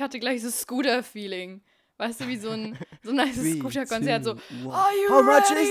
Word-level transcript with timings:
Ich 0.00 0.02
hatte 0.02 0.18
gleich 0.18 0.40
so 0.40 0.50
Scooter-Feeling. 0.50 1.60
Weißt 1.98 2.20
du, 2.22 2.28
wie 2.28 2.38
so 2.38 2.52
ein, 2.52 2.74
so 3.02 3.10
ein 3.10 3.16
nice 3.16 3.36
Scooter-Konzert. 3.36 4.24
So, 4.24 4.30
one. 4.64 4.72
are 4.72 4.94
you 4.94 5.10
How 5.10 5.20
ready? 5.20 5.40
much 5.42 5.50
is 5.50 5.68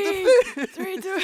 the 0.55 0.67
Three, 0.67 1.02
two. 1.02 1.20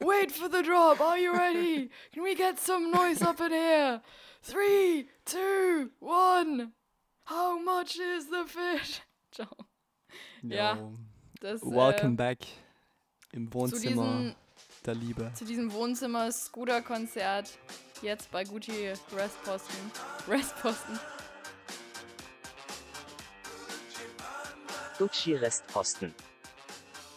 Wait 0.06 0.30
for 0.30 0.48
the 0.48 0.62
drop. 0.62 1.00
Are 1.00 1.18
you 1.18 1.32
ready? 1.32 1.90
Can 2.12 2.22
we 2.22 2.36
get 2.36 2.60
some 2.60 2.92
noise 2.92 3.20
up 3.20 3.40
in 3.40 3.50
here? 3.50 4.00
Three, 4.42 5.08
two, 5.24 5.90
one. 5.98 6.70
How 7.24 7.58
much 7.60 7.98
is 7.98 8.28
the 8.30 8.44
fish? 8.46 9.00
Ciao. 9.32 9.48
Ja, 10.44 10.76
No. 10.76 10.92
Das, 11.40 11.62
Welcome 11.62 12.12
äh, 12.12 12.16
back 12.16 12.38
im 13.32 13.52
Wohnzimmer 13.52 14.04
diesem, 14.04 14.34
der 14.86 14.94
Liebe. 14.94 15.32
zu 15.34 15.44
diesem 15.44 15.72
Wohnzimmer-Scooter-Konzert. 15.72 17.58
Jetzt 18.02 18.30
bei 18.30 18.44
Gucci 18.44 18.92
Restposten. 19.16 19.90
Restposten. 20.28 21.00
Gucci 24.98 25.34
Restposten. 25.34 26.14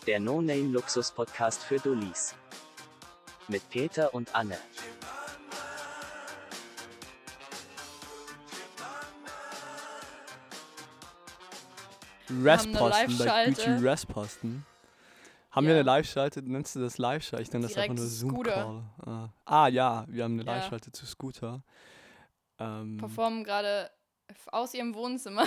Der 0.08 0.20
No-Name-Luxus-Podcast 0.20 1.64
für 1.64 1.78
Dullis. 1.80 2.34
Mit 3.48 3.70
Peter 3.70 4.14
und 4.14 4.34
Anne. 4.36 4.58
Restposten 12.44 13.18
bei. 13.18 13.46
Gucci 13.46 13.70
Restposten. 13.70 14.66
Haben 15.52 15.66
wir 15.66 15.74
Ja. 15.74 15.80
eine 15.80 15.86
Live-Schalte? 15.88 16.42
Nennst 16.44 16.76
du 16.76 16.80
das 16.82 16.98
Live-Schalte? 16.98 17.42
Ich 17.42 17.52
nenne 17.52 17.64
das 17.64 17.74
Direkt 17.74 17.92
einfach 17.92 18.04
nur. 18.04 18.10
Zoom-Call. 18.12 18.84
Ah. 19.06 19.30
ah 19.46 19.68
ja, 19.68 20.06
wir 20.08 20.24
haben 20.26 20.34
eine 20.40 20.44
Ja. 20.44 20.58
Live-Schalte 20.58 20.92
zu 20.92 21.06
Scooter. 21.06 21.64
Ähm, 22.60 22.98
Performen 22.98 23.44
gerade 23.44 23.90
aus 24.48 24.74
ihrem 24.74 24.94
Wohnzimmer. 24.94 25.46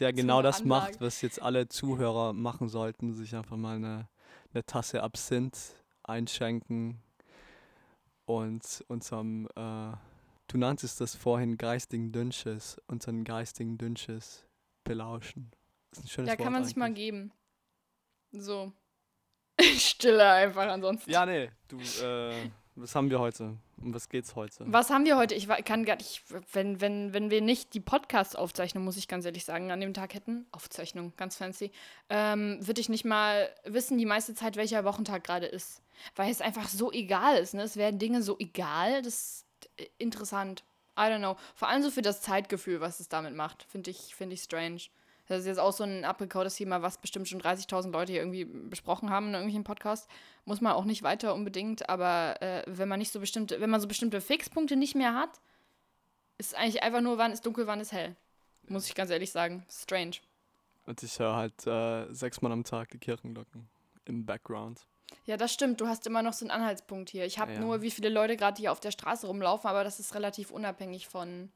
Der 0.00 0.12
genau 0.12 0.42
das 0.42 0.64
macht, 0.64 0.86
Anlage. 0.88 1.04
was 1.04 1.22
jetzt 1.22 1.40
alle 1.42 1.68
Zuhörer 1.68 2.32
machen 2.32 2.68
sollten, 2.68 3.12
sich 3.14 3.34
einfach 3.36 3.56
mal 3.56 3.76
eine, 3.76 4.08
eine 4.52 4.64
Tasse 4.64 5.02
Absinth 5.02 5.74
einschenken 6.02 7.02
und 8.24 8.84
unserem, 8.88 9.46
äh, 9.56 9.92
du 10.48 10.56
nanntest 10.58 11.00
das 11.00 11.14
vorhin 11.14 11.56
geistigen 11.56 12.12
Dünnsches, 12.12 12.80
unseren 12.86 13.24
geistigen 13.24 13.78
Dünnsches 13.78 14.46
belauschen. 14.84 15.50
Das 15.90 15.98
ist 16.00 16.04
ein 16.04 16.08
schönes 16.08 16.28
Ja, 16.30 16.36
kann 16.36 16.46
Wort 16.46 16.52
man 16.52 16.64
sich 16.64 16.76
mal 16.76 16.86
eigentlich. 16.86 17.04
geben. 17.04 17.32
So. 18.32 18.72
Stille 19.60 20.28
einfach 20.30 20.66
ansonsten. 20.68 21.10
Ja, 21.10 21.26
nee, 21.26 21.50
du, 21.68 21.78
äh, 21.78 22.50
was 22.80 22.94
haben 22.94 23.10
wir 23.10 23.20
heute? 23.20 23.56
Um 23.80 23.94
was 23.94 24.08
geht's 24.08 24.34
heute? 24.34 24.64
Was 24.66 24.90
haben 24.90 25.04
wir 25.04 25.16
heute? 25.16 25.34
Ich 25.34 25.48
kann 25.64 25.84
gar 25.84 25.96
nicht, 25.96 26.22
wenn, 26.52 26.80
wenn, 26.80 27.12
wenn 27.12 27.30
wir 27.30 27.40
nicht 27.40 27.74
die 27.74 27.80
Podcast-Aufzeichnung, 27.80 28.84
muss 28.84 28.96
ich 28.96 29.08
ganz 29.08 29.24
ehrlich 29.24 29.44
sagen, 29.44 29.70
an 29.70 29.80
dem 29.80 29.94
Tag 29.94 30.14
hätten, 30.14 30.46
Aufzeichnung, 30.52 31.12
ganz 31.16 31.36
fancy, 31.36 31.70
ähm, 32.08 32.58
würde 32.66 32.80
ich 32.80 32.88
nicht 32.88 33.04
mal 33.04 33.48
wissen 33.64 33.98
die 33.98 34.06
meiste 34.06 34.34
Zeit, 34.34 34.56
welcher 34.56 34.84
Wochentag 34.84 35.24
gerade 35.24 35.46
ist. 35.46 35.82
Weil 36.16 36.30
es 36.30 36.40
einfach 36.40 36.68
so 36.68 36.90
egal 36.92 37.36
ist, 37.36 37.54
ne? 37.54 37.62
Es 37.62 37.76
werden 37.76 37.98
Dinge 37.98 38.22
so 38.22 38.36
egal, 38.38 39.02
das 39.02 39.14
ist 39.14 39.46
interessant. 39.98 40.64
I 40.96 41.02
don't 41.02 41.18
know. 41.18 41.36
Vor 41.54 41.68
allem 41.68 41.82
so 41.82 41.90
für 41.90 42.02
das 42.02 42.20
Zeitgefühl, 42.20 42.80
was 42.80 43.00
es 43.00 43.08
damit 43.08 43.34
macht, 43.34 43.62
finde 43.64 43.90
ich, 43.90 44.14
finde 44.14 44.34
ich 44.34 44.42
strange. 44.42 44.82
Das 45.30 45.38
ist 45.42 45.46
jetzt 45.46 45.60
auch 45.60 45.72
so 45.72 45.84
ein 45.84 46.04
abgekautes 46.04 46.56
Thema, 46.56 46.82
was 46.82 46.98
bestimmt 46.98 47.28
schon 47.28 47.40
30.000 47.40 47.92
Leute 47.92 48.10
hier 48.10 48.20
irgendwie 48.20 48.46
besprochen 48.46 49.10
haben 49.10 49.28
in 49.28 49.34
irgendwelchen 49.34 49.62
Podcast. 49.62 50.10
Muss 50.44 50.60
man 50.60 50.72
auch 50.72 50.84
nicht 50.84 51.04
weiter 51.04 51.34
unbedingt, 51.34 51.88
aber 51.88 52.42
äh, 52.42 52.64
wenn 52.66 52.88
man 52.88 52.98
nicht 52.98 53.12
so 53.12 53.20
bestimmte, 53.20 53.60
wenn 53.60 53.70
man 53.70 53.80
so 53.80 53.86
bestimmte 53.86 54.20
Fixpunkte 54.20 54.74
nicht 54.74 54.96
mehr 54.96 55.14
hat, 55.14 55.40
ist 56.38 56.56
eigentlich 56.56 56.82
einfach 56.82 57.00
nur, 57.00 57.16
wann 57.16 57.30
ist 57.30 57.46
dunkel, 57.46 57.68
wann 57.68 57.78
ist 57.78 57.92
hell. 57.92 58.16
Muss 58.66 58.88
ich 58.88 58.96
ganz 58.96 59.08
ehrlich 59.10 59.30
sagen. 59.30 59.64
Strange. 59.70 60.16
Und 60.86 61.00
ich 61.04 61.16
höre 61.20 61.36
halt 61.36 61.64
äh, 61.64 62.12
sechsmal 62.12 62.50
am 62.50 62.64
Tag 62.64 62.90
die 62.90 62.98
Kirchenglocken 62.98 63.68
im 64.06 64.26
Background. 64.26 64.84
Ja, 65.26 65.36
das 65.36 65.52
stimmt. 65.52 65.80
Du 65.80 65.86
hast 65.86 66.08
immer 66.08 66.22
noch 66.22 66.32
so 66.32 66.44
einen 66.44 66.50
Anhaltspunkt 66.50 67.08
hier. 67.08 67.24
Ich 67.24 67.38
habe 67.38 67.52
Ja. 67.52 67.60
nur, 67.60 67.82
wie 67.82 67.92
viele 67.92 68.08
Leute 68.08 68.36
gerade 68.36 68.58
hier 68.60 68.72
auf 68.72 68.80
der 68.80 68.90
Straße 68.90 69.28
rumlaufen, 69.28 69.70
aber 69.70 69.84
das 69.84 70.00
ist 70.00 70.12
relativ 70.16 70.50
unabhängig 70.50 71.06
von. 71.06 71.52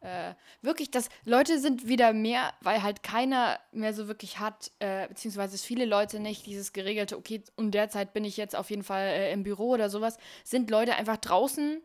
Äh, 0.00 0.34
wirklich, 0.62 0.90
dass 0.90 1.08
Leute 1.24 1.58
sind 1.58 1.88
wieder 1.88 2.12
mehr, 2.12 2.52
weil 2.60 2.82
halt 2.82 3.02
keiner 3.02 3.58
mehr 3.72 3.92
so 3.92 4.06
wirklich 4.06 4.38
hat, 4.38 4.70
äh, 4.78 5.08
beziehungsweise 5.08 5.56
es 5.56 5.64
viele 5.64 5.86
Leute 5.86 6.20
nicht, 6.20 6.46
dieses 6.46 6.72
geregelte, 6.72 7.16
okay, 7.16 7.42
und 7.56 7.72
derzeit 7.72 8.12
bin 8.12 8.24
ich 8.24 8.36
jetzt 8.36 8.54
auf 8.54 8.70
jeden 8.70 8.84
Fall 8.84 9.06
äh, 9.06 9.32
im 9.32 9.42
Büro 9.42 9.70
oder 9.70 9.90
sowas, 9.90 10.16
sind 10.44 10.70
Leute 10.70 10.94
einfach 10.94 11.16
draußen 11.16 11.82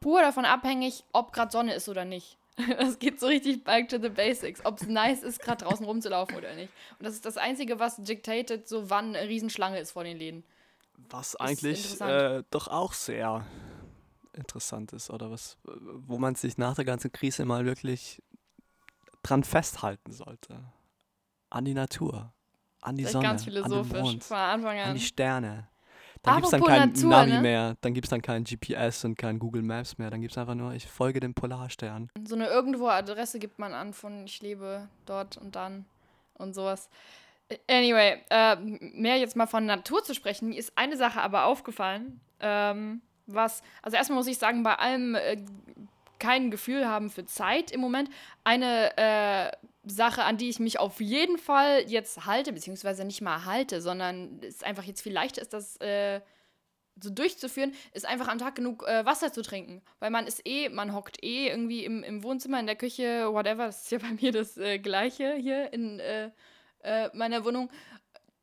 pur 0.00 0.22
davon 0.22 0.46
abhängig, 0.46 1.04
ob 1.12 1.32
gerade 1.32 1.52
Sonne 1.52 1.74
ist 1.74 1.88
oder 1.88 2.04
nicht. 2.04 2.36
Das 2.78 2.98
geht 2.98 3.20
so 3.20 3.26
richtig 3.26 3.64
back 3.64 3.88
to 3.88 3.98
the 4.00 4.08
basics, 4.08 4.64
ob 4.64 4.80
es 4.80 4.86
nice 4.86 5.22
ist, 5.22 5.40
gerade 5.40 5.64
draußen 5.64 5.84
rumzulaufen 5.84 6.36
oder 6.36 6.54
nicht. 6.54 6.70
Und 6.98 7.06
das 7.06 7.14
ist 7.14 7.24
das 7.24 7.36
Einzige, 7.36 7.78
was 7.78 7.96
dictated, 7.96 8.68
so 8.68 8.90
wann 8.90 9.14
eine 9.16 9.28
Riesenschlange 9.28 9.78
ist 9.78 9.92
vor 9.92 10.04
den 10.04 10.18
Läden. 10.18 10.44
Was 11.08 11.36
eigentlich 11.36 11.98
äh, 12.00 12.42
doch 12.50 12.68
auch 12.68 12.92
sehr 12.92 13.46
interessant 14.32 14.92
ist, 14.92 15.10
oder 15.10 15.30
was, 15.30 15.58
äh, 15.66 15.70
wo 15.72 16.18
man 16.18 16.34
sich 16.34 16.58
nach 16.58 16.74
der 16.74 16.84
ganzen 16.84 17.12
Krise 17.12 17.44
mal 17.44 17.64
wirklich 17.64 18.22
dran 19.22 19.44
festhalten 19.44 20.12
sollte. 20.12 20.64
An 21.50 21.64
die 21.64 21.74
Natur, 21.74 22.32
an 22.80 22.96
die 22.96 23.04
Echt 23.04 23.12
Sonne, 23.12 23.24
ganz 23.24 23.42
an 23.42 23.52
den 23.52 23.62
philosophisch 23.64 24.00
Mond, 24.00 24.24
von 24.24 24.36
Anfang 24.36 24.78
an 24.78 24.88
an. 24.90 24.94
die 24.94 25.00
Sterne. 25.00 25.68
Dann 26.22 26.34
gibt 26.36 26.46
es 26.46 26.50
dann 26.50 26.62
kein 26.62 26.90
Natur, 26.90 27.10
Navi 27.10 27.32
ne? 27.32 27.40
mehr, 27.40 27.76
dann 27.80 27.94
gibt 27.94 28.06
es 28.06 28.10
dann 28.10 28.20
kein 28.20 28.44
GPS 28.44 29.04
und 29.04 29.16
kein 29.16 29.38
Google 29.38 29.62
Maps 29.62 29.96
mehr, 29.96 30.10
dann 30.10 30.20
gibt 30.20 30.32
es 30.32 30.38
einfach 30.38 30.54
nur, 30.54 30.74
ich 30.74 30.86
folge 30.86 31.18
dem 31.18 31.32
Polarstern. 31.32 32.10
So 32.26 32.34
eine 32.34 32.46
irgendwo 32.48 32.88
Adresse 32.88 33.38
gibt 33.38 33.58
man 33.58 33.72
an 33.72 33.94
von 33.94 34.26
ich 34.26 34.42
lebe 34.42 34.88
dort 35.06 35.38
und 35.38 35.56
dann 35.56 35.86
und 36.34 36.54
sowas. 36.54 36.90
Anyway, 37.68 38.22
äh, 38.30 38.56
mehr 38.56 39.16
jetzt 39.16 39.34
mal 39.34 39.46
von 39.46 39.66
Natur 39.66 40.04
zu 40.04 40.14
sprechen, 40.14 40.50
mir 40.50 40.58
ist 40.58 40.76
eine 40.76 40.96
Sache 40.96 41.20
aber 41.20 41.46
aufgefallen, 41.46 42.20
ähm, 42.38 43.00
was, 43.34 43.62
also 43.82 43.96
erstmal 43.96 44.18
muss 44.18 44.26
ich 44.26 44.38
sagen, 44.38 44.62
bei 44.62 44.74
allem 44.74 45.14
äh, 45.14 45.36
kein 46.18 46.50
Gefühl 46.50 46.86
haben 46.86 47.10
für 47.10 47.24
Zeit 47.24 47.72
im 47.72 47.80
Moment. 47.80 48.10
Eine 48.44 48.96
äh, 48.96 49.50
Sache, 49.84 50.24
an 50.24 50.36
die 50.36 50.48
ich 50.48 50.60
mich 50.60 50.78
auf 50.78 51.00
jeden 51.00 51.38
Fall 51.38 51.84
jetzt 51.88 52.26
halte, 52.26 52.52
beziehungsweise 52.52 53.04
nicht 53.04 53.22
mal 53.22 53.44
halte, 53.44 53.80
sondern 53.80 54.40
es 54.46 54.62
einfach 54.62 54.84
jetzt 54.84 55.00
viel 55.00 55.12
leichter 55.12 55.42
ist, 55.42 55.52
das 55.52 55.76
äh, 55.80 56.20
so 57.02 57.10
durchzuführen, 57.10 57.72
ist 57.92 58.06
einfach 58.06 58.28
am 58.28 58.38
Tag 58.38 58.54
genug 58.54 58.86
äh, 58.86 59.04
Wasser 59.06 59.32
zu 59.32 59.42
trinken. 59.42 59.82
Weil 59.98 60.10
man 60.10 60.26
ist 60.26 60.46
eh, 60.46 60.68
man 60.68 60.94
hockt 60.94 61.24
eh 61.24 61.48
irgendwie 61.48 61.84
im, 61.84 62.02
im 62.02 62.22
Wohnzimmer, 62.22 62.60
in 62.60 62.66
der 62.66 62.76
Küche, 62.76 63.32
whatever. 63.32 63.66
Das 63.66 63.82
ist 63.84 63.90
ja 63.90 63.98
bei 63.98 64.12
mir 64.12 64.32
das 64.32 64.58
äh, 64.58 64.78
Gleiche 64.78 65.34
hier 65.34 65.72
in 65.72 65.98
äh, 65.98 66.30
äh, 66.82 67.08
meiner 67.14 67.44
Wohnung, 67.44 67.70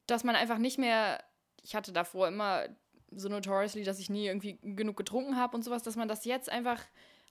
dass 0.08 0.24
man 0.24 0.36
einfach 0.36 0.58
nicht 0.58 0.80
mehr, 0.80 1.24
ich 1.64 1.76
hatte 1.76 1.92
davor 1.92 2.28
immer 2.28 2.66
so 3.12 3.30
notoriously, 3.30 3.84
dass 3.84 4.00
ich 4.00 4.10
nie 4.10 4.28
irgendwie 4.28 4.60
genug 4.62 4.98
getrunken 4.98 5.38
habe 5.38 5.56
und 5.56 5.64
sowas, 5.64 5.84
dass 5.84 5.96
man 5.96 6.08
das 6.08 6.26
jetzt 6.26 6.52
einfach 6.52 6.82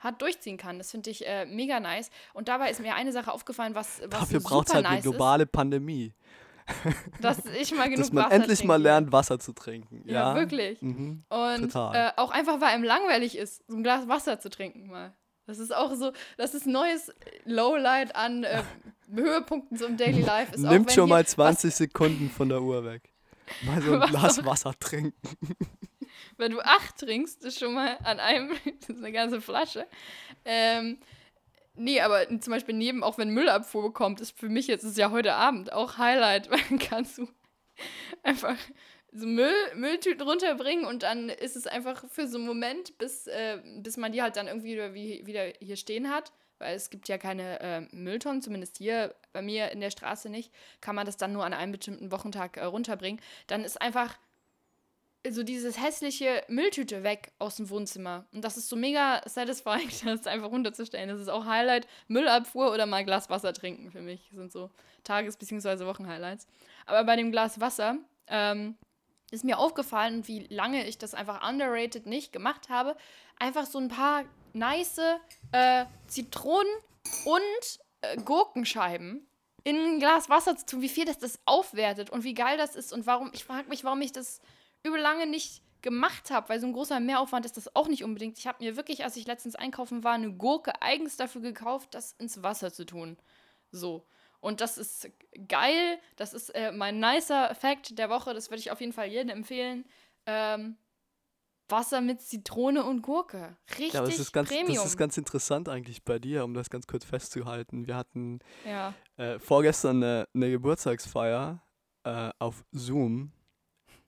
hat 0.01 0.21
durchziehen 0.21 0.57
kann. 0.57 0.79
Das 0.79 0.91
finde 0.91 1.11
ich 1.11 1.27
äh, 1.27 1.47
mega 1.47 1.81
nice. 1.81 2.11
Und 2.35 2.49
dabei 2.49 2.71
ist 2.71 2.81
mir 2.81 2.95
eine 2.95 3.13
Sache 3.13 3.33
aufgefallen, 3.33 3.75
was, 3.75 4.01
was 4.03 4.21
Dafür 4.21 4.41
braucht 4.41 4.69
es 4.69 4.75
halt 4.75 4.85
nice 4.85 4.93
eine 4.93 5.03
globale 5.03 5.47
Pandemie, 5.47 6.13
ist, 6.85 7.23
dass 7.23 7.45
ich 7.47 7.75
mal 7.75 7.85
genug 7.91 7.99
dass 7.99 8.13
man 8.13 8.25
Wasser 8.25 8.35
endlich 8.35 8.65
mal 8.65 8.75
trinke. 8.75 8.89
lernt, 8.89 9.13
Wasser 9.13 9.39
zu 9.39 9.53
trinken. 9.53 10.03
Ja, 10.05 10.13
Ja, 10.13 10.35
wirklich. 10.35 10.83
Mhm. 10.83 11.25
Und 11.29 11.75
äh, 11.75 12.11
auch 12.17 12.31
einfach, 12.31 12.61
weil 12.61 12.69
einem 12.69 12.85
langweilig 12.85 13.37
ist, 13.39 13.63
so 13.69 13.77
ein 13.77 13.83
Glas 13.83 14.09
Wasser 14.09 14.41
zu 14.41 14.51
trinken 14.51 14.89
mal. 14.89 15.15
Das 15.47 15.59
ist 15.59 15.75
auch 15.75 15.95
so, 15.95 16.13
das 16.37 16.55
ist 16.55 16.67
neues 16.67 17.13
Lowlight 17.45 18.17
an 18.17 18.43
äh, 18.43 18.63
Höhepunkten 19.15 19.77
so 19.77 19.87
im 19.87 19.97
Daily 19.97 20.23
Life. 20.23 20.55
Ist 20.55 20.61
Nimmt 20.63 20.91
schon 20.93 21.09
mal 21.09 21.25
20 21.25 21.73
Sekunden 21.73 22.31
von 22.31 22.49
der 22.49 22.61
Uhr 22.61 22.85
weg. 22.85 23.13
Mal 23.65 23.83
so 23.83 23.93
ein 23.95 24.01
Was 24.01 24.11
Glas 24.11 24.45
Wasser 24.45 24.75
trinken. 24.79 25.15
wenn 26.37 26.53
du 26.53 26.61
acht 26.61 26.99
trinkst, 26.99 27.45
ist 27.45 27.59
schon 27.59 27.75
mal 27.75 27.99
an 28.05 28.21
einem, 28.21 28.51
das 28.81 28.91
ist 28.91 28.99
eine 28.99 29.13
ganze 29.13 29.41
Flasche. 29.41 29.87
Ähm, 30.45 30.99
nee, 31.75 32.01
aber 32.01 32.29
zum 32.41 32.53
Beispiel 32.53 32.75
neben, 32.75 33.03
auch 33.03 33.19
wenn 33.19 33.31
Müllabfuhr 33.31 33.93
kommt, 33.93 34.21
ist 34.21 34.39
für 34.39 34.49
mich 34.49 34.67
jetzt, 34.67 34.85
ist 34.85 34.99
ja 34.99 35.11
heute 35.11 35.35
Abend 35.35 35.73
auch 35.73 35.99
Highlight, 35.99 36.51
weil 36.51 36.61
dann 36.69 36.79
kannst 36.79 37.19
du 37.19 37.29
einfach 38.23 38.57
so 39.13 39.27
Müll, 39.27 39.55
Mülltüten 39.75 40.27
runterbringen 40.27 40.85
und 40.85 41.03
dann 41.03 41.29
ist 41.29 41.57
es 41.57 41.67
einfach 41.67 42.05
für 42.09 42.29
so 42.29 42.39
einen 42.39 42.47
Moment, 42.47 42.99
bis, 42.99 43.27
äh, 43.27 43.61
bis 43.79 43.97
man 43.97 44.13
die 44.13 44.23
halt 44.23 44.37
dann 44.37 44.47
irgendwie 44.47 44.73
wieder, 44.73 44.95
wie, 44.95 45.27
wieder 45.27 45.53
hier 45.61 45.77
stehen 45.77 46.11
hat, 46.11 46.33
weil 46.59 46.75
es 46.75 46.91
gibt 46.91 47.09
ja 47.09 47.19
keine 47.19 47.61
äh, 47.61 47.81
Mülltonnen, 47.93 48.43
zumindest 48.43 48.79
hier 48.79 49.15
bei 49.33 49.43
mir 49.43 49.71
in 49.73 49.81
der 49.81 49.91
Straße 49.91 50.29
nicht, 50.29 50.53
kann 50.81 50.97
man 50.97 51.07
das 51.07 51.17
dann 51.17 51.33
nur 51.33 51.45
an 51.45 51.53
einem 51.53 51.73
bestimmten 51.73 52.11
Wochentag 52.13 52.57
äh, 52.57 52.65
runterbringen. 52.65 53.21
Dann 53.47 53.65
ist 53.65 53.81
einfach 53.81 54.17
so 55.29 55.43
dieses 55.43 55.81
hässliche 55.83 56.45
Mülltüte 56.49 57.03
weg 57.03 57.33
aus 57.39 57.57
dem 57.57 57.69
Wohnzimmer. 57.71 58.27
Und 58.33 58.45
das 58.45 58.57
ist 58.57 58.69
so 58.69 58.77
mega 58.77 59.23
satisfying, 59.27 59.91
das 60.05 60.27
einfach 60.27 60.51
runterzustellen. 60.51 61.09
Das 61.09 61.21
ist 61.21 61.29
auch 61.29 61.47
Highlight. 61.47 61.87
Müllabfuhr 62.09 62.73
oder 62.73 62.87
mal 62.87 63.05
Glas 63.05 63.29
Wasser 63.31 63.53
trinken 63.53 63.91
für 63.91 64.03
mich. 64.03 64.29
Das 64.31 64.39
sind 64.39 64.53
so 64.53 64.71
Tages- 65.05 65.37
bzw. 65.37 65.87
Wochenhighlights. 65.87 66.47
Aber 66.87 67.05
bei 67.05 67.17
dem 67.17 67.33
Glas 67.33 67.61
Wasser 67.61 67.99
ähm, 68.29 68.77
ist 69.31 69.45
mir 69.45 69.59
aufgefallen, 69.59 70.27
wie 70.29 70.47
lange 70.49 70.87
ich 70.87 70.99
das 70.99 71.15
einfach 71.15 71.49
underrated 71.49 72.07
nicht 72.07 72.33
gemacht 72.33 72.69
habe. 72.69 72.97
Einfach 73.39 73.67
so 73.67 73.79
ein 73.79 73.89
paar 73.89 74.25
nice 74.53 75.01
äh, 75.53 75.85
Zitronen, 76.07 76.71
und 77.25 77.79
äh, 78.03 78.17
Gurkenscheiben 78.23 79.27
in 79.65 79.77
ein 79.77 79.99
Glas 79.99 80.29
Wasser 80.29 80.57
zu 80.57 80.67
tun, 80.67 80.83
wie 80.83 80.89
viel 80.89 81.05
das 81.05 81.19
das 81.19 81.41
aufwertet 81.45 82.11
und 82.11 82.25
wie 82.25 82.35
geil 82.35 82.57
das 82.57 82.77
ist 82.77 82.93
und 82.93 83.07
warum, 83.07 83.31
ich 83.33 83.45
frage 83.45 83.69
mich, 83.69 83.85
warum 83.85 84.01
ich 84.01 84.13
das 84.13 84.41
über 84.85 84.99
lange 84.99 85.27
nicht 85.27 85.63
gemacht 85.83 86.31
habe, 86.31 86.49
weil 86.49 86.61
so 86.61 86.67
ein 86.67 86.73
großer 86.73 87.01
Mehraufwand 87.01 87.45
ist 87.45 87.57
das 87.57 87.75
auch 87.75 87.89
nicht 87.89 88.05
unbedingt. 88.05 88.39
Ich 88.39 88.47
habe 88.47 88.63
mir 88.63 88.77
wirklich, 88.77 89.05
als 89.05 89.17
ich 89.17 89.27
letztens 89.27 89.57
einkaufen 89.57 90.05
war, 90.05 90.15
eine 90.15 90.33
Gurke 90.33 90.81
eigens 90.83 91.17
dafür 91.17 91.41
gekauft, 91.41 91.95
das 91.95 92.13
ins 92.13 92.43
Wasser 92.43 92.73
zu 92.73 92.85
tun. 92.85 93.17
So. 93.73 94.07
Und 94.47 94.61
das 94.61 94.79
ist 94.79 95.11
geil. 95.49 95.99
Das 96.15 96.33
ist 96.33 96.51
äh, 96.51 96.71
mein 96.71 97.01
nicer 97.01 97.53
Fact 97.57 97.99
der 97.99 98.09
Woche. 98.09 98.33
Das 98.33 98.49
würde 98.49 98.61
ich 98.61 98.71
auf 98.71 98.81
jeden 98.81 98.93
Fall 98.93 99.09
jedem 99.09 99.31
empfehlen. 99.31 99.85
Ähm, 100.25 100.77
Wasser 101.69 102.01
mit 102.01 102.21
Zitrone 102.21 102.85
und 102.85 103.03
Gurke. 103.03 103.57
Richtig 103.71 103.95
Ja, 103.95 104.03
das 104.03 104.21
ist, 104.21 104.33
ganz, 104.33 104.49
Premium. 104.49 104.77
das 104.77 104.87
ist 104.87 104.97
ganz 104.97 105.19
interessant 105.19 105.69
eigentlich 105.69 106.05
bei 106.05 106.21
dir, 106.21 106.45
um 106.45 106.55
das 106.55 106.71
ganz 106.71 106.87
kurz 106.87 107.05
festzuhalten. 107.05 107.89
Wir 107.89 107.97
hatten 107.97 108.39
ja. 108.65 108.95
äh, 109.17 109.41
vorgestern 109.41 109.97
eine, 109.97 110.29
eine 110.33 110.49
Geburtstagsfeier 110.53 111.61
äh, 112.05 112.31
auf 112.39 112.65
Zoom 112.71 113.33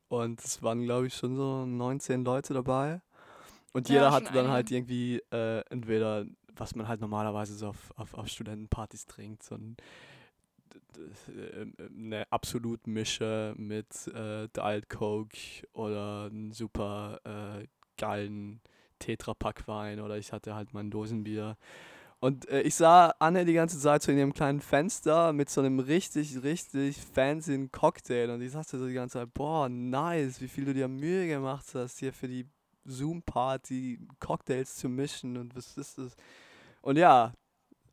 und 0.07 0.41
es 0.45 0.63
waren, 0.63 0.85
glaube 0.85 1.09
ich, 1.09 1.15
schon 1.15 1.35
so 1.35 1.67
19 1.67 2.25
Leute 2.25 2.55
dabei. 2.55 3.03
Und 3.73 3.89
Ja, 3.89 3.95
jeder 3.97 4.13
hatte 4.13 4.33
dann 4.33 4.47
halt 4.53 4.71
einige. 4.71 4.77
irgendwie 4.77 5.23
äh, 5.33 5.65
entweder, 5.69 6.27
was 6.55 6.77
man 6.77 6.87
halt 6.87 7.01
normalerweise 7.01 7.57
so 7.57 7.71
auf, 7.71 7.93
auf, 7.97 8.15
auf 8.15 8.29
Studentenpartys 8.29 9.07
trinkt, 9.07 9.43
so 9.43 9.57
ein, 9.57 9.77
eine 11.79 12.31
Absolut-Mische 12.31 13.55
mit 13.57 14.07
äh, 14.09 14.49
Diet 14.49 14.89
Coke 14.89 15.39
oder 15.73 16.29
einen 16.31 16.53
super 16.53 17.21
äh, 17.25 17.67
geilen 17.97 18.61
Tetra-Pack-Wein 18.99 20.01
oder 20.01 20.19
ich 20.19 20.33
hatte 20.33 20.55
halt 20.55 20.75
mein 20.75 20.91
Dosenbier. 20.91 21.57
Und 22.21 22.49
äh, 22.49 22.63
ich 22.63 22.75
sah 22.75 23.15
Anne 23.21 23.45
die 23.45 23.53
ganze 23.53 23.79
Zeit 23.79 24.03
so 24.03 24.11
in 24.11 24.19
ihrem 24.19 24.35
kleinen 24.35 24.61
Fenster 24.61 25.33
mit 25.33 25.51
so 25.51 25.61
einem 25.61 25.79
richtig, 25.79 26.43
richtig 26.43 26.97
fancy 26.97 27.69
Cocktail 27.71 28.31
und 28.31 28.43
ich 28.43 28.53
sagte 28.53 28.79
so 28.79 28.89
die 28.89 28.95
ganze 28.95 29.19
Zeit, 29.19 29.33
boah, 29.35 29.69
nice, 29.69 30.41
wie 30.41 30.49
viel 30.49 30.65
du 30.65 30.75
dir 30.75 30.89
Mühe 30.89 31.29
gemacht 31.29 31.67
hast, 31.75 31.99
hier 31.99 32.13
für 32.13 32.27
die 32.27 32.47
Zoom-Party 32.85 34.01
Cocktails 34.19 34.77
zu 34.77 34.89
mischen 34.89 35.37
und 35.37 35.55
was 35.55 35.77
ist 35.77 35.99
das? 35.99 36.17
Und 36.81 36.97
ja, 36.97 37.33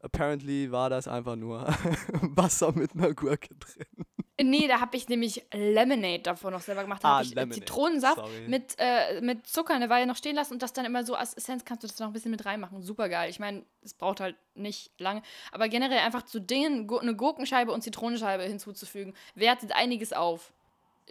apparently 0.05 0.71
war 0.71 0.89
das 0.89 1.07
einfach 1.07 1.35
nur 1.35 1.65
Wasser 2.21 2.71
mit 2.71 2.93
einer 2.93 3.13
Gurke 3.13 3.53
drin. 3.55 4.05
Nee, 4.41 4.67
da 4.67 4.81
habe 4.81 4.97
ich 4.97 5.07
nämlich 5.07 5.45
Lemonade 5.53 6.19
davor 6.19 6.51
noch 6.51 6.59
selber 6.59 6.81
gemacht. 6.81 7.01
Da 7.03 7.07
Ah, 7.07 7.13
habe 7.15 7.23
ich 7.23 7.31
äh, 7.31 7.35
Lemonade, 7.35 7.59
Zitronensaft 7.61 8.17
sorry. 8.17 8.47
mit, 8.49 8.75
äh, 8.79 9.21
mit 9.21 9.47
Zucker 9.47 9.73
eine 9.73 9.89
Weile 9.89 10.05
noch 10.07 10.17
stehen 10.17 10.35
lassen 10.35 10.53
und 10.53 10.61
das 10.61 10.73
dann 10.73 10.83
immer 10.83 11.05
so 11.05 11.15
als 11.15 11.33
Essenz 11.35 11.63
kannst 11.63 11.83
du 11.83 11.87
das 11.87 11.97
noch 11.99 12.07
ein 12.07 12.13
bisschen 12.13 12.31
mit 12.31 12.45
reinmachen. 12.45 12.81
Super 12.81 13.07
geil. 13.07 13.29
Ich 13.29 13.39
meine, 13.39 13.63
es 13.81 13.93
braucht 13.93 14.19
halt 14.19 14.35
nicht 14.53 14.91
lange. 14.99 15.21
Aber 15.53 15.69
generell 15.69 15.99
einfach 15.99 16.23
zu 16.23 16.41
Dingen 16.41 16.89
eine 16.99 17.15
Gurkenscheibe 17.15 17.71
und 17.71 17.81
Zitronenscheibe 17.81 18.43
hinzuzufügen, 18.43 19.13
wertet 19.35 19.71
einiges 19.71 20.11
auf. 20.11 20.51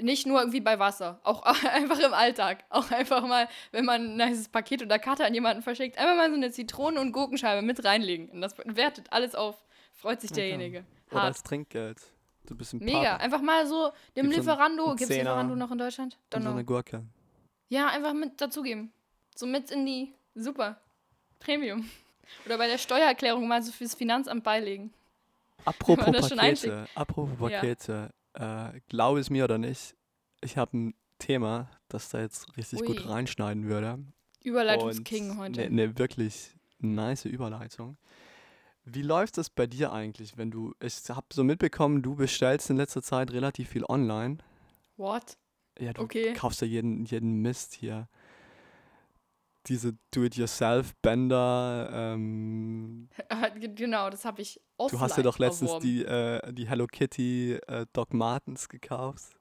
Nicht 0.01 0.27
nur 0.27 0.41
irgendwie 0.41 0.61
bei 0.61 0.79
Wasser, 0.81 1.21
auch 1.23 1.43
einfach 1.73 2.01
im 2.01 2.13
Alltag. 2.15 2.65
Auch 2.69 2.91
einfach 2.91 3.23
mal, 3.27 3.49
wenn 3.71 3.85
man 3.85 4.19
ein 4.19 4.29
nices 4.31 4.49
Paket 4.49 4.83
oder 4.83 4.99
Karte 4.99 5.25
an 5.25 5.35
jemanden 5.35 5.63
verschickt, 5.63 5.99
einfach 5.99 6.17
mal 6.17 6.29
so 6.31 6.37
eine 6.37 6.51
Zitronen- 6.51 6.99
und 6.99 7.13
Gurkenscheibe 7.13 7.63
mit 7.63 7.85
reinlegen. 7.85 8.29
Und 8.31 8.41
das 8.41 8.55
wertet 8.65 9.13
alles 9.13 9.35
auf. 9.35 9.63
Freut 9.95 10.21
sich 10.21 10.33
derjenige. 10.33 10.85
Oder 11.11 11.21
Hart. 11.21 11.27
als 11.29 11.43
Trinkgeld. 11.45 11.99
Du 12.47 12.57
bist 12.57 12.75
ein 12.75 12.79
Mega. 12.81 13.13
Pub, 13.15 13.23
Einfach 13.23 13.41
mal 13.41 13.67
so 13.67 13.85
dem 13.85 13.91
Gib 13.91 14.15
so 14.15 14.21
einen- 14.21 14.33
Lieferando. 14.33 14.87
Gibt 14.97 15.03
es 15.03 15.17
Lieferando 15.17 15.55
noch 15.57 15.71
in 15.71 15.79
Deutschland? 15.79 16.19
Don't 16.33 16.43
so 16.43 16.51
eine 16.51 16.65
Gurke. 16.65 17.05
Ja, 17.69 17.87
einfach 17.87 18.13
mit 18.13 18.41
dazugeben. 18.41 18.93
So 19.37 19.47
mit 19.47 19.71
in 19.71 19.87
die. 19.87 20.13
Super. 20.35 20.81
Premium. 21.39 21.89
Oder 22.47 22.59
bei 22.59 22.67
der 22.67 22.79
Steuererklärung 22.79 23.47
mal 23.47 23.63
so 23.63 23.71
fürs 23.71 23.95
Finanzamt 23.95 24.43
beilegen. 24.43 24.93
Apropos 25.65 26.05
Pakete, 26.35 26.87
apropos 26.95 27.51
Ja. 27.51 27.61
Äh, 28.35 28.81
glaube 28.89 29.21
es 29.21 29.31
mir 29.31 29.45
oder 29.45 29.59
nicht, 29.59 29.97
ich 30.41 30.57
habe 30.57 30.77
ein 30.77 30.95
Thema, 31.19 31.71
das 31.89 32.09
da 32.11 32.21
jetzt 32.21 32.57
richtig 32.57 32.81
Ui. 32.81 32.87
gut 32.87 33.07
reinschneiden 33.07 33.65
würde. 33.65 34.05
Überleitungsking 34.43 35.39
heute. 35.39 35.63
Eine 35.63 35.75
ne 35.75 35.99
wirklich 35.99 36.55
nice 36.79 37.25
Überleitung. 37.25 37.97
Wie 38.85 39.03
läuft 39.03 39.39
das 39.39 39.49
bei 39.49 39.67
dir 39.67 39.93
eigentlich, 39.93 40.37
wenn 40.37 40.51
du, 40.51 40.75
ich 40.83 41.09
habe 41.09 41.27
so 41.33 41.43
mitbekommen, 41.43 42.03
du 42.03 42.17
bestellst 42.17 42.69
in 42.69 42.77
letzter 42.77 43.03
Zeit 43.03 43.33
relativ 43.33 43.71
viel 43.71 43.85
online. 43.89 44.39
What? 44.97 45.39
Ja, 45.79 45.93
du 45.95 46.03
Okay. 46.03 46.35
kaufst 46.35 46.61
ja 46.61 46.67
jeden, 46.67 47.07
jeden 47.07 47.41
Mist 47.41 47.75
hier. 47.75 48.09
Diese 49.67 49.95
Do-it-yourself-Bänder, 50.11 51.89
ähm, 51.93 53.09
Ah, 53.29 53.49
ge- 53.49 53.73
genau, 53.75 54.11
das 54.11 54.25
habe 54.25 54.43
ich 54.43 54.61
offline 54.77 54.99
Du 54.99 55.05
hast 55.05 55.17
ja 55.17 55.23
doch 55.23 55.39
letztens 55.39 55.71
erworben. 55.71 55.87
die, 55.87 56.05
äh, 56.05 56.53
die 56.53 56.69
Hello 56.69 56.87
Kitty 56.87 57.55
äh, 57.67 57.87
Doc 57.93 58.13
Martens 58.13 58.69
gekauft. 58.69 59.37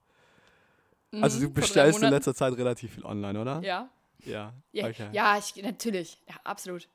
Also 1.11 1.37
Mhm, 1.37 1.41
du 1.41 1.47
vor 1.49 1.53
drei 1.53 1.61
bestellst 1.61 2.03
in 2.03 2.09
letzter 2.09 2.33
Zeit 2.33 2.53
relativ 2.57 2.93
viel 2.93 3.05
online, 3.05 3.39
oder? 3.39 3.61
Ja. 3.61 3.89
Ja. 4.25 4.53
Ja, 4.71 4.87
Okay. 4.87 5.09
ja 5.11 5.37
ich, 5.37 5.55
natürlich. 5.61 6.23
Ja, 6.27 6.35
absolut. 6.43 6.87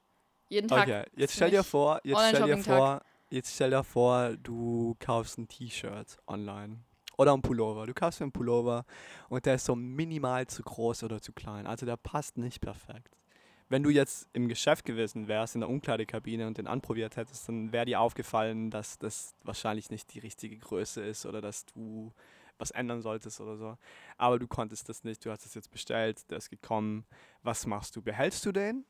Jeden 0.49 0.69
Tag. 0.69 0.89
okay. 0.89 1.05
Jetzt 1.15 1.35
stell 1.35 1.51
dir 1.51 1.63
vor, 1.63 2.01
jetzt 2.05 2.27
stell 2.29 2.45
dir 2.47 2.57
vor, 2.65 3.03
jetzt 3.31 3.55
stell 3.55 3.71
dir 3.71 3.85
vor, 3.85 4.37
du 4.39 4.97
kaufst 4.99 5.39
ein 5.39 5.47
T-Shirt 5.47 6.17
online. 6.27 6.81
Oder 7.19 7.35
ein 7.35 7.43
Pullover. 7.43 7.87
Du 7.87 7.93
kaufst 7.95 8.21
dir 8.21 8.25
einen 8.25 8.33
Pullover 8.33 8.87
und 9.29 9.45
der 9.45 9.57
ist 9.57 9.65
so 9.65 9.75
minimal 9.75 10.47
zu 10.47 10.63
groß 10.63 11.03
oder 11.03 11.21
zu 11.21 11.33
klein. 11.33 11.67
Also 11.67 11.85
der 11.85 11.97
passt 11.97 12.39
nicht 12.39 12.61
perfekt. 12.61 13.19
Wenn 13.69 13.83
du 13.83 13.91
jetzt 13.91 14.29
im 14.33 14.49
Geschäft 14.49 14.85
gewesen 14.85 15.29
wärst, 15.29 15.55
in 15.55 15.61
der 15.61 15.69
Umkleidekabine 15.69 16.47
und 16.47 16.57
den 16.57 16.67
anprobiert 16.67 17.17
hättest, 17.17 17.49
dann 17.49 17.73
wäre 17.73 17.85
dir 17.85 18.01
aufgefallen, 18.01 18.71
dass 18.71 18.99
das 18.99 19.35
wahrscheinlich 19.43 19.91
nicht 19.91 20.15
die 20.15 20.21
richtige 20.21 20.57
Größe 20.57 21.03
ist 21.03 21.27
oder 21.27 21.43
dass 21.43 21.67
du 21.67 22.13
was 22.57 22.71
ändern 22.71 23.03
solltest 23.03 23.41
oder 23.41 23.57
so. 23.57 23.77
Aber 24.17 24.39
du 24.39 24.47
konntest 24.47 24.89
das 24.89 25.05
nicht, 25.05 25.25
du 25.25 25.31
hast 25.31 25.45
es 25.45 25.55
jetzt 25.55 25.71
bestellt, 25.71 26.31
der 26.31 26.39
ist 26.39 26.51
gekommen. 26.51 27.05
Was 27.43 27.67
machst 27.67 27.97
du? 27.97 28.03
Behältst 28.03 28.47
du 28.47 28.53
den 28.53 28.85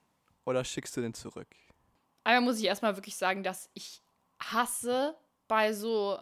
oder 0.45 0.65
schickst 0.65 0.97
du 0.97 1.01
den 1.01 1.15
zurück? 1.15 1.49
Einmal 2.25 2.43
muss 2.43 2.61
ich 2.61 2.67
erstmal 2.67 2.95
wirklich 2.97 3.17
sagen, 3.17 3.43
dass 3.43 3.71
ich 3.75 4.03
hasse 4.39 5.17
bei 5.49 5.73
so, 5.73 6.19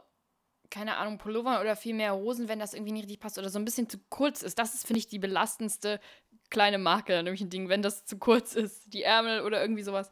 keine 0.76 0.99
Ahnung, 0.99 1.17
Pullovern 1.17 1.61
oder 1.61 1.75
vielmehr 1.75 2.14
Hosen, 2.14 2.49
wenn 2.49 2.58
das 2.58 2.75
irgendwie 2.75 2.93
nicht 2.93 3.05
richtig 3.05 3.20
passt 3.20 3.38
oder 3.38 3.49
so 3.49 3.58
ein 3.58 3.64
bisschen 3.64 3.88
zu 3.88 3.96
kurz 4.11 4.43
ist. 4.43 4.58
Das 4.58 4.75
ist, 4.75 4.87
finde 4.87 4.99
ich, 4.99 5.08
die 5.08 5.19
belastendste 5.19 6.00
kleine 6.50 6.76
Marke, 6.76 7.23
nämlich 7.23 7.40
ein 7.40 7.49
Ding, 7.49 7.70
wenn 7.70 7.81
das 7.81 8.05
zu 8.05 8.19
kurz 8.19 8.55
ist. 8.55 8.93
Die 8.93 9.02
Ärmel 9.02 9.40
oder 9.40 9.61
irgendwie 9.62 9.82
sowas. 9.82 10.11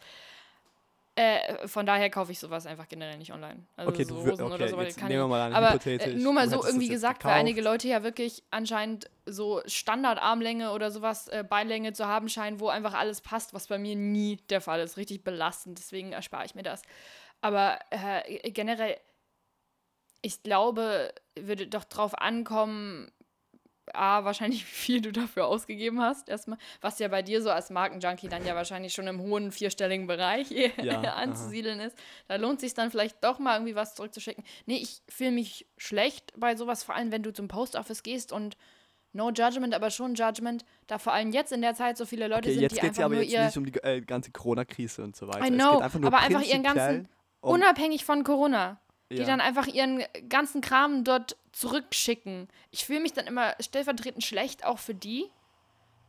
Äh, 1.17 1.69
von 1.69 1.85
daher 1.85 2.09
kaufe 2.11 2.33
ich 2.33 2.41
sowas 2.41 2.67
einfach 2.67 2.89
generell 2.89 3.19
nicht 3.19 3.33
online. 3.33 3.67
Also 3.77 3.93
Okay, 3.93 4.05
so 4.05 4.15
du 4.15 4.21
Hosen 4.23 4.47
oder 4.47 4.55
okay, 4.55 4.69
so, 4.69 4.77
weil 4.79 4.87
jetzt 4.87 4.99
kann 4.99 5.09
nehmen 5.09 5.21
wir 5.21 5.27
ich, 5.27 5.31
mal 5.31 5.43
an, 5.43 5.53
aber 5.55 5.87
äh, 5.87 6.15
nur 6.15 6.33
mal 6.33 6.49
so 6.49 6.65
irgendwie 6.65 6.89
gesagt, 6.89 7.25
weil 7.25 7.35
einige 7.35 7.61
gekauft. 7.61 7.75
Leute 7.75 7.89
ja 7.89 8.03
wirklich 8.03 8.43
anscheinend 8.51 9.11
so 9.27 9.61
Standardarmlänge 9.67 10.73
oder 10.73 10.91
sowas, 10.91 11.29
äh, 11.29 11.44
Beinlänge 11.49 11.93
zu 11.93 12.06
haben 12.06 12.29
scheinen, 12.29 12.59
wo 12.59 12.69
einfach 12.69 12.94
alles 12.94 13.21
passt, 13.21 13.55
was 13.55 13.69
bei 13.69 13.79
mir 13.79 13.94
nie 13.94 14.39
der 14.49 14.61
Fall 14.61 14.81
ist. 14.81 14.97
Richtig 14.97 15.23
belastend, 15.23 15.79
deswegen 15.79 16.13
erspare 16.13 16.47
ich 16.47 16.55
mir 16.56 16.65
das. 16.65 16.83
Aber 17.43 17.79
äh, 17.91 18.51
generell, 18.51 18.97
ich 20.25 20.43
glaube, 20.43 21.13
würde 21.39 21.67
doch 21.67 21.85
drauf 21.85 22.19
ankommen, 22.19 23.11
A, 23.93 24.25
wahrscheinlich, 24.25 24.63
wie 24.65 24.67
viel 24.75 25.01
du 25.03 25.13
dafür 25.13 25.47
ausgegeben 25.47 26.01
hast, 26.01 26.29
erstmal. 26.31 26.59
Was 26.81 26.99
ja 26.99 27.09
bei 27.09 27.21
dir 27.23 27.43
so 27.43 27.51
als 27.51 27.69
Markenjunkie 27.69 28.29
dann 28.29 28.45
ja 28.47 28.55
wahrscheinlich 28.55 28.95
schon 28.95 29.07
im 29.07 29.21
hohen 29.21 29.53
vierstelligen 29.53 30.07
Bereich 30.07 30.51
Ja, 30.83 31.01
aha. 31.01 31.11
anzusiedeln 31.23 31.81
ist. 31.81 31.95
Da 32.27 32.37
lohnt 32.37 32.61
sich 32.61 32.73
dann 32.73 32.91
vielleicht 32.91 33.23
doch 33.23 33.39
mal 33.39 33.57
irgendwie 33.57 33.75
was 33.75 33.95
zurückzuschicken. 33.95 34.43
Nee, 34.65 34.79
ich 34.79 35.03
fühle 35.11 35.33
mich 35.33 35.67
schlecht 35.77 36.33
bei 36.37 36.57
sowas, 36.57 36.83
vor 36.83 36.95
allem 36.95 37.13
wenn 37.13 37.23
du 37.23 37.33
zum 37.33 37.47
Post 37.49 37.77
Office 37.77 38.03
gehst 38.03 38.33
und 38.33 38.57
no 39.13 39.31
judgment, 39.31 39.75
aber 39.75 39.91
schon 39.91 40.15
judgment, 40.15 40.65
da 40.87 40.99
vor 40.99 41.13
allem 41.13 41.31
jetzt 41.31 41.53
in 41.53 41.61
der 41.61 41.75
Zeit 41.75 41.99
so 41.99 42.07
viele 42.07 42.27
Leute 42.27 42.49
Okay, 42.49 42.55
sind, 42.55 42.63
jetzt 42.63 42.77
die 42.77 42.81
geht 42.81 42.85
es 42.93 42.99
einfach 42.99 43.01
ja 43.01 43.05
aber 43.07 43.15
nur 43.17 43.23
jetzt 43.25 43.33
ihr 43.35 43.45
nicht 43.45 43.57
um 43.59 43.67
die 43.67 43.79
äh, 43.85 44.01
ganze 44.01 44.33
Corona-Krise 44.33 45.03
und 45.05 45.15
so 45.15 45.29
weiter. 45.29 45.47
I 45.47 45.51
know, 45.51 45.79
einfach 45.81 45.99
nur 46.01 46.09
aber 46.13 46.21
einfach 46.21 46.43
ihren 46.43 46.63
ganzen- 46.63 47.09
unabhängig 47.43 48.05
von 48.07 48.25
Corona. 48.25 48.81
Die 49.11 49.17
ja. 49.17 49.25
dann 49.25 49.41
einfach 49.41 49.67
ihren 49.67 50.03
ganzen 50.29 50.61
Kram 50.61 51.05
dort 51.05 51.37
zurückschicken. 51.53 52.49
Ich 52.70 52.84
fühle 52.84 53.01
mich 53.01 53.13
dann 53.13 53.27
immer 53.27 53.55
stellvertretend 53.61 54.25
schlecht, 54.25 54.65
auch 54.65 54.79
für 54.79 54.94
die. 54.94 55.31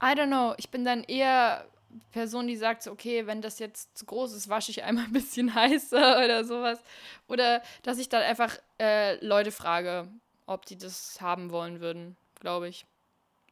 I 0.02 0.08
don't 0.08 0.28
know. 0.28 0.54
Ich 0.58 0.70
bin 0.70 0.86
dann 0.86 1.04
eher 1.04 1.66
Person, 2.12 2.48
die 2.48 2.58
sagt, 2.58 2.84
so, 2.84 2.92
okay, 2.92 3.28
wenn 3.28 3.42
das 3.42 3.60
jetzt 3.60 3.98
zu 3.98 4.06
groß 4.06 4.34
ist, 4.34 4.50
wasche 4.50 4.72
ich 4.72 4.84
einmal 4.84 5.06
ein 5.06 5.14
bisschen 5.14 5.54
heißer 5.56 6.24
oder 6.24 6.44
sowas. 6.44 6.80
Oder 7.28 7.62
dass 7.84 7.98
ich 7.98 8.10
dann 8.10 8.22
einfach 8.22 8.58
äh, 8.80 9.24
Leute 9.26 9.52
frage, 9.52 10.08
ob 10.46 10.66
die 10.66 10.78
das 10.78 11.20
haben 11.22 11.52
wollen 11.52 11.80
würden, 11.80 12.18
glaube 12.40 12.68
ich. 12.68 12.86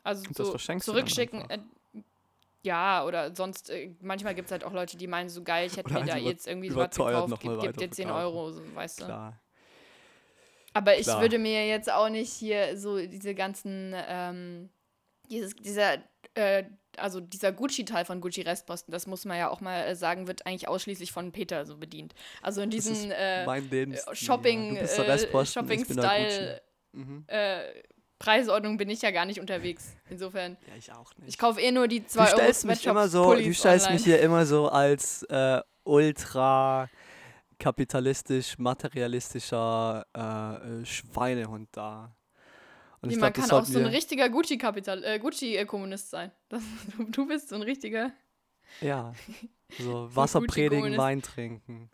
Also 0.03 0.23
so 0.33 0.57
zurückschicken. 0.57 1.45
Ja, 2.63 3.05
oder 3.05 3.36
sonst, 3.36 3.70
äh, 3.70 3.91
manchmal 4.01 4.36
gibt 4.36 4.48
es 4.48 4.51
halt 4.51 4.63
auch 4.63 4.74
Leute, 4.74 4.98
die 4.98 5.08
meinen, 5.08 5.29
so 5.29 5.43
geil, 5.43 5.67
ich 5.67 5.77
hätte 5.77 5.91
Oder 5.91 6.00
mir 6.00 6.05
da 6.05 6.13
halt 6.13 6.24
jetzt 6.24 6.48
irgendwie 6.48 6.70
so 6.70 6.77
was 6.77 6.89
gekauft, 6.96 7.29
noch 7.29 7.43
mal 7.43 7.58
gib, 7.58 7.62
gib 7.62 7.77
dir 7.77 7.91
10 7.91 8.08
weiterverkaufen. 8.08 8.38
Euro, 8.38 8.51
so, 8.51 8.75
weißt 8.75 9.01
du. 9.01 9.05
Klar. 9.05 9.39
Aber 10.74 10.98
ich 10.98 11.03
Klar. 11.03 11.22
würde 11.22 11.38
mir 11.38 11.67
jetzt 11.67 11.91
auch 11.91 12.10
nicht 12.10 12.32
hier 12.32 12.77
so 12.77 12.98
diese 12.98 13.36
ganzen, 13.36 13.93
ähm, 14.08 14.70
dieses, 15.29 15.55
dieser 15.55 15.98
äh, 16.34 16.63
also 16.98 17.20
dieser 17.20 17.51
Gucci-Teil 17.51 18.05
von 18.05 18.22
Gucci 18.22 18.41
Restposten, 18.41 18.91
das 18.91 19.08
muss 19.08 19.25
man 19.25 19.38
ja 19.38 19.50
auch 19.50 19.62
mal 19.62 19.84
äh, 19.84 19.96
sagen, 19.96 20.27
wird 20.27 20.46
eigentlich 20.46 20.67
ausschließlich 20.67 21.12
von 21.12 21.32
Peter 21.32 21.65
so 21.65 21.77
bedient. 21.77 22.13
Also 22.41 22.62
in 22.62 22.70
diesen 22.70 23.12
äh, 23.12 23.46
Shopping, 24.13 24.75
ja. 24.75 24.82
Äh, 24.82 25.15
ich 25.15 25.51
Shopping-Style. 25.51 26.62
Mhm. 26.91 27.24
äh, 27.27 27.62
Preisordnung 28.20 28.77
bin 28.77 28.89
ich 28.89 29.01
ja 29.01 29.12
gar 29.12 29.25
nicht 29.25 29.39
unterwegs. 29.39 29.96
Insofern, 30.10 30.58
Ja, 30.67 30.75
ich 30.77 30.91
auch 30.91 31.15
nicht. 31.17 31.29
ich 31.29 31.38
kaufe 31.38 31.60
eh 31.60 31.72
nur 31.72 31.88
die 31.88 32.01
du 32.01 32.08
2 32.08 32.22
Euro 32.22 32.38
stellst 32.38 32.65
mich 32.65 32.86
immer 32.86 33.08
so, 33.08 33.34
du 33.36 33.53
stellst 33.53 33.88
online. 33.88 34.00
mich 34.00 34.05
hier 34.05 34.22
immer 34.22 34.46
so 34.46 34.70
als 34.70 35.24
äh, 35.24 35.62
ultra 35.84 36.89
kapitalistisch, 37.60 38.58
materialistischer 38.58 40.05
äh, 40.15 40.82
äh, 40.82 40.86
Schweinehund 40.86 41.70
da. 41.72 42.15
Und 43.01 43.12
ich 43.12 43.17
man 43.17 43.34
glaub, 43.34 43.48
kann 43.48 43.60
auch 43.60 43.65
so 43.65 43.79
ein 43.79 43.86
richtiger 43.86 44.29
Gucci-Kapital, 44.29 45.03
äh, 45.03 45.20
Gucci-Kommunist 45.20 46.10
sein. 46.10 46.32
Das, 46.50 46.63
du, 47.10 47.27
bist 47.27 47.50
so 47.50 47.55
ein 47.55 47.62
richtiger. 47.62 48.12
Ja, 48.82 49.13
so 49.79 50.13
Wasser 50.15 50.41
predigen. 50.41 50.98
Wein 50.98 51.22
trinken. 51.22 51.89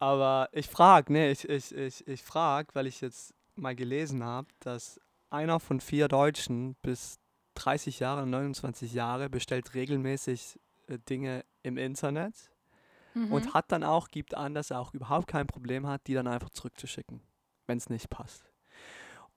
Aber 0.00 0.48
ich 0.52 0.68
frage, 0.68 1.12
ne, 1.12 1.30
ich, 1.30 1.48
ich, 1.48 1.74
ich, 1.74 2.06
ich 2.06 2.22
frage, 2.22 2.68
weil 2.74 2.86
ich 2.86 3.00
jetzt 3.00 3.34
mal 3.56 3.74
gelesen 3.74 4.22
habe, 4.22 4.46
dass 4.60 5.00
einer 5.30 5.60
von 5.60 5.80
vier 5.80 6.08
Deutschen 6.08 6.74
bis 6.82 7.18
30 7.54 7.98
Jahre, 8.00 8.26
29 8.26 8.92
Jahre 8.92 9.28
bestellt 9.28 9.74
regelmäßig 9.74 10.58
äh, 10.86 10.98
Dinge 10.98 11.44
im 11.62 11.76
Internet 11.76 12.50
Mhm. 13.14 13.32
und 13.32 13.54
hat 13.54 13.72
dann 13.72 13.84
auch, 13.84 14.08
gibt 14.08 14.34
an, 14.34 14.54
dass 14.54 14.70
er 14.70 14.80
auch 14.80 14.94
überhaupt 14.94 15.26
kein 15.26 15.46
Problem 15.46 15.86
hat, 15.86 16.06
die 16.06 16.14
dann 16.14 16.26
einfach 16.26 16.50
zurückzuschicken, 16.50 17.20
wenn 17.66 17.78
es 17.78 17.88
nicht 17.88 18.10
passt. 18.10 18.44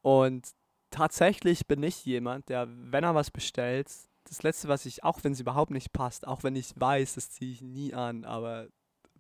Und 0.02 0.50
tatsächlich 0.90 1.68
bin 1.68 1.82
ich 1.84 2.06
jemand, 2.06 2.50
der, 2.50 2.68
wenn 2.70 3.04
er 3.04 3.16
was 3.16 3.32
bestellt, 3.32 3.90
das 4.26 4.44
Letzte, 4.44 4.68
was 4.68 4.86
ich, 4.86 5.04
auch 5.04 5.24
wenn 5.24 5.34
es 5.34 5.40
überhaupt 5.40 5.72
nicht 5.72 5.94
passt, 5.94 6.28
auch 6.28 6.44
wenn 6.44 6.56
ich 6.56 6.74
weiß, 6.76 7.16
das 7.16 7.32
ziehe 7.32 7.52
ich 7.54 7.62
nie 7.62 7.94
an, 7.94 8.24
aber 8.24 8.68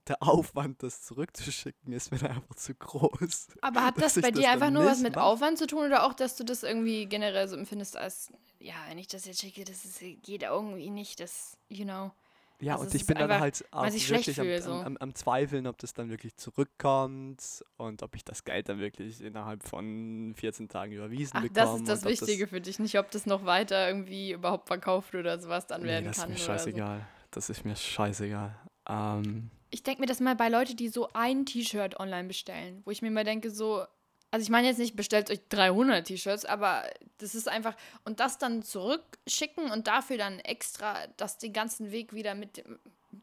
der 0.08 0.22
Aufwand, 0.24 0.82
das 0.84 1.04
zurückzuschicken, 1.04 1.94
ist 1.94 2.12
mir 2.12 2.18
dann 2.18 2.32
einfach 2.32 2.56
zu 2.56 2.74
groß. 2.74 3.48
Aber 3.62 3.86
hat 3.86 4.02
das 4.02 4.16
bei 4.16 4.32
das 4.32 4.40
dir 4.42 4.50
einfach 4.52 4.68
dann 4.68 4.74
nur 4.74 4.86
was 4.86 5.00
mit. 5.02 5.18
Aufwand 5.18 5.58
zu 5.58 5.68
tun 5.68 5.86
oder 5.86 6.06
auch, 6.06 6.14
dass 6.14 6.36
du 6.36 6.44
das 6.44 6.64
irgendwie 6.64 7.06
generell 7.06 7.48
so 7.48 7.56
empfindest 7.56 7.98
als, 7.98 8.32
ja, 8.60 8.74
wenn 8.90 8.98
ich 8.98 9.08
das 9.08 9.26
jetzt 9.26 9.42
schicke, 9.42 9.64
das 9.64 9.86
ist, 9.86 10.00
geht 10.24 10.44
irgendwie 10.44 10.90
nicht, 10.90 11.20
das, 11.20 11.58
you 11.70 11.86
know. 11.86 12.12
Ja, 12.60 12.74
Also 12.74 12.86
und 12.86 12.94
ich 12.96 13.08
bin 13.08 13.16
dann 13.18 13.24
einfach, 13.32 13.42
halt 13.42 13.66
auch 13.72 13.86
wirklich 13.92 14.40
am, 14.40 14.62
so. 14.62 14.72
am, 14.72 14.86
am, 14.86 14.98
am 14.98 15.16
Zweifeln, 15.16 15.66
ob 15.66 15.80
das 15.80 15.94
dann 15.96 16.10
wirklich 16.12 16.36
zurückkommt 16.38 17.64
und 17.78 18.04
ob 18.04 18.16
ich 18.16 18.24
das 18.24 18.44
Geld 18.44 18.70
dann 18.70 18.80
wirklich 18.80 19.20
innerhalb 19.22 19.64
von 19.64 20.34
14 20.38 20.70
Tagen 20.70 20.92
überwiesen 20.92 21.38
Ach, 21.38 21.42
bekomme. 21.42 21.56
das 21.56 21.76
ist 21.80 21.88
das 21.88 22.06
Wichtige 22.06 22.48
für 22.48 22.62
dich, 22.62 22.78
nicht 22.78 23.00
ob 23.00 23.10
das 23.12 23.26
noch 23.26 23.46
weiter 23.46 23.88
irgendwie 23.88 24.32
überhaupt 24.34 24.68
verkauft 24.68 25.16
oder 25.16 25.40
sowas 25.40 25.66
dann 25.68 25.82
Nee, 25.82 25.88
werden 25.88 26.06
das 26.06 26.18
ist 26.18 26.22
kann. 26.24 26.30
mir 26.30 26.36
oder 26.36 26.44
so. 26.44 26.52
scheißegal. 26.52 27.08
Das 27.32 27.50
ist 27.50 27.66
mir 27.66 27.76
scheißegal. 27.76 28.56
Ähm, 28.88 29.50
Ich 29.72 29.84
denke 29.84 30.02
mir 30.02 30.08
das 30.08 30.20
mal 30.20 30.36
bei 30.36 30.50
Leuten, 30.50 30.76
die 30.76 30.90
so 30.90 31.10
ein 31.14 31.46
T-Shirt 31.46 32.00
online 32.00 32.28
bestellen, 32.28 32.82
wo 32.86 32.92
ich 32.92 33.02
mir 33.02 33.10
mal 33.10 33.24
denke, 33.24 33.50
so, 33.50 33.86
also 34.30 34.44
ich 34.44 34.50
meine 34.50 34.68
jetzt 34.68 34.78
nicht, 34.80 34.96
bestellt 34.96 35.32
euch 35.32 35.40
300 35.50 36.06
T-Shirts, 36.06 36.46
aber 36.46 36.84
das 37.18 37.36
ist 37.36 37.48
einfach, 37.48 37.76
und 38.04 38.20
das 38.20 38.38
dann 38.38 38.64
zurückschicken 38.64 39.72
und 39.72 39.88
dafür 39.88 40.18
dann 40.18 40.40
extra, 40.40 41.08
das 41.18 41.38
den 41.38 41.54
ganzen 41.54 41.92
Weg 41.92 42.14
wieder 42.14 42.36
mit, 42.36 42.64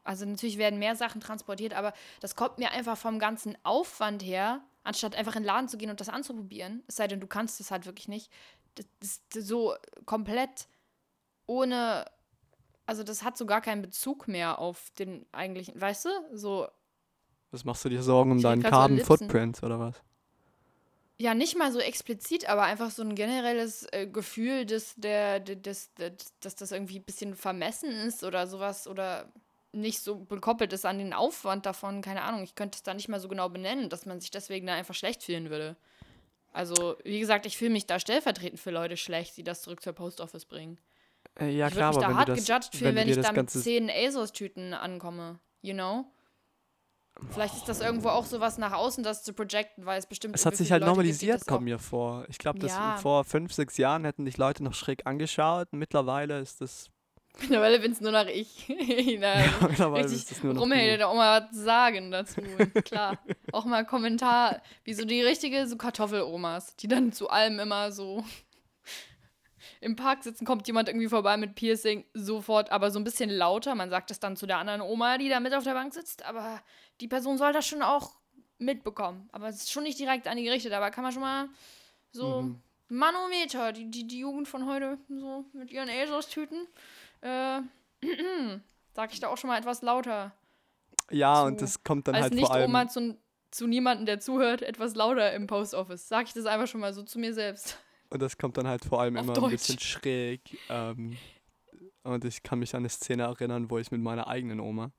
also 0.05 0.25
natürlich 0.25 0.59
werden 0.59 0.79
mehr 0.79 0.97
Sachen 0.97 1.21
transportiert, 1.21 1.75
aber 1.75 1.93
das 2.21 2.35
kommt 2.35 2.59
mir 2.59 2.73
einfach 2.73 2.97
vom 2.97 3.19
ganzen 3.19 3.57
Aufwand 3.63 4.23
her, 4.23 4.63
anstatt 4.85 5.17
einfach 5.17 5.37
in 5.37 5.43
den 5.43 5.49
Laden 5.49 5.69
zu 5.69 5.77
gehen 5.77 5.91
und 5.91 6.01
das 6.01 6.09
anzuprobieren, 6.09 6.83
es 6.89 6.97
sei 6.97 7.09
denn, 7.09 7.21
du 7.21 7.27
kannst 7.27 7.61
es 7.61 7.71
halt 7.71 7.87
wirklich 7.87 8.09
nicht, 8.09 8.31
das 8.75 8.87
ist 9.35 9.47
so 9.47 9.75
komplett 10.07 10.67
ohne, 11.47 12.05
also 12.89 13.03
das 13.05 13.23
hat 13.23 13.37
so 13.37 13.45
gar 13.47 13.61
keinen 13.61 13.83
Bezug 13.83 14.27
mehr 14.29 14.59
auf 14.59 14.91
den 14.99 15.27
eigentlichen, 15.31 15.81
weißt 15.81 16.07
du, 16.07 16.09
so 16.33 16.69
was 17.51 17.65
machst 17.65 17.85
du 17.85 17.89
dir 17.89 18.03
Sorgen 18.03 18.33
um 18.33 18.43
deinen 18.43 18.63
so 18.63 18.69
Carbon 18.69 18.97
Lipsen. 18.97 19.19
Footprint 19.19 19.63
oder 19.63 19.79
was? 19.79 20.03
Ja, 21.21 21.35
nicht 21.35 21.57
mal 21.57 21.73
so 21.73 21.81
explizit, 21.81 22.49
aber 22.49 22.63
einfach 22.63 22.91
so 22.91 23.03
ein 23.03 23.15
generelles 23.15 23.87
äh, 23.93 24.07
Gefühl, 24.07 24.65
dass, 24.65 24.95
der, 24.97 25.41
der- 25.41 25.57
des, 25.57 25.93
des, 25.95 26.13
dass 26.41 26.55
das 26.55 26.71
irgendwie 26.73 27.01
ein 27.01 27.05
bisschen 27.05 27.35
vermessen 27.35 27.91
ist 27.91 28.23
oder 28.25 28.47
sowas 28.47 28.87
oder 28.87 29.31
nicht 29.73 30.01
so 30.01 30.25
gekoppelt 30.25 30.73
ist 30.73 30.87
an 30.87 30.99
den 30.99 31.13
Aufwand 31.13 31.67
davon. 31.67 32.03
Keine 32.03 32.23
Ahnung, 32.23 32.43
ich 32.43 32.55
könnte 32.55 32.77
es 32.77 32.83
da 32.85 32.95
nicht 32.95 33.09
mal 33.09 33.21
so 33.21 33.29
genau 33.29 33.49
benennen, 33.49 33.91
dass 33.91 34.07
man 34.07 34.21
sich 34.21 34.31
deswegen 34.31 34.67
da 34.67 34.75
einfach 34.75 34.95
schlecht 34.95 35.23
fühlen 35.25 35.51
würde. 35.51 35.77
Also, 36.53 36.97
wie 37.05 37.21
gesagt, 37.21 37.47
ich 37.47 37.59
fühle 37.59 37.71
mich 37.71 37.87
da 37.87 37.99
stellvertretend 37.99 38.61
für 38.61 38.71
Leute 38.71 38.97
schlecht, 38.97 39.37
die 39.37 39.45
das 39.45 39.63
zurück 39.63 39.83
zur 39.83 39.93
Post 39.93 40.21
Office 40.21 40.45
bringen. 40.47 40.79
Äh, 41.41 41.51
ja, 41.51 41.69
ich 41.69 41.75
klar, 41.75 41.91
aber 41.91 42.01
da 42.01 42.09
wenn 42.09 42.17
hart 42.17 42.29
du 42.29 42.35
das, 42.35 42.47
gejudged 42.47 42.73
wenn 42.75 42.79
fühlen, 42.79 42.97
wenn 42.97 43.07
dir 43.09 43.19
ich 43.19 43.27
da 43.27 43.33
mit 43.33 43.51
zehn 43.51 43.91
ASOS-Tüten 43.91 44.75
ankomme. 44.75 45.39
You 45.63 45.75
know? 45.75 46.07
Vielleicht 47.31 47.57
ist 47.57 47.69
das 47.69 47.81
irgendwo 47.81 48.11
auch 48.11 48.25
sowas 48.25 48.59
nach 48.59 48.73
außen, 48.73 49.03
das 49.03 49.25
zu 49.25 49.33
projecten, 49.33 49.87
weil 49.87 49.99
es 49.99 50.07
bestimmt 50.07 50.37
es 50.37 50.47
hat 50.47 50.57
sich 50.57 50.71
halt 50.71 50.83
Leute 50.83 50.91
normalisiert, 50.91 51.47
kommt 51.47 51.65
mir 51.65 51.79
vor. 51.79 52.25
Ich 52.29 52.39
glaube, 52.39 52.61
dass 52.61 52.73
Ja. 52.73 52.97
vor 52.97 53.25
fünf, 53.25 53.53
sechs 53.53 53.77
Jahren 53.77 54.05
hätten 54.05 54.25
dich 54.25 54.37
Leute 54.37 54.63
noch 54.63 54.75
schräg 54.75 55.05
angeschaut. 55.05 55.69
Mittlerweile 55.73 56.39
ist 56.39 56.61
das, 56.61 56.91
Mittlerweile 57.41 57.81
bin 57.81 57.93
es 57.93 58.01
nur 58.01 58.13
noch 58.13 58.27
ich. 58.27 58.67
Na, 59.19 59.45
ja, 59.45 59.53
mittlerweile 59.69 60.07
ist 60.07 60.31
das 60.31 60.43
nur 60.43 60.55
noch 60.55 60.63
rumhält, 60.63 61.03
auch 61.03 61.15
mal 61.15 61.43
was 61.43 61.57
sagen 61.57 62.11
dazu. 62.11 62.41
Klar. 62.85 63.19
Auch 63.53 63.65
mal 63.65 63.85
Kommentar, 63.85 64.63
wie 64.85 64.95
so 64.95 65.05
die 65.05 65.23
richtige 65.23 65.67
so 65.67 65.77
Kartoffelomas, 65.77 66.77
die 66.77 66.89
dann 66.89 67.13
zu 67.13 67.31
allem 67.31 67.59
immer 67.59 67.91
so 67.91 68.25
im 69.81 69.97
Park 69.97 70.25
sitzen, 70.25 70.45
kommt 70.45 70.67
jemand 70.67 70.89
irgendwie 70.89 71.09
vorbei 71.09 71.37
mit 71.37 71.55
Piercing, 71.55 72.05
sofort, 72.15 72.71
aber 72.71 72.91
so 72.91 72.99
ein 72.99 73.05
bisschen 73.05 73.31
lauter. 73.31 73.75
Man 73.75 73.91
sagt 73.91 74.11
es 74.11 74.21
dann 74.21 74.37
zu 74.37 74.47
der 74.47 74.59
anderen 74.59 74.81
Oma, 74.81 75.19
die 75.19 75.29
da 75.29 75.41
mit 75.41 75.55
auf 75.55 75.65
der 75.65 75.75
Bank 75.75 75.95
sitzt, 75.95 76.25
aber 76.25 76.61
die 77.01 77.09
Person 77.09 77.39
soll 77.39 77.53
das 77.53 77.67
schon 77.67 77.83
auch 77.83 78.13
mitbekommen. 78.59 79.29
Aber 79.33 79.49
es 79.49 79.57
ist 79.57 79.73
schon 79.73 79.85
nicht 79.85 79.99
direkt 79.99 80.27
an 80.27 80.37
die 80.37 80.45
gerichtet, 80.45 80.73
aber 80.73 80.91
kann 80.91 81.05
man 81.05 81.13
schon 81.13 81.23
mal 81.23 81.49
so 82.11 82.43
Mhm. 82.43 82.61
Manometer, 82.89 83.73
die, 83.73 83.91
die, 83.91 84.07
die 84.07 84.21
Jugend 84.21 84.49
von 84.49 84.67
heute, 84.67 84.99
so 85.09 85.45
mit 85.53 85.71
ihren 85.71 85.89
ASOS-Tüten, 85.91 86.67
äh, 87.21 87.61
sag 88.95 89.13
ich 89.13 89.21
da 89.21 89.29
auch 89.29 89.37
schon 89.37 89.49
mal 89.49 89.59
etwas 89.59 89.83
lauter. 89.83 90.33
Ja, 91.11 91.43
zu- 91.43 91.47
und 91.47 91.61
das 91.61 91.85
kommt 91.85 92.09
dann 92.09 92.15
Als 92.15 92.31
halt 92.31 92.41
vor 92.41 92.51
allem. 92.51 92.73
Nicht-Oma 92.73 92.89
zu, 92.89 93.19
zu 93.51 93.67
niemandem, 93.67 94.07
der 94.07 94.21
zuhört, 94.21 94.63
etwas 94.63 94.95
lauter 94.95 95.33
im 95.35 95.47
Post-Office. 95.47 96.09
Sag 96.09 96.27
ich 96.27 96.33
das 96.33 96.47
einfach 96.47 96.67
schon 96.67 96.81
mal 96.81 96.93
so 96.95 97.03
zu 97.03 97.19
mir 97.19 97.35
selbst. 97.35 97.79
Und 98.11 98.23
das 98.23 98.39
kommt 98.39 98.57
dann 98.57 98.67
halt 98.67 98.85
vor 98.85 99.01
allem 99.01 99.17
Auf 99.17 99.25
immer 99.25 99.35
Deutsch. 99.35 99.45
ein 99.45 99.51
bisschen 99.51 99.79
schräg. 99.79 100.41
Ähm, 100.69 101.17
und 102.03 102.25
ich 102.25 102.43
kann 102.43 102.59
mich 102.59 102.75
an 102.75 102.81
eine 102.81 102.89
Szene 102.89 103.25
erinnern, 103.25 103.71
wo 103.71 103.79
ich 103.79 103.91
mit 103.91 104.01
meiner 104.01 104.29
eigenen 104.29 104.61
Oma, 104.61 104.93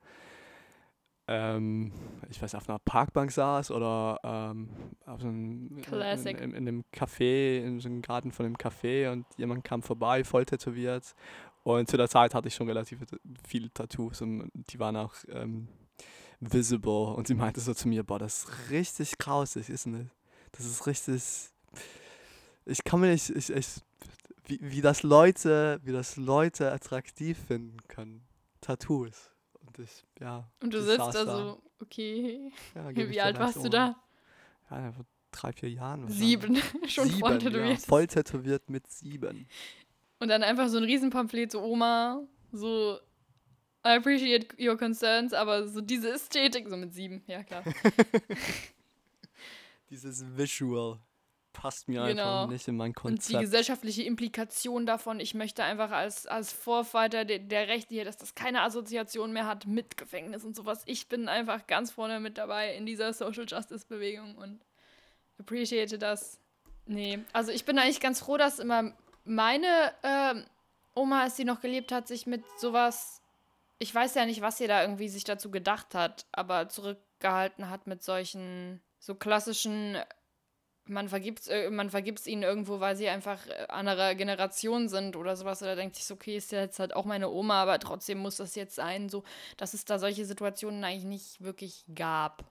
ähm, 1.28 1.92
ich 2.30 2.42
weiß, 2.42 2.56
auf 2.56 2.68
einer 2.68 2.80
Parkbank 2.80 3.32
saß 3.32 3.72
oder 3.72 4.20
ähm, 4.24 4.70
auf 5.06 5.22
so 5.22 5.28
einem, 5.28 5.82
in, 5.92 6.26
in, 6.26 6.54
in 6.54 6.56
einem 6.56 6.84
Café, 6.94 7.60
in 7.64 7.80
so 7.80 7.88
einem 7.88 8.02
Garten 8.02 8.32
von 8.32 8.46
einem 8.46 8.56
Café 8.56 9.12
und 9.12 9.26
jemand 9.38 9.64
kam 9.64 9.84
vorbei, 9.84 10.24
voll 10.24 10.46
tätowiert. 10.46 11.14
Und 11.64 11.88
zu 11.90 11.98
der 11.98 12.10
Zeit 12.10 12.34
hatte 12.34 12.48
ich 12.48 12.56
schon 12.56 12.68
relativ 12.68 13.00
viele 13.48 13.72
Tattoos 13.72 14.22
und 14.22 14.50
die 14.54 14.80
waren 14.80 14.96
auch 14.96 15.14
ähm, 15.30 15.68
visible. 16.40 17.14
Und 17.16 17.28
sie 17.28 17.36
meinte 17.36 17.60
so 17.60 17.74
zu 17.74 17.88
mir, 17.88 18.04
boah, 18.04 18.18
das 18.18 18.46
ist 18.46 18.70
richtig 18.72 19.18
grausig, 19.18 19.70
ist 19.70 19.86
nicht? 19.86 20.10
Das 20.54 20.66
ist 20.66 20.88
richtig 20.88 21.22
ich 22.66 22.84
kann 22.84 23.02
mir 23.02 23.12
nicht, 23.12 23.30
ich, 23.30 23.50
ich, 23.50 23.68
wie, 24.46 24.60
wie 24.62 24.82
das 24.82 25.04
Leute, 25.04 25.80
wie 25.84 25.92
das 25.92 26.18
Leute 26.18 26.72
attraktiv 26.72 27.38
finden 27.48 27.78
können. 27.88 28.26
Tattoos. 28.62 29.32
Und 29.54 29.80
ich, 29.80 30.06
ja. 30.20 30.50
Und 30.62 30.74
du 30.74 30.82
sitzt 30.82 31.00
da 31.00 31.26
so, 31.26 31.62
okay. 31.82 32.52
Ja, 32.76 32.90
Wie 32.96 33.22
alt 33.22 33.40
warst 33.40 33.58
du 33.58 33.62
Oma. 33.62 33.70
da? 33.70 33.96
Ja, 34.72 34.92
vor 34.92 35.06
drei, 35.32 35.54
vier 35.54 35.70
Jahren. 35.70 36.10
Sieben. 36.10 36.56
Schon 36.88 37.10
voll 37.10 37.12
sieben, 37.12 37.32
ja, 37.32 37.38
tätowiert. 37.38 37.82
voll 37.82 38.08
tätowiert 38.08 38.70
mit 38.70 38.90
sieben. 38.90 39.48
Und 40.20 40.28
dann 40.28 40.44
einfach 40.44 40.68
so 40.68 40.78
ein 40.78 40.84
Riesenpamphlet, 40.84 41.52
so 41.52 41.64
Oma, 41.64 42.22
so 42.52 43.00
I 43.86 43.96
appreciate 43.96 44.48
your 44.60 44.78
concerns, 44.78 45.34
aber 45.34 45.68
so 45.68 45.80
diese 45.80 46.12
Ästhetik, 46.12 46.68
so 46.68 46.76
mit 46.76 46.94
sieben, 46.94 47.24
ja 47.28 47.44
klar. 47.44 47.64
Dieses 49.90 50.24
Visual 50.38 51.00
passt 51.54 51.88
mir 51.88 52.04
Genau. 52.06 52.42
einfach 52.42 52.52
nicht 52.52 52.68
in 52.68 52.78
mein 52.78 52.90
Und 52.92 52.96
die 52.96 53.02
Konzept. 53.18 53.40
gesellschaftliche 53.42 54.04
Implikation 54.04 54.86
davon, 54.86 55.20
ich 55.20 55.34
möchte 55.34 55.64
einfach 55.64 55.92
als, 55.92 56.26
als 56.28 56.52
Vorfighter 56.54 57.26
der, 57.26 57.40
der 57.40 57.68
Rechte 57.68 57.94
hier, 57.96 58.06
dass 58.06 58.18
das 58.18 58.36
keine 58.36 58.62
Assoziation 58.62 59.32
mehr 59.34 59.46
hat 59.48 59.66
mit 59.68 59.98
Gefängnis 59.98 60.44
und 60.44 60.56
sowas. 60.56 60.84
Ich 60.86 61.08
bin 61.10 61.28
einfach 61.28 61.68
ganz 61.68 61.92
vorne 61.92 62.20
mit 62.20 62.38
dabei 62.38 62.76
in 62.76 62.86
dieser 62.86 63.14
Social 63.14 63.46
Justice 63.48 63.86
Bewegung 63.88 64.36
und 64.38 64.62
appreciate 65.40 65.98
das. 65.98 66.40
Nee, 66.86 67.20
also 67.34 67.52
ich 67.52 67.66
bin 67.66 67.78
eigentlich 67.78 68.00
ganz 68.00 68.20
froh, 68.20 68.38
dass 68.38 68.60
immer 68.60 68.94
meine 69.24 69.94
ähm, 70.04 70.46
Oma, 70.96 71.22
als 71.24 71.36
sie 71.38 71.46
noch 71.46 71.62
gelebt 71.62 71.92
hat, 71.92 72.08
sich 72.08 72.26
mit 72.26 72.44
sowas, 72.58 73.22
ich 73.78 73.94
weiß 73.94 74.16
ja 74.16 74.26
nicht, 74.26 74.42
was 74.42 74.58
sie 74.58 74.68
da 74.68 74.82
irgendwie 74.82 75.08
sich 75.10 75.24
dazu 75.24 75.52
gedacht 75.52 75.94
hat, 75.94 76.26
aber 76.32 76.68
zurückgehalten 76.70 77.70
hat 77.70 77.86
mit 77.88 78.04
solchen 78.04 78.82
so 79.00 79.16
klassischen 79.16 79.98
man 80.90 81.08
vergibt 81.08 81.48
äh, 81.48 81.70
man 81.70 81.90
vergibt's 81.90 82.28
ihnen 82.28 82.44
irgendwo, 82.44 82.80
weil 82.80 82.96
sie 82.96 83.08
einfach 83.08 83.46
äh, 83.48 83.68
anderer 83.70 84.16
Generation 84.16 84.90
sind 84.90 85.16
oder 85.16 85.36
sowas. 85.36 85.62
Oder 85.62 85.76
denkt 85.76 85.96
sich 85.96 86.12
okay, 86.12 86.38
ist 86.38 86.52
jetzt 86.52 86.80
halt 86.80 86.96
auch 86.96 87.06
meine 87.06 87.30
Oma, 87.30 87.62
aber 87.62 87.80
trotzdem 87.80 88.18
muss 88.18 88.38
das 88.38 88.56
jetzt 88.56 88.76
sein, 88.76 89.10
so, 89.10 89.24
dass 89.58 89.74
es 89.74 89.86
da 89.86 90.00
solche 90.00 90.26
Situationen 90.26 90.84
eigentlich 90.84 91.06
nicht 91.06 91.44
wirklich 91.44 91.86
gab. 91.94 92.44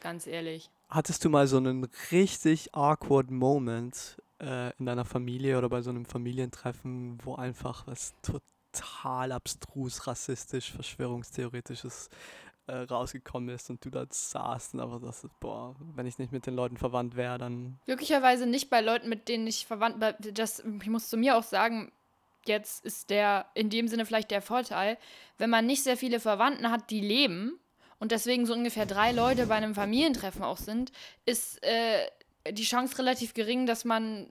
Ganz 0.00 0.26
ehrlich. 0.26 0.70
Hattest 0.88 1.24
du 1.24 1.30
mal 1.30 1.46
so 1.46 1.58
einen 1.58 1.88
richtig 2.10 2.74
awkward 2.74 3.30
Moment 3.30 4.20
äh, 4.40 4.76
in 4.78 4.86
deiner 4.86 5.04
Familie 5.04 5.58
oder 5.58 5.68
bei 5.68 5.82
so 5.82 5.90
einem 5.90 6.04
Familientreffen, 6.04 7.18
wo 7.24 7.36
einfach 7.36 7.86
was 7.86 8.14
total 8.22 9.32
abstrus, 9.32 10.06
rassistisch, 10.06 10.72
verschwörungstheoretisches 10.72 12.08
äh, 12.66 12.76
rausgekommen 12.82 13.48
ist 13.48 13.70
und 13.70 13.84
du 13.84 13.90
da 13.90 14.06
saßt 14.08 14.74
und 14.74 14.80
einfach 14.80 15.00
das, 15.00 15.26
boah, 15.40 15.74
wenn 15.94 16.06
ich 16.06 16.18
nicht 16.18 16.32
mit 16.32 16.46
den 16.46 16.54
Leuten 16.54 16.76
verwandt 16.76 17.16
wäre, 17.16 17.38
dann. 17.38 17.78
Glücklicherweise 17.86 18.46
nicht 18.46 18.70
bei 18.70 18.80
Leuten, 18.80 19.08
mit 19.08 19.28
denen 19.28 19.46
ich 19.46 19.66
verwandt 19.66 20.00
bin. 20.00 20.80
Ich 20.80 20.88
muss 20.88 21.08
zu 21.08 21.16
mir 21.16 21.36
auch 21.36 21.42
sagen, 21.42 21.92
jetzt 22.46 22.84
ist 22.84 23.10
der, 23.10 23.46
in 23.54 23.70
dem 23.70 23.88
Sinne 23.88 24.06
vielleicht 24.06 24.30
der 24.30 24.42
Vorteil, 24.42 24.98
wenn 25.38 25.50
man 25.50 25.66
nicht 25.66 25.82
sehr 25.82 25.96
viele 25.96 26.20
Verwandten 26.20 26.70
hat, 26.70 26.90
die 26.90 27.00
leben 27.00 27.58
und 27.98 28.12
deswegen 28.12 28.46
so 28.46 28.54
ungefähr 28.54 28.86
drei 28.86 29.12
Leute 29.12 29.46
bei 29.46 29.56
einem 29.56 29.74
Familientreffen 29.74 30.42
auch 30.42 30.56
sind, 30.56 30.90
ist 31.26 31.62
äh, 31.62 32.06
die 32.50 32.64
Chance 32.64 32.98
relativ 32.98 33.34
gering, 33.34 33.66
dass 33.66 33.84
man 33.84 34.30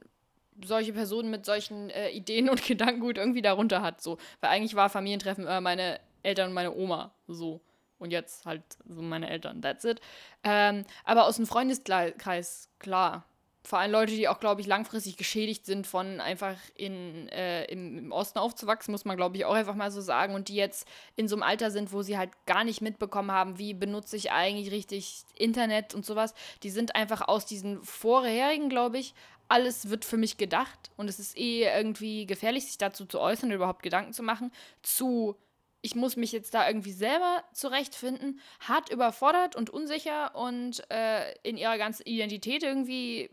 solche 0.66 0.94
Personen 0.94 1.30
mit 1.30 1.46
solchen 1.46 1.90
äh, 1.92 2.10
Ideen 2.10 2.50
und 2.50 2.64
Gedankengut 2.68 3.18
irgendwie 3.18 3.42
darunter 3.42 3.82
hat. 3.82 4.02
So. 4.02 4.18
Weil 4.42 4.52
eigentlich 4.52 4.76
war 4.76 4.90
Familientreffen 4.90 5.44
immer 5.44 5.62
meine 5.62 6.00
Eltern 6.24 6.50
und 6.50 6.54
meine 6.54 6.76
Oma 6.76 7.14
so. 7.28 7.62
Und 8.00 8.12
jetzt 8.12 8.46
halt 8.46 8.64
so 8.88 9.02
meine 9.02 9.30
Eltern, 9.30 9.62
that's 9.62 9.84
it. 9.84 10.00
Ähm, 10.44 10.86
aber 11.04 11.26
aus 11.26 11.36
dem 11.36 11.46
Freundeskreis, 11.46 12.70
klar. 12.80 13.26
Vor 13.62 13.78
allem 13.78 13.92
Leute, 13.92 14.14
die 14.14 14.30
auch, 14.30 14.40
glaube 14.40 14.62
ich, 14.62 14.68
langfristig 14.68 15.18
geschädigt 15.18 15.66
sind 15.66 15.86
von 15.86 16.22
einfach 16.22 16.56
in, 16.76 17.28
äh, 17.28 17.66
im, 17.66 17.98
im, 17.98 18.12
Osten 18.12 18.40
aufzuwachsen, 18.40 18.94
muss 18.94 19.04
man, 19.04 19.18
glaube 19.18 19.36
ich, 19.36 19.44
auch 19.44 19.54
einfach 19.54 19.76
mal 19.76 19.92
so 19.92 20.00
sagen. 20.00 20.34
Und 20.34 20.48
die 20.48 20.56
jetzt 20.56 20.88
in 21.18 21.28
so 21.28 21.36
einem 21.36 21.44
Alter 21.44 21.70
sind, 21.70 21.92
wo 21.92 22.02
sie 22.02 22.18
halt 22.18 22.32
gar 22.46 22.64
nicht 22.64 22.82
mitbekommen 22.82 23.32
haben, 23.32 23.60
wie 23.60 23.74
benutze 23.74 24.16
ich 24.16 24.32
eigentlich 24.32 24.72
richtig 24.72 25.24
Internet 25.36 25.94
und 25.94 26.06
sowas. 26.06 26.34
Die 26.64 26.70
sind 26.70 26.96
einfach 26.96 27.28
aus 27.28 27.46
diesen 27.46 27.84
vorherigen, 27.84 28.70
glaube 28.70 28.98
ich, 28.98 29.14
alles 29.50 29.90
wird 29.90 30.06
für 30.06 30.18
mich 30.18 30.38
gedacht. 30.38 30.92
Und 30.96 31.10
es 31.10 31.20
ist 31.20 31.38
eh 31.38 31.64
irgendwie 31.64 32.26
gefährlich, 32.26 32.66
sich 32.66 32.78
dazu 32.78 33.06
zu 33.06 33.20
äußern, 33.20 33.52
überhaupt 33.52 33.84
Gedanken 33.84 34.14
zu 34.14 34.24
machen, 34.24 34.52
zu 34.84 35.36
ich 35.82 35.96
muss 35.96 36.16
mich 36.16 36.32
jetzt 36.32 36.54
da 36.54 36.68
irgendwie 36.68 36.92
selber 36.92 37.44
zurechtfinden, 37.54 38.40
hart 38.60 38.92
überfordert 38.92 39.56
und 39.56 39.70
unsicher 39.70 40.36
und 40.36 40.84
äh, 40.92 41.34
in 41.44 41.58
ihrer 41.58 41.78
ganzen 41.78 42.04
Identität 42.06 42.64
irgendwie 42.64 43.30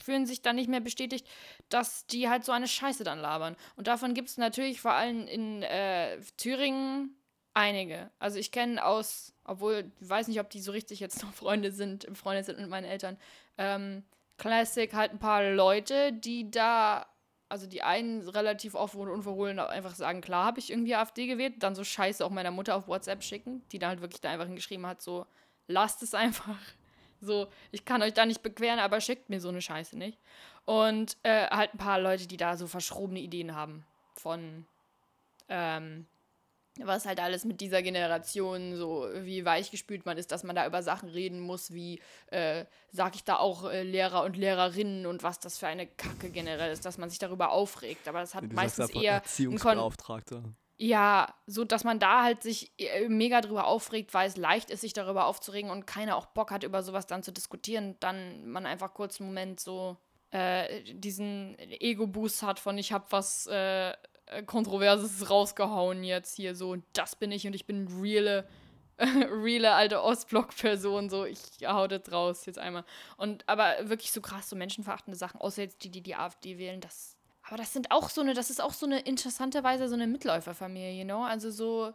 fühlen 0.00 0.26
sich 0.26 0.42
dann 0.42 0.56
nicht 0.56 0.68
mehr 0.68 0.80
bestätigt, 0.80 1.26
dass 1.68 2.06
die 2.06 2.28
halt 2.28 2.44
so 2.44 2.52
eine 2.52 2.68
Scheiße 2.68 3.04
dann 3.04 3.20
labern. 3.20 3.56
Und 3.76 3.86
davon 3.86 4.14
gibt 4.14 4.28
es 4.28 4.36
natürlich 4.36 4.80
vor 4.80 4.92
allem 4.92 5.26
in 5.26 5.62
äh, 5.62 6.20
Thüringen 6.36 7.16
einige. 7.54 8.10
Also 8.18 8.38
ich 8.38 8.52
kenne 8.52 8.84
aus, 8.84 9.32
obwohl 9.44 9.90
ich 10.00 10.08
weiß 10.08 10.28
nicht, 10.28 10.40
ob 10.40 10.50
die 10.50 10.60
so 10.60 10.72
richtig 10.72 11.00
jetzt 11.00 11.22
noch 11.22 11.32
Freunde 11.32 11.72
sind, 11.72 12.06
Freunde 12.14 12.44
sind 12.44 12.60
mit 12.60 12.68
meinen 12.68 12.84
Eltern, 12.84 13.16
ähm, 13.56 14.04
Classic 14.36 14.92
halt 14.94 15.12
ein 15.12 15.18
paar 15.18 15.50
Leute, 15.50 16.12
die 16.12 16.50
da 16.50 17.06
also 17.48 17.66
die 17.66 17.82
einen 17.82 18.28
relativ 18.28 18.74
offen 18.74 19.00
und 19.00 19.08
unverhohlen 19.08 19.58
einfach 19.58 19.94
sagen, 19.94 20.20
klar 20.20 20.44
habe 20.44 20.58
ich 20.58 20.70
irgendwie 20.70 20.94
AfD 20.94 21.26
gewählt, 21.26 21.54
dann 21.60 21.74
so 21.74 21.84
Scheiße 21.84 22.24
auch 22.24 22.30
meiner 22.30 22.50
Mutter 22.50 22.76
auf 22.76 22.88
WhatsApp 22.88 23.22
schicken, 23.22 23.62
die 23.72 23.78
dann 23.78 23.90
halt 23.90 24.00
wirklich 24.00 24.20
da 24.20 24.30
einfach 24.30 24.46
hingeschrieben 24.46 24.86
hat, 24.86 25.00
so, 25.00 25.26
lasst 25.66 26.02
es 26.02 26.14
einfach. 26.14 26.58
So, 27.20 27.48
ich 27.72 27.84
kann 27.84 28.00
euch 28.02 28.14
da 28.14 28.24
nicht 28.24 28.44
bequeren, 28.44 28.78
aber 28.78 29.00
schickt 29.00 29.28
mir 29.28 29.40
so 29.40 29.48
eine 29.48 29.60
Scheiße 29.60 29.98
nicht. 29.98 30.16
Und 30.66 31.16
äh, 31.24 31.48
halt 31.48 31.74
ein 31.74 31.78
paar 31.78 31.98
Leute, 31.98 32.28
die 32.28 32.36
da 32.36 32.56
so 32.56 32.68
verschrobene 32.68 33.18
Ideen 33.18 33.56
haben 33.56 33.84
von, 34.14 34.66
ähm, 35.48 36.06
was 36.84 37.06
halt 37.06 37.20
alles 37.20 37.44
mit 37.44 37.60
dieser 37.60 37.82
Generation 37.82 38.76
so, 38.76 39.08
wie 39.22 39.44
weichgespült 39.44 40.06
man 40.06 40.18
ist, 40.18 40.32
dass 40.32 40.44
man 40.44 40.56
da 40.56 40.66
über 40.66 40.82
Sachen 40.82 41.08
reden 41.08 41.40
muss, 41.40 41.72
wie, 41.72 42.00
äh, 42.28 42.64
sag 42.90 43.14
ich 43.14 43.24
da 43.24 43.36
auch 43.36 43.70
äh, 43.70 43.82
Lehrer 43.82 44.24
und 44.24 44.36
Lehrerinnen 44.36 45.06
und 45.06 45.22
was 45.22 45.40
das 45.40 45.58
für 45.58 45.66
eine 45.66 45.86
Kacke 45.86 46.30
generell 46.30 46.72
ist, 46.72 46.84
dass 46.84 46.98
man 46.98 47.10
sich 47.10 47.18
darüber 47.18 47.50
aufregt. 47.50 48.08
Aber 48.08 48.20
das 48.20 48.34
hat 48.34 48.44
ja, 48.44 48.50
meistens 48.52 48.90
eher. 48.90 49.14
Erziehungsbeauftragter. 49.14 50.42
Ja, 50.80 51.34
so 51.46 51.64
dass 51.64 51.82
man 51.82 51.98
da 51.98 52.22
halt 52.22 52.42
sich 52.44 52.72
äh, 52.78 53.08
mega 53.08 53.40
drüber 53.40 53.66
aufregt, 53.66 54.14
weil 54.14 54.28
es 54.28 54.36
leicht 54.36 54.70
ist, 54.70 54.82
sich 54.82 54.92
darüber 54.92 55.26
aufzuregen 55.26 55.70
und 55.70 55.86
keiner 55.88 56.16
auch 56.16 56.26
Bock 56.26 56.52
hat, 56.52 56.62
über 56.62 56.84
sowas 56.84 57.06
dann 57.06 57.24
zu 57.24 57.32
diskutieren, 57.32 57.96
dann 57.98 58.46
man 58.46 58.64
einfach 58.64 58.94
kurz 58.94 59.20
einen 59.20 59.28
Moment 59.28 59.58
so 59.58 59.96
äh, 60.30 60.84
diesen 60.94 61.58
Ego-Boost 61.58 62.42
hat 62.42 62.60
von 62.60 62.78
ich 62.78 62.92
hab 62.92 63.10
was 63.10 63.46
äh, 63.46 63.92
Kontroverses 64.46 65.30
rausgehauen 65.30 66.04
jetzt 66.04 66.36
hier 66.36 66.54
so, 66.54 66.76
das 66.92 67.16
bin 67.16 67.32
ich 67.32 67.46
und 67.46 67.54
ich 67.54 67.66
bin 67.66 67.88
reale, 68.00 68.46
reale 68.98 69.72
alte 69.72 70.02
Ostblock-Person, 70.02 71.08
so, 71.10 71.24
ich 71.24 71.40
hau 71.66 71.86
das 71.86 72.10
raus 72.12 72.46
jetzt 72.46 72.58
einmal. 72.58 72.84
Und 73.16 73.48
aber 73.48 73.88
wirklich 73.88 74.12
so 74.12 74.20
krass, 74.20 74.48
so 74.48 74.56
menschenverachtende 74.56 75.16
Sachen, 75.16 75.40
außer 75.40 75.62
jetzt 75.62 75.84
die, 75.84 75.90
die 75.90 76.02
die 76.02 76.14
AfD 76.14 76.58
wählen, 76.58 76.80
das, 76.80 77.16
aber 77.42 77.56
das 77.56 77.72
sind 77.72 77.90
auch 77.90 78.10
so 78.10 78.20
eine, 78.20 78.34
das 78.34 78.50
ist 78.50 78.60
auch 78.60 78.72
so 78.72 78.86
eine 78.86 79.00
interessanterweise 79.00 79.88
so 79.88 79.94
eine 79.94 80.06
Mitläuferfamilie, 80.06 80.92
you 80.92 81.04
know, 81.04 81.22
also 81.22 81.50
so 81.50 81.94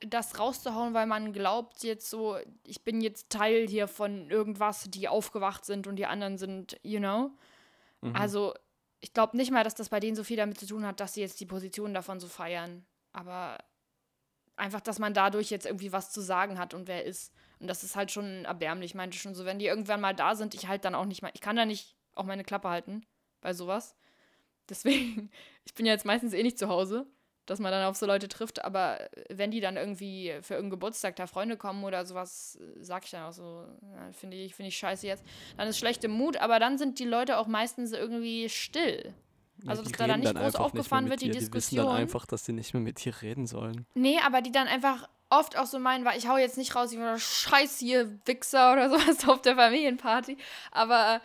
das 0.00 0.38
rauszuhauen, 0.38 0.94
weil 0.94 1.06
man 1.06 1.32
glaubt 1.32 1.82
jetzt 1.84 2.10
so, 2.10 2.36
ich 2.64 2.82
bin 2.82 3.00
jetzt 3.00 3.30
Teil 3.30 3.68
hier 3.68 3.88
von 3.88 4.30
irgendwas, 4.30 4.84
die 4.88 5.08
aufgewacht 5.08 5.64
sind 5.64 5.86
und 5.86 5.96
die 5.96 6.06
anderen 6.06 6.38
sind, 6.38 6.78
you 6.82 6.98
know. 6.98 7.30
Mhm. 8.00 8.16
Also 8.16 8.54
ich 9.02 9.12
glaube 9.12 9.36
nicht 9.36 9.50
mal, 9.50 9.64
dass 9.64 9.74
das 9.74 9.88
bei 9.88 10.00
denen 10.00 10.16
so 10.16 10.24
viel 10.24 10.36
damit 10.36 10.58
zu 10.58 10.66
tun 10.66 10.86
hat, 10.86 11.00
dass 11.00 11.14
sie 11.14 11.20
jetzt 11.20 11.40
die 11.40 11.46
Position 11.46 11.92
davon 11.92 12.20
so 12.20 12.28
feiern. 12.28 12.86
Aber 13.12 13.58
einfach, 14.56 14.80
dass 14.80 15.00
man 15.00 15.12
dadurch 15.12 15.50
jetzt 15.50 15.66
irgendwie 15.66 15.92
was 15.92 16.12
zu 16.12 16.20
sagen 16.20 16.58
hat 16.58 16.72
und 16.72 16.86
wer 16.86 17.04
ist. 17.04 17.32
Und 17.58 17.66
das 17.66 17.82
ist 17.82 17.96
halt 17.96 18.12
schon 18.12 18.44
erbärmlich. 18.44 18.92
Ich 18.92 18.94
meinte 18.94 19.18
schon 19.18 19.34
so, 19.34 19.44
wenn 19.44 19.58
die 19.58 19.66
irgendwann 19.66 20.00
mal 20.00 20.14
da 20.14 20.36
sind, 20.36 20.54
ich 20.54 20.68
halt 20.68 20.84
dann 20.84 20.94
auch 20.94 21.04
nicht 21.04 21.20
mal, 21.20 21.32
ich 21.34 21.40
kann 21.40 21.56
da 21.56 21.66
nicht 21.66 21.96
auch 22.14 22.24
meine 22.24 22.44
Klappe 22.44 22.68
halten 22.68 23.04
bei 23.40 23.52
sowas. 23.52 23.96
Deswegen, 24.68 25.30
ich 25.64 25.74
bin 25.74 25.84
ja 25.84 25.92
jetzt 25.92 26.06
meistens 26.06 26.32
eh 26.32 26.42
nicht 26.44 26.58
zu 26.58 26.68
Hause 26.68 27.06
dass 27.46 27.58
man 27.58 27.72
dann 27.72 27.84
auf 27.84 27.96
so 27.96 28.06
Leute 28.06 28.28
trifft, 28.28 28.64
aber 28.64 28.98
wenn 29.28 29.50
die 29.50 29.60
dann 29.60 29.76
irgendwie 29.76 30.32
für 30.42 30.54
irgendeinen 30.54 30.70
Geburtstag 30.70 31.16
da 31.16 31.26
Freunde 31.26 31.56
kommen 31.56 31.84
oder 31.84 32.06
sowas, 32.06 32.58
sag 32.80 33.04
ich 33.04 33.10
dann 33.10 33.24
auch 33.24 33.32
so, 33.32 33.66
ja, 33.94 34.12
finde 34.12 34.36
ich, 34.36 34.54
finde 34.54 34.68
ich 34.68 34.76
scheiße 34.76 35.06
jetzt, 35.06 35.24
dann 35.56 35.68
ist 35.68 35.78
schlechte 35.78 36.08
Mut, 36.08 36.36
aber 36.36 36.58
dann 36.58 36.78
sind 36.78 36.98
die 36.98 37.04
Leute 37.04 37.38
auch 37.38 37.46
meistens 37.46 37.92
irgendwie 37.92 38.48
still. 38.48 39.14
Also, 39.66 39.82
dass 39.82 39.92
da 39.92 40.06
dann 40.06 40.20
nicht 40.20 40.34
groß 40.34 40.56
aufgefahren 40.56 41.08
wird, 41.08 41.20
die 41.20 41.26
dir. 41.26 41.38
Diskussion. 41.38 41.82
Die 41.82 41.86
wissen 41.86 41.86
dann 41.86 42.02
einfach, 42.02 42.26
dass 42.26 42.44
sie 42.44 42.52
nicht 42.52 42.74
mehr 42.74 42.82
mit 42.82 43.04
dir 43.04 43.14
reden 43.22 43.46
sollen. 43.46 43.86
Nee, 43.94 44.18
aber 44.24 44.40
die 44.42 44.50
dann 44.50 44.66
einfach 44.66 45.08
oft 45.30 45.56
auch 45.56 45.66
so 45.66 45.78
meinen, 45.78 46.04
weil 46.04 46.18
ich 46.18 46.28
hau 46.28 46.36
jetzt 46.36 46.58
nicht 46.58 46.74
raus, 46.74 46.92
ich 46.92 46.98
war 46.98 47.18
scheiß 47.18 47.78
hier, 47.78 48.18
Wichser 48.26 48.72
oder 48.72 48.90
sowas 48.90 49.28
auf 49.28 49.42
der 49.42 49.56
Familienparty, 49.56 50.36
aber 50.70 51.20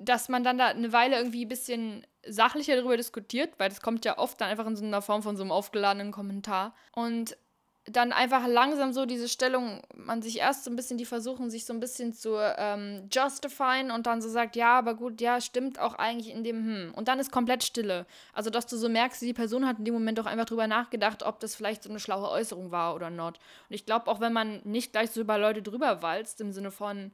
dass 0.00 0.28
man 0.28 0.42
dann 0.42 0.58
da 0.58 0.66
eine 0.66 0.92
Weile 0.92 1.16
irgendwie 1.16 1.44
ein 1.44 1.48
bisschen 1.48 2.06
sachlicher 2.26 2.76
darüber 2.76 2.96
diskutiert, 2.96 3.54
weil 3.58 3.68
das 3.68 3.80
kommt 3.80 4.04
ja 4.04 4.18
oft 4.18 4.40
dann 4.40 4.48
einfach 4.48 4.66
in 4.66 4.76
so 4.76 4.84
einer 4.84 5.02
Form 5.02 5.22
von 5.22 5.36
so 5.36 5.42
einem 5.42 5.52
aufgeladenen 5.52 6.10
Kommentar. 6.12 6.74
Und 6.92 7.36
dann 7.86 8.12
einfach 8.12 8.46
langsam 8.46 8.92
so 8.92 9.06
diese 9.06 9.28
Stellung, 9.28 9.82
man 9.94 10.22
sich 10.22 10.38
erst 10.38 10.64
so 10.64 10.70
ein 10.70 10.76
bisschen, 10.76 10.98
die 10.98 11.06
versuchen, 11.06 11.50
sich 11.50 11.64
so 11.64 11.72
ein 11.72 11.80
bisschen 11.80 12.12
zu 12.12 12.36
ähm, 12.38 13.08
justifyen 13.10 13.90
und 13.90 14.06
dann 14.06 14.20
so 14.20 14.28
sagt, 14.28 14.54
ja, 14.54 14.78
aber 14.78 14.94
gut, 14.94 15.20
ja, 15.20 15.40
stimmt 15.40 15.78
auch 15.78 15.94
eigentlich 15.94 16.32
in 16.32 16.44
dem, 16.44 16.64
hm. 16.64 16.94
Und 16.94 17.08
dann 17.08 17.18
ist 17.18 17.32
komplett 17.32 17.64
Stille. 17.64 18.06
Also, 18.32 18.50
dass 18.50 18.66
du 18.66 18.76
so 18.76 18.88
merkst, 18.88 19.22
die 19.22 19.32
Person 19.32 19.66
hat 19.66 19.78
in 19.78 19.84
dem 19.86 19.94
Moment 19.94 20.20
auch 20.20 20.26
einfach 20.26 20.44
drüber 20.44 20.66
nachgedacht, 20.66 21.22
ob 21.22 21.40
das 21.40 21.54
vielleicht 21.54 21.82
so 21.82 21.90
eine 21.90 22.00
schlaue 22.00 22.28
Äußerung 22.28 22.70
war 22.70 22.94
oder 22.94 23.10
not. 23.10 23.38
Und 23.68 23.74
ich 23.74 23.86
glaube, 23.86 24.10
auch 24.10 24.20
wenn 24.20 24.32
man 24.32 24.60
nicht 24.64 24.92
gleich 24.92 25.10
so 25.10 25.20
über 25.22 25.38
Leute 25.38 25.62
drüber 25.62 26.02
walzt, 26.02 26.40
im 26.40 26.52
Sinne 26.52 26.70
von 26.70 27.12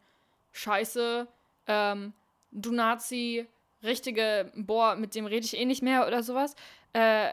Scheiße, 0.52 1.28
ähm, 1.68 2.12
du 2.56 2.72
Nazi, 2.72 3.46
richtige, 3.82 4.50
boah, 4.56 4.96
mit 4.96 5.14
dem 5.14 5.26
rede 5.26 5.44
ich 5.44 5.56
eh 5.56 5.64
nicht 5.64 5.82
mehr 5.82 6.06
oder 6.06 6.22
sowas, 6.22 6.54
äh, 6.92 7.32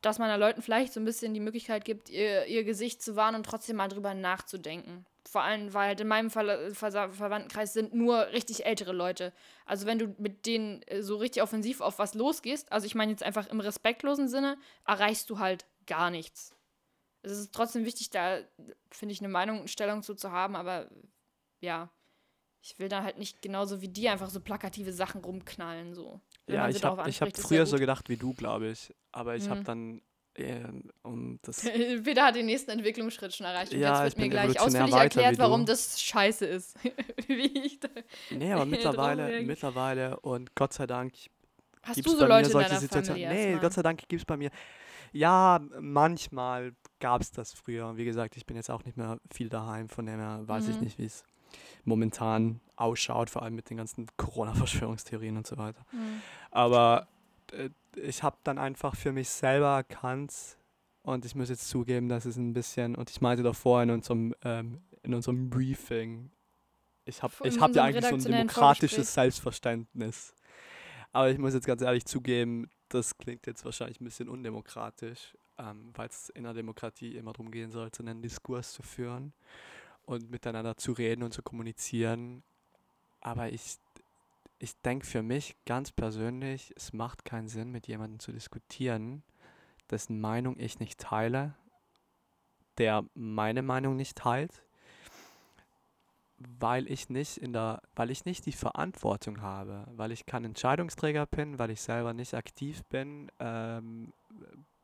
dass 0.00 0.18
man 0.18 0.28
da 0.28 0.36
Leuten 0.36 0.62
vielleicht 0.62 0.92
so 0.92 1.00
ein 1.00 1.04
bisschen 1.04 1.34
die 1.34 1.40
Möglichkeit 1.40 1.84
gibt, 1.84 2.08
ihr, 2.08 2.46
ihr 2.46 2.64
Gesicht 2.64 3.02
zu 3.02 3.16
wahren 3.16 3.34
und 3.34 3.44
trotzdem 3.44 3.76
mal 3.76 3.88
drüber 3.88 4.14
nachzudenken. 4.14 5.04
Vor 5.28 5.42
allem, 5.42 5.74
weil 5.74 5.88
halt 5.88 6.00
in 6.00 6.08
meinem 6.08 6.30
Ver 6.30 6.72
Ver 6.72 7.10
Verwandtenkreis 7.10 7.72
sind 7.72 7.94
nur 7.94 8.28
richtig 8.28 8.64
ältere 8.66 8.92
Leute. 8.92 9.32
Also 9.66 9.86
wenn 9.86 9.98
du 9.98 10.14
mit 10.18 10.46
denen 10.46 10.82
äh, 10.82 11.02
so 11.02 11.16
richtig 11.16 11.42
offensiv 11.42 11.80
auf 11.80 11.98
was 11.98 12.14
losgehst, 12.14 12.70
also 12.72 12.86
ich 12.86 12.94
meine 12.94 13.12
jetzt 13.12 13.22
einfach 13.22 13.48
im 13.48 13.60
respektlosen 13.60 14.28
Sinne, 14.28 14.56
erreichst 14.86 15.28
du 15.28 15.38
halt 15.38 15.66
gar 15.86 16.10
nichts. 16.10 16.54
Es 17.22 17.32
ist 17.32 17.54
trotzdem 17.54 17.84
wichtig, 17.84 18.10
da, 18.10 18.38
finde 18.90 19.12
ich, 19.12 19.20
eine 19.20 19.28
Meinung 19.28 19.60
und 19.60 19.70
Stellung 19.70 20.02
zu, 20.02 20.14
zu 20.14 20.32
haben, 20.32 20.56
aber 20.56 20.88
ja, 21.60 21.90
ich 22.62 22.78
will 22.78 22.88
da 22.88 23.02
halt 23.02 23.18
nicht 23.18 23.40
genauso 23.42 23.80
wie 23.80 23.88
die 23.88 24.08
einfach 24.08 24.30
so 24.30 24.40
plakative 24.40 24.92
Sachen 24.92 25.22
rumknallen. 25.22 25.94
So. 25.94 26.20
ja, 26.46 26.68
ich 26.68 26.84
habe 26.84 27.02
hab 27.02 27.36
früher 27.36 27.66
so 27.66 27.76
gedacht 27.78 28.08
wie 28.08 28.16
du, 28.16 28.34
glaube 28.34 28.68
ich. 28.68 28.94
Aber 29.12 29.34
ich 29.36 29.46
mhm. 29.46 29.50
habe 29.50 29.64
dann 29.64 30.02
Ähm, 30.36 30.84
um 31.02 31.38
das 31.42 31.62
Peter 32.04 32.26
hat 32.26 32.36
den 32.36 32.46
nächsten 32.46 32.70
Entwicklungsschritt 32.70 33.34
schon 33.34 33.46
erreicht. 33.46 33.72
Und 33.72 33.80
Ja, 33.80 34.04
jetzt 34.04 34.14
ich 34.14 34.18
wird 34.18 34.28
mir 34.28 34.30
gleich 34.30 34.60
ausführlich 34.60 34.94
erklärt, 34.94 35.38
warum 35.38 35.66
das 35.66 36.00
scheiße 36.00 36.46
ist. 36.46 36.76
Wie 37.26 37.66
ich 37.66 37.80
da 37.80 37.88
Nee, 38.30 38.52
aber 38.52 38.64
mittlerweile, 38.66 39.42
mittlerweile 39.42 40.20
und 40.20 40.54
Gott 40.54 40.72
sei 40.72 40.86
Dank 40.86 41.14
Hast 41.82 41.96
gibt's 41.96 42.12
du 42.12 42.18
so 42.18 42.24
bei 42.24 42.28
Leute 42.28 42.48
mir 42.48 42.52
solche 42.52 42.76
Situationen. 42.76 43.28
Nee? 43.28 43.58
Gott 43.60 43.72
sei 43.72 43.82
Dank 43.82 43.98
gibt 44.06 44.20
es 44.20 44.24
bei 44.26 44.36
mir. 44.36 44.50
Ja, 45.12 45.60
manchmal 45.80 46.72
gab 47.00 47.20
es 47.22 47.32
das 47.32 47.52
früher. 47.52 47.96
Wie 47.96 48.04
gesagt, 48.04 48.36
ich 48.36 48.46
bin 48.46 48.56
jetzt 48.56 48.70
auch 48.70 48.84
nicht 48.84 48.96
mehr 48.96 49.18
viel 49.32 49.48
daheim, 49.48 49.88
von 49.88 50.06
dem 50.06 50.20
her 50.20 50.42
weiß 50.44 50.68
ich 50.68 50.76
Mhm. 50.76 50.84
nicht, 50.84 50.98
wie 50.98 51.06
es 51.06 51.24
momentan 51.84 52.60
ausschaut, 52.76 53.30
vor 53.30 53.42
allem 53.42 53.54
mit 53.54 53.70
den 53.70 53.76
ganzen 53.76 54.06
Corona-Verschwörungstheorien 54.16 55.36
und 55.36 55.46
so 55.46 55.56
weiter. 55.58 55.84
Hm. 55.90 56.22
Aber 56.50 57.08
äh, 57.52 57.70
ich 57.96 58.22
habe 58.22 58.36
dann 58.44 58.58
einfach 58.58 58.96
für 58.96 59.12
mich 59.12 59.28
selber 59.28 59.76
erkannt 59.76 60.32
und 61.02 61.24
ich 61.24 61.34
muss 61.34 61.48
jetzt 61.48 61.68
zugeben, 61.68 62.08
dass 62.08 62.24
es 62.24 62.36
ein 62.36 62.52
bisschen, 62.52 62.94
und 62.94 63.10
ich 63.10 63.20
meinte 63.20 63.42
davor 63.42 63.82
in 63.82 63.90
unserem, 63.90 64.34
ähm, 64.44 64.80
in 65.02 65.14
unserem 65.14 65.50
Briefing, 65.50 66.30
ich 67.04 67.22
habe 67.22 67.32
ich 67.42 67.58
hab 67.60 67.74
ja 67.74 67.84
eigentlich 67.84 68.04
so 68.04 68.14
ein 68.14 68.22
demokratisches. 68.22 69.14
Selbstverständnis. 69.14 70.34
Aber 71.12 71.30
ich 71.30 71.38
muss 71.38 71.54
jetzt 71.54 71.66
ganz 71.66 71.82
ehrlich 71.82 72.04
zugeben, 72.04 72.70
das 72.88 73.16
klingt 73.18 73.46
jetzt 73.46 73.64
wahrscheinlich 73.64 74.00
ein 74.00 74.04
bisschen 74.04 74.28
undemokratisch, 74.28 75.36
ähm, 75.58 75.92
weil 75.94 76.08
es 76.08 76.28
in 76.28 76.46
einer 76.46 76.54
Demokratie 76.54 77.16
immer 77.16 77.32
darum 77.32 77.50
gehen 77.50 77.70
sollte, 77.70 78.02
einen 78.02 78.22
Diskurs 78.22 78.72
zu 78.72 78.82
führen 78.82 79.32
und 80.10 80.28
miteinander 80.28 80.76
zu 80.76 80.92
reden 80.92 81.22
und 81.22 81.32
zu 81.32 81.42
kommunizieren. 81.42 82.42
Aber 83.20 83.52
ich, 83.52 83.76
ich 84.58 84.76
denke 84.80 85.06
für 85.06 85.22
mich 85.22 85.56
ganz 85.66 85.92
persönlich, 85.92 86.72
es 86.76 86.92
macht 86.92 87.24
keinen 87.24 87.46
Sinn, 87.46 87.70
mit 87.70 87.86
jemandem 87.86 88.18
zu 88.18 88.32
diskutieren, 88.32 89.22
dessen 89.88 90.20
Meinung 90.20 90.58
ich 90.58 90.80
nicht 90.80 90.98
teile, 90.98 91.54
der 92.78 93.04
meine 93.14 93.62
Meinung 93.62 93.94
nicht 93.94 94.18
teilt, 94.18 94.64
weil 96.38 96.90
ich 96.90 97.08
nicht 97.08 97.36
in 97.36 97.52
der, 97.52 97.80
weil 97.94 98.10
ich 98.10 98.24
nicht 98.24 98.46
die 98.46 98.52
Verantwortung 98.52 99.42
habe, 99.42 99.86
weil 99.92 100.10
ich 100.10 100.26
kein 100.26 100.44
Entscheidungsträger 100.44 101.26
bin, 101.26 101.58
weil 101.60 101.70
ich 101.70 101.82
selber 101.82 102.14
nicht 102.14 102.34
aktiv 102.34 102.82
bin, 102.84 103.30
ähm, 103.38 104.12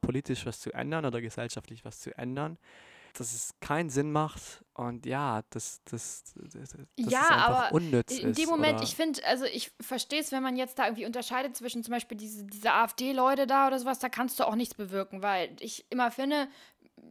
politisch 0.02 0.46
was 0.46 0.60
zu 0.60 0.72
ändern 0.72 1.04
oder 1.04 1.20
gesellschaftlich 1.20 1.84
was 1.84 1.98
zu 1.98 2.16
ändern, 2.16 2.58
dass 3.20 3.32
es 3.32 3.54
keinen 3.60 3.90
Sinn 3.90 4.12
macht 4.12 4.64
und 4.74 5.06
ja, 5.06 5.42
dass 5.50 5.80
das, 5.84 6.22
das, 6.34 6.52
das 6.52 6.74
Ja, 6.98 7.06
es 7.06 7.30
einfach 7.30 7.48
aber 7.48 7.72
unnütz 7.72 8.18
In 8.18 8.30
ist. 8.30 8.38
dem 8.38 8.48
Moment, 8.48 8.74
oder, 8.74 8.82
ich 8.82 8.94
finde, 8.94 9.24
also 9.26 9.44
ich 9.44 9.72
verstehe 9.80 10.20
es, 10.20 10.32
wenn 10.32 10.42
man 10.42 10.56
jetzt 10.56 10.78
da 10.78 10.84
irgendwie 10.84 11.06
unterscheidet 11.06 11.56
zwischen 11.56 11.82
zum 11.82 11.92
Beispiel 11.92 12.18
diese, 12.18 12.44
diese 12.44 12.72
AfD-Leute 12.72 13.46
da 13.46 13.66
oder 13.68 13.78
sowas, 13.78 13.98
da 13.98 14.08
kannst 14.08 14.38
du 14.38 14.44
auch 14.44 14.54
nichts 14.54 14.74
bewirken, 14.74 15.22
weil 15.22 15.56
ich 15.60 15.86
immer 15.90 16.10
finde, 16.10 16.48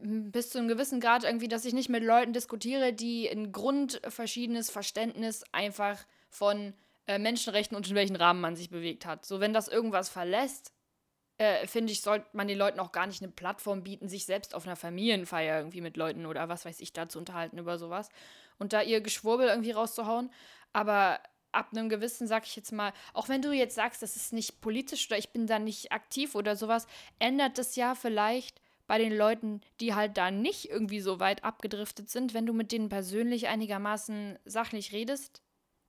bis 0.01 0.49
zu 0.49 0.59
einem 0.59 0.67
gewissen 0.67 0.99
Grad 0.99 1.23
irgendwie, 1.23 1.47
dass 1.47 1.65
ich 1.65 1.73
nicht 1.73 1.89
mit 1.89 2.03
Leuten 2.03 2.33
diskutiere, 2.33 2.93
die 2.93 3.29
ein 3.29 3.51
grundverschiedenes 3.51 4.69
Verständnis 4.69 5.43
einfach 5.51 5.97
von 6.29 6.73
äh, 7.07 7.19
Menschenrechten 7.19 7.77
und 7.77 7.87
in 7.89 7.95
welchen 7.95 8.15
Rahmen 8.15 8.41
man 8.41 8.55
sich 8.55 8.69
bewegt 8.69 9.05
hat. 9.05 9.25
So, 9.25 9.39
wenn 9.39 9.53
das 9.53 9.67
irgendwas 9.67 10.09
verlässt, 10.09 10.73
äh, 11.37 11.67
finde 11.67 11.91
ich, 11.91 12.01
sollte 12.01 12.27
man 12.33 12.47
den 12.47 12.57
Leuten 12.57 12.79
auch 12.79 12.91
gar 12.91 13.07
nicht 13.07 13.21
eine 13.21 13.31
Plattform 13.31 13.83
bieten, 13.83 14.07
sich 14.07 14.25
selbst 14.25 14.55
auf 14.55 14.65
einer 14.65 14.75
Familienfeier 14.75 15.57
irgendwie 15.57 15.81
mit 15.81 15.97
Leuten 15.97 16.25
oder 16.25 16.47
was 16.49 16.65
weiß 16.65 16.79
ich 16.79 16.93
da 16.93 17.09
zu 17.09 17.19
unterhalten 17.19 17.57
über 17.57 17.77
sowas 17.77 18.09
und 18.57 18.73
da 18.73 18.81
ihr 18.81 19.01
Geschwurbel 19.01 19.47
irgendwie 19.47 19.71
rauszuhauen. 19.71 20.31
Aber 20.73 21.19
ab 21.51 21.69
einem 21.71 21.89
gewissen, 21.89 22.27
sag 22.27 22.45
ich 22.45 22.55
jetzt 22.55 22.71
mal, 22.71 22.93
auch 23.13 23.29
wenn 23.29 23.41
du 23.41 23.51
jetzt 23.51 23.75
sagst, 23.75 24.01
das 24.01 24.15
ist 24.15 24.33
nicht 24.33 24.61
politisch 24.61 25.07
oder 25.07 25.17
ich 25.17 25.31
bin 25.31 25.47
da 25.47 25.59
nicht 25.59 25.91
aktiv 25.91 26.35
oder 26.35 26.55
sowas, 26.55 26.87
ändert 27.19 27.57
das 27.57 27.75
ja 27.75 27.95
vielleicht 27.95 28.61
bei 28.87 28.97
den 28.97 29.15
Leuten, 29.15 29.61
die 29.79 29.95
halt 29.95 30.17
da 30.17 30.31
nicht 30.31 30.69
irgendwie 30.69 30.99
so 30.99 31.19
weit 31.19 31.43
abgedriftet 31.43 32.09
sind, 32.09 32.33
wenn 32.33 32.45
du 32.45 32.53
mit 32.53 32.71
denen 32.71 32.89
persönlich 32.89 33.47
einigermaßen 33.47 34.37
sachlich 34.45 34.91
redest. 34.91 35.41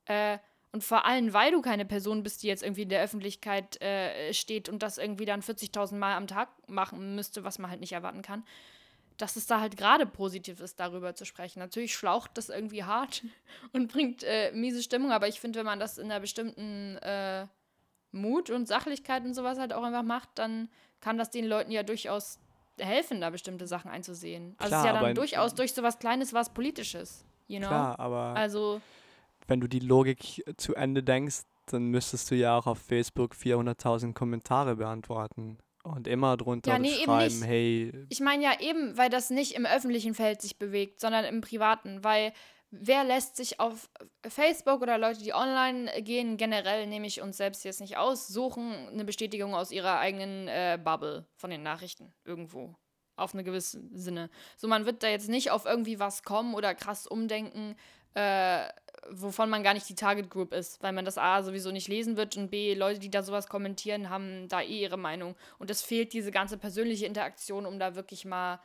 Äh, 0.07 0.39
und 0.77 0.85
vor 0.85 1.07
allem, 1.07 1.33
weil 1.33 1.53
du 1.53 1.63
keine 1.63 1.87
Person 1.87 2.23
bist, 2.23 2.43
die 2.43 2.49
jetzt 2.49 2.63
irgendwie 2.63 2.83
in 2.83 2.91
der 2.91 3.03
Öffentlichkeit 3.03 3.81
äh, 3.81 4.35
steht 4.35 4.69
und 4.69 4.83
das 4.83 4.99
irgendwie 4.99 5.25
dann 5.25 5.41
40.000 5.41 5.95
Mal 5.95 6.15
am 6.15 6.27
Tag 6.27 6.51
machen 6.69 7.15
müsste, 7.15 7.45
was 7.45 7.59
man 7.59 7.71
halt 7.71 7.81
nicht 7.81 7.93
erwarten 7.93 8.21
kann, 8.21 8.45
dass 9.17 9.37
es 9.37 9.47
da 9.47 9.59
halt 9.59 9.79
gerade 9.79 10.05
positiv 10.05 10.61
ist, 10.61 10.79
darüber 10.79 11.15
zu 11.15 11.25
sprechen. 11.25 11.61
Natürlich 11.61 11.95
schlaucht 11.95 12.33
das 12.35 12.51
irgendwie 12.51 12.85
hart 12.85 13.25
und 13.73 13.91
bringt 13.91 14.23
äh, 14.23 14.53
miese 14.53 14.83
Stimmung, 14.83 15.13
aber 15.13 15.29
ich 15.29 15.41
finde, 15.41 15.61
wenn 15.61 15.65
man 15.65 15.81
das 15.81 15.97
in 15.97 16.11
einer 16.11 16.21
bestimmten 16.21 16.99
äh, 16.99 17.47
Mut 18.13 18.51
und 18.51 18.69
Sachlichkeit 18.69 19.25
und 19.25 19.33
sowas 19.33 19.59
halt 19.59 19.73
auch 19.73 19.83
einfach 19.83 20.03
macht, 20.03 20.29
dann 20.35 20.69
kann 21.01 21.17
das 21.17 21.31
den 21.31 21.47
Leuten 21.47 21.71
ja 21.71 21.85
durchaus 21.85 22.39
helfen, 22.79 23.23
da 23.23 23.31
bestimmte 23.31 23.67
Sachen 23.67 23.91
einzusehen. 23.91 24.55
Also 24.59 24.65
es 24.65 24.69
Klar, 24.69 24.81
ist 24.81 24.87
ja 24.95 25.01
dann 25.01 25.15
durchaus 25.15 25.55
durch 25.55 25.73
sowas 25.73 25.99
Kleines 25.99 26.35
was 26.35 26.53
Politisches, 26.53 27.25
you 27.47 27.61
know? 27.61 27.69
Klar, 27.69 27.99
aber 27.99 28.37
Also, 28.37 28.83
wenn 29.47 29.61
du 29.61 29.69
die 29.69 29.81
Logik 29.81 30.45
zu 30.57 30.75
Ende 30.75 31.03
denkst, 31.03 31.43
dann 31.67 31.87
müsstest 31.87 32.31
du 32.31 32.35
ja 32.35 32.57
auch 32.57 32.67
auf 32.67 32.79
Facebook 32.79 33.35
400.000 33.35 34.13
Kommentare 34.13 34.77
beantworten 34.77 35.59
und 35.83 36.07
immer 36.07 36.37
drunter 36.37 36.73
Ja, 36.73 36.79
nee, 36.79 37.05
schreiben, 37.05 37.43
hey, 37.43 38.07
ich 38.09 38.21
meine 38.21 38.43
ja 38.43 38.61
eben, 38.61 38.97
weil 38.97 39.09
das 39.09 39.31
nicht 39.31 39.53
im 39.53 39.67
öffentlichen 39.67 40.15
Feld 40.15 40.43
sich 40.43 40.59
bewegt, 40.59 41.01
sondern 41.01 41.25
im 41.25 41.41
privaten, 41.41 42.03
weil 42.03 42.33
wer 42.71 43.05
lässt 43.05 43.37
sich 43.37 43.61
auf 43.61 43.89
Facebook 44.29 44.83
oder 44.83 44.99
Leute, 44.99 45.23
die 45.23 45.33
online 45.33 45.91
gehen, 46.03 46.37
generell 46.37 46.87
nehme 46.87 47.07
ich 47.07 47.21
uns 47.21 47.37
selbst 47.37 47.65
jetzt 47.65 47.81
nicht 47.81 47.97
aus, 47.97 48.27
suchen 48.29 48.73
eine 48.89 49.05
Bestätigung 49.05 49.55
aus 49.55 49.71
ihrer 49.71 49.99
eigenen 49.99 50.49
äh, 50.49 50.79
Bubble 50.83 51.27
von 51.37 51.51
den 51.51 51.63
Nachrichten 51.63 52.13
irgendwo. 52.25 52.75
Auf 53.19 53.33
eine 53.33 53.45
gewisse 53.45 53.81
Sinne. 53.95 54.29
So, 54.59 54.69
man 54.69 54.85
wird 54.85 55.03
da 55.03 55.09
jetzt 55.09 55.31
nicht 55.31 55.51
auf 55.51 55.65
irgendwie 55.65 55.99
was 55.99 56.23
kommen 56.23 56.55
oder 56.55 56.75
krass 56.75 57.07
umdenken, 57.07 57.75
äh, 58.13 58.69
wovon 59.11 59.51
man 59.51 59.63
gar 59.63 59.75
nicht 59.75 59.89
die 59.89 59.95
Target 59.95 60.31
Group 60.31 60.53
ist, 60.53 60.83
weil 60.83 60.93
man 60.93 61.05
das 61.05 61.19
A 61.19 61.43
sowieso 61.43 61.71
nicht 61.71 61.89
lesen 61.89 62.17
wird 62.17 62.37
und 62.37 62.51
B, 62.51 62.75
Leute, 62.75 63.01
die 63.01 63.11
da 63.11 63.23
sowas 63.23 63.49
kommentieren, 63.49 64.11
haben 64.11 64.49
da 64.49 64.61
eh 64.61 64.83
ihre 64.83 64.97
Meinung. 64.97 65.35
Und 65.59 65.71
es 65.71 65.83
fehlt 65.83 66.13
diese 66.13 66.31
ganze 66.31 66.59
persönliche 66.59 67.07
Interaktion, 67.07 67.67
um 67.67 67.79
da 67.79 67.95
wirklich 67.95 68.25
mal 68.25 68.61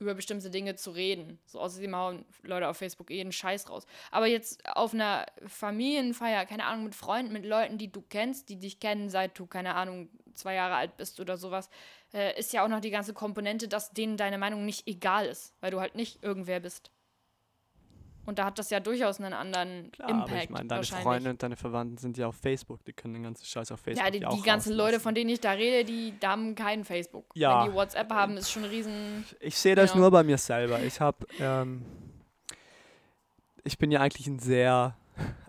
über 0.00 0.14
bestimmte 0.14 0.50
Dinge 0.50 0.74
zu 0.76 0.90
reden. 0.90 1.38
So 1.44 1.60
außerdem 1.60 1.94
hauen 1.94 2.24
Leute 2.42 2.68
auf 2.68 2.78
Facebook 2.78 3.10
eh 3.10 3.20
einen 3.20 3.32
Scheiß 3.32 3.68
raus. 3.68 3.86
Aber 4.10 4.26
jetzt 4.26 4.66
auf 4.74 4.94
einer 4.94 5.26
Familienfeier, 5.46 6.46
keine 6.46 6.64
Ahnung, 6.64 6.84
mit 6.84 6.94
Freunden, 6.94 7.34
mit 7.34 7.44
Leuten, 7.44 7.76
die 7.76 7.92
du 7.92 8.00
kennst, 8.00 8.48
die 8.48 8.58
dich 8.58 8.80
kennen, 8.80 9.10
seit 9.10 9.38
du, 9.38 9.46
keine 9.46 9.74
Ahnung, 9.74 10.08
zwei 10.34 10.54
Jahre 10.54 10.76
alt 10.76 10.96
bist 10.96 11.20
oder 11.20 11.36
sowas, 11.36 11.68
äh, 12.14 12.38
ist 12.38 12.52
ja 12.54 12.64
auch 12.64 12.68
noch 12.68 12.80
die 12.80 12.90
ganze 12.90 13.12
Komponente, 13.12 13.68
dass 13.68 13.92
denen 13.92 14.16
deine 14.16 14.38
Meinung 14.38 14.64
nicht 14.64 14.88
egal 14.88 15.26
ist, 15.26 15.54
weil 15.60 15.70
du 15.70 15.80
halt 15.80 15.94
nicht 15.94 16.22
irgendwer 16.24 16.60
bist. 16.60 16.90
Und 18.26 18.38
da 18.38 18.44
hat 18.44 18.58
das 18.58 18.70
ja 18.70 18.80
durchaus 18.80 19.18
einen 19.18 19.32
anderen 19.32 19.90
klar, 19.92 20.10
Impact 20.10 20.30
aber 20.30 20.42
ich 20.42 20.50
meine, 20.50 20.68
deine. 20.68 20.84
Freunde 20.84 21.30
und 21.30 21.42
deine 21.42 21.56
Verwandten 21.56 21.96
sind 21.96 22.18
ja 22.18 22.26
auf 22.28 22.36
Facebook, 22.36 22.84
die 22.84 22.92
können 22.92 23.14
den 23.14 23.22
ganzen 23.22 23.44
Scheiß 23.44 23.72
auf 23.72 23.80
Facebook 23.80 24.04
ja, 24.04 24.10
die, 24.10 24.24
auch 24.26 24.36
die 24.36 24.42
ganzen 24.42 24.74
Leute, 24.74 25.00
von 25.00 25.14
denen 25.14 25.30
ich 25.30 25.40
da 25.40 25.52
rede, 25.52 25.84
die, 25.84 26.12
die 26.12 26.26
haben 26.26 26.54
keinen 26.54 26.84
Facebook. 26.84 27.24
Ja. 27.34 27.64
Wenn 27.64 27.70
die 27.70 27.76
WhatsApp 27.76 28.10
haben, 28.10 28.36
ist 28.36 28.50
schon 28.50 28.64
ein 28.64 28.70
riesen... 28.70 29.24
Ich 29.40 29.56
sehe 29.56 29.74
das 29.74 29.94
Ja. 29.94 30.00
nur 30.00 30.10
bei 30.10 30.22
mir 30.22 30.38
selber. 30.38 30.82
Ich 30.82 31.00
habe, 31.00 31.26
ähm, 31.38 31.84
ich 33.64 33.78
bin 33.78 33.90
ja 33.90 34.00
eigentlich 34.00 34.26
ein 34.26 34.38
sehr 34.38 34.96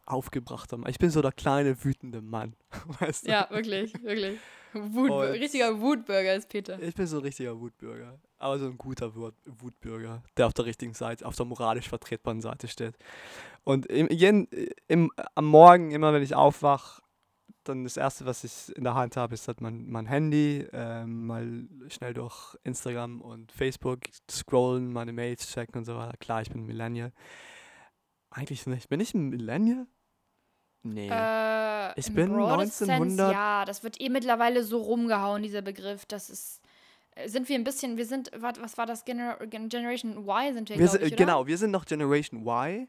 aufgebrachter 0.06 0.78
Mann. 0.78 0.90
Ich 0.90 1.00
bin 1.00 1.10
so 1.10 1.22
der 1.22 1.32
kleine, 1.32 1.84
wütende 1.84 2.22
Mann. 2.22 2.56
Weißt 3.00 3.28
du? 3.28 3.32
Ja, 3.32 3.48
wirklich, 3.50 3.94
wirklich. 4.04 4.40
Wut, 4.74 5.10
Und- 5.12 5.22
richtiger 5.32 5.80
Wutbürger 5.80 6.36
ist 6.36 6.50
Peter. 6.50 6.82
Ich 6.82 6.96
bin 6.96 7.08
so 7.08 7.18
ein 7.18 7.24
richtiger 7.24 7.60
Wutbürger. 7.60 8.20
Aber 8.38 8.58
so 8.58 8.66
ein 8.66 8.78
guter 8.78 9.16
Wut 9.16 9.36
Wutbürger, 9.46 10.24
der 10.38 10.48
auf 10.48 10.54
der 10.54 10.66
richtigen 10.66 10.94
Seite, 10.94 11.26
auf 11.26 11.36
der 11.36 11.46
moralisch 11.46 11.90
vertretbaren 11.90 12.42
Seite 12.42 12.68
steht. 12.68 12.96
Und 13.64 13.86
im, 13.86 14.08
jeden, 14.10 14.48
im, 14.88 15.12
am 15.36 15.46
Morgen, 15.46 15.92
immer 15.92 16.12
wenn 16.14 16.24
ich 16.24 16.34
aufwache, 16.36 17.02
dann 17.64 17.84
das 17.84 17.98
Erste, 17.98 18.26
was 18.26 18.44
ich 18.44 18.76
in 18.76 18.84
der 18.84 18.96
Hand 18.96 19.18
habe, 19.18 19.36
ist 19.36 19.48
halt 19.48 19.62
mein, 19.62 19.88
mein 19.88 20.08
Handy, 20.08 20.66
ähm, 20.74 21.28
mal 21.28 21.68
schnell 21.90 22.16
durch 22.16 22.58
Instagram 22.64 23.22
und 23.22 23.52
Facebook 23.52 24.00
scrollen, 24.30 24.92
meine 24.92 25.14
Mails 25.14 25.48
checken 25.52 25.78
und 25.78 25.86
so 25.86 25.96
weiter. 25.96 26.18
Klar, 26.18 26.42
ich 26.42 26.50
bin 26.50 26.64
ein 26.64 26.66
Millennial. 26.66 27.12
Eigentlich 28.32 28.66
nicht. 28.66 28.90
Bin 28.90 29.00
ich 29.00 29.14
ein 29.14 29.30
Millennial? 29.30 29.86
Nee. 30.84 31.10
Äh, 31.12 32.00
Ich 32.00 32.08
im 32.08 32.16
bin 32.16 32.34
broadest 32.34 32.78
Sense, 32.80 32.94
1900 32.94 33.34
ja, 33.34 33.66
das 33.66 33.84
wird 33.84 34.02
eh 34.02 34.10
mittlerweile 34.10 34.64
so 34.64 34.82
rumgehauen, 34.82 35.44
dieser 35.44 35.62
Begriff. 35.62 36.06
Das 36.08 36.30
ist. 36.30 36.62
äh, 37.16 37.28
Sind 37.30 37.48
wir 37.50 37.56
ein 37.56 37.64
bisschen, 37.64 37.98
wir 37.98 38.06
sind, 38.06 38.32
was 38.38 38.78
war 38.78 38.86
das? 38.86 39.06
Gener 39.06 39.38
Gen- 39.48 39.70
Generation 39.70 40.18
Y 40.28 40.54
sind 40.54 40.70
wir, 40.70 40.80
wir 40.80 40.88
sind, 40.88 41.04
ich, 41.04 41.16
genau, 41.16 41.46
wir 41.46 41.58
sind 41.58 41.72
noch 41.72 41.86
Generation 41.86 42.42
Y. 42.46 42.88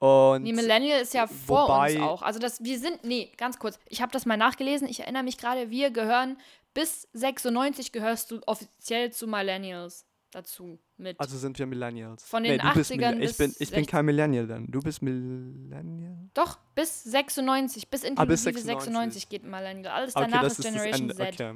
Und 0.00 0.42
Nee, 0.44 0.54
Millennial 0.54 1.02
ist 1.02 1.12
ja 1.14 1.26
vor 1.26 1.68
uns 1.68 1.96
auch. 2.00 2.22
Also 2.22 2.38
das, 2.40 2.64
wir 2.64 2.78
sind, 2.78 3.04
nee, 3.04 3.30
ganz 3.36 3.58
kurz. 3.58 3.78
Ich 3.86 4.00
habe 4.00 4.10
das 4.12 4.24
mal 4.26 4.38
nachgelesen. 4.38 4.88
Ich 4.88 5.00
erinnere 5.00 5.22
mich 5.22 5.36
gerade, 5.36 5.68
wir 5.70 5.90
gehören, 5.90 6.38
bis 6.72 7.06
96 7.12 7.92
gehörst 7.92 8.30
du 8.30 8.40
offiziell 8.46 9.12
zu 9.12 9.26
Millennials 9.26 10.06
dazu 10.30 10.78
mit. 10.96 11.18
Also 11.20 11.36
sind 11.38 11.58
wir 11.58 11.66
Millennials. 11.66 12.24
Von 12.24 12.42
den 12.44 12.58
du 12.58 12.72
bist 12.74 12.90
80ern 12.92 12.96
Millenn- 13.16 13.20
ich 13.22 13.28
bis 13.28 13.36
bin, 13.38 13.50
ich 13.50 13.58
bin 13.58 13.66
60. 13.68 13.86
kein 13.88 14.04
Millennial 14.04 14.46
dann. 14.46 14.66
Du 14.70 14.80
bist 14.80 15.02
Millennial? 15.02 16.16
Doch, 16.34 16.58
bis 16.74 17.02
96, 17.04 17.88
bis 17.88 18.04
Ah, 18.04 18.08
inklusive 18.08 18.52
bis 18.52 18.64
96. 18.64 18.92
96 18.92 19.28
geht 19.28 19.44
Millennial. 19.44 19.92
Alles 19.94 20.14
Okay, 20.16 20.26
danach 20.30 20.42
das 20.42 20.58
ist 20.58 20.64
ist 20.64 20.72
Generation. 20.72 21.10
Z. 21.10 21.20
Okay. 21.40 21.54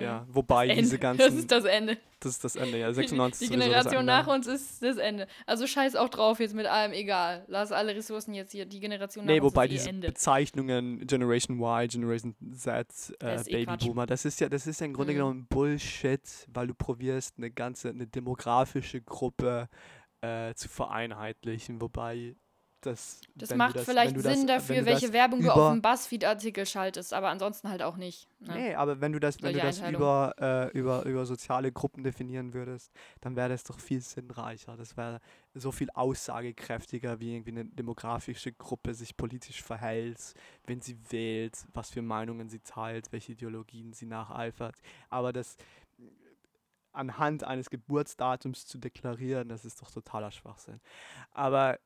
Ja, 0.00 0.26
wobei 0.28 0.68
diese 0.74 0.98
ganzen. 0.98 1.18
Das 1.24 1.34
ist 1.34 1.50
das 1.50 1.64
Ende. 1.64 1.96
das 2.20 2.32
ist 2.32 2.44
das 2.44 2.56
Ende, 2.56 2.78
ja. 2.78 2.92
96 2.92 3.48
Die 3.48 3.56
Generation 3.56 4.04
nach 4.04 4.26
uns 4.26 4.46
ist 4.46 4.82
das 4.82 4.96
Ende. 4.96 5.26
Also 5.46 5.66
scheiß 5.66 5.96
auch 5.96 6.08
drauf 6.08 6.40
jetzt 6.40 6.54
mit 6.54 6.66
allem, 6.66 6.92
egal. 6.92 7.44
Lass 7.48 7.72
alle 7.72 7.94
Ressourcen 7.94 8.34
jetzt 8.34 8.52
hier. 8.52 8.66
Die 8.66 8.80
Generation 8.80 9.24
nach 9.24 9.32
Nee, 9.32 9.40
uns 9.40 9.52
wobei 9.52 9.66
ist 9.66 9.70
eh 9.70 9.74
diese 9.74 9.88
Ende. 9.88 10.08
Bezeichnungen 10.08 11.06
Generation 11.06 11.58
Y, 11.60 11.88
Generation 11.88 12.34
Z, 12.52 13.14
äh, 13.22 13.36
ist 13.36 13.48
eh. 13.48 13.64
Babyboomer, 13.64 14.06
das 14.06 14.24
ist 14.24 14.40
ja, 14.40 14.48
das 14.48 14.66
ist 14.66 14.80
ja 14.80 14.86
im 14.86 14.92
Grunde 14.92 15.12
Mhm. 15.12 15.16
genommen 15.16 15.46
Bullshit, 15.48 16.20
weil 16.52 16.66
du 16.66 16.74
probierst 16.74 17.38
eine 17.38 17.50
ganze, 17.50 17.88
eine 17.90 18.06
demografische 18.06 19.00
Gruppe 19.00 19.68
äh, 20.20 20.52
zu 20.54 20.68
vereinheitlichen, 20.68 21.80
wobei 21.80 22.34
das. 22.80 23.20
Das 23.34 23.54
macht 23.54 23.76
das, 23.76 23.84
vielleicht 23.84 24.16
das, 24.16 24.22
Sinn 24.22 24.46
dafür, 24.46 24.84
welche 24.84 25.12
Werbung 25.12 25.40
du 25.42 25.50
auf 25.50 25.72
dem 25.72 25.82
Buzzfeed-Artikel 25.82 26.66
schaltest, 26.66 27.12
aber 27.12 27.28
ansonsten 27.28 27.68
halt 27.68 27.82
auch 27.82 27.96
nicht. 27.96 28.28
Ne? 28.40 28.54
Nee, 28.54 28.74
aber 28.74 29.00
wenn 29.00 29.12
du 29.12 29.20
das, 29.20 29.42
wenn 29.42 29.54
du 29.54 29.60
das 29.60 29.80
über, 29.80 30.34
äh, 30.40 30.70
über, 30.76 31.04
über 31.04 31.26
soziale 31.26 31.72
Gruppen 31.72 32.02
definieren 32.02 32.54
würdest, 32.54 32.92
dann 33.20 33.36
wäre 33.36 33.48
das 33.48 33.64
doch 33.64 33.78
viel 33.78 34.00
sinnreicher. 34.00 34.76
Das 34.76 34.96
wäre 34.96 35.20
so 35.54 35.72
viel 35.72 35.88
aussagekräftiger, 35.94 37.20
wie 37.20 37.34
irgendwie 37.34 37.50
eine 37.50 37.64
demografische 37.64 38.52
Gruppe 38.52 38.94
sich 38.94 39.16
politisch 39.16 39.62
verhält, 39.62 40.34
wenn 40.66 40.80
sie 40.80 40.98
wählt, 41.10 41.56
was 41.74 41.90
für 41.90 42.02
Meinungen 42.02 42.48
sie 42.48 42.60
teilt, 42.60 43.12
welche 43.12 43.32
Ideologien 43.32 43.92
sie 43.92 44.06
nacheifert. 44.06 44.76
Aber 45.10 45.32
das 45.32 45.56
anhand 46.92 47.44
eines 47.44 47.70
Geburtsdatums 47.70 48.66
zu 48.66 48.78
deklarieren, 48.78 49.48
das 49.48 49.64
ist 49.64 49.80
doch 49.80 49.90
totaler 49.90 50.30
Schwachsinn. 50.32 50.80
Aber 51.30 51.78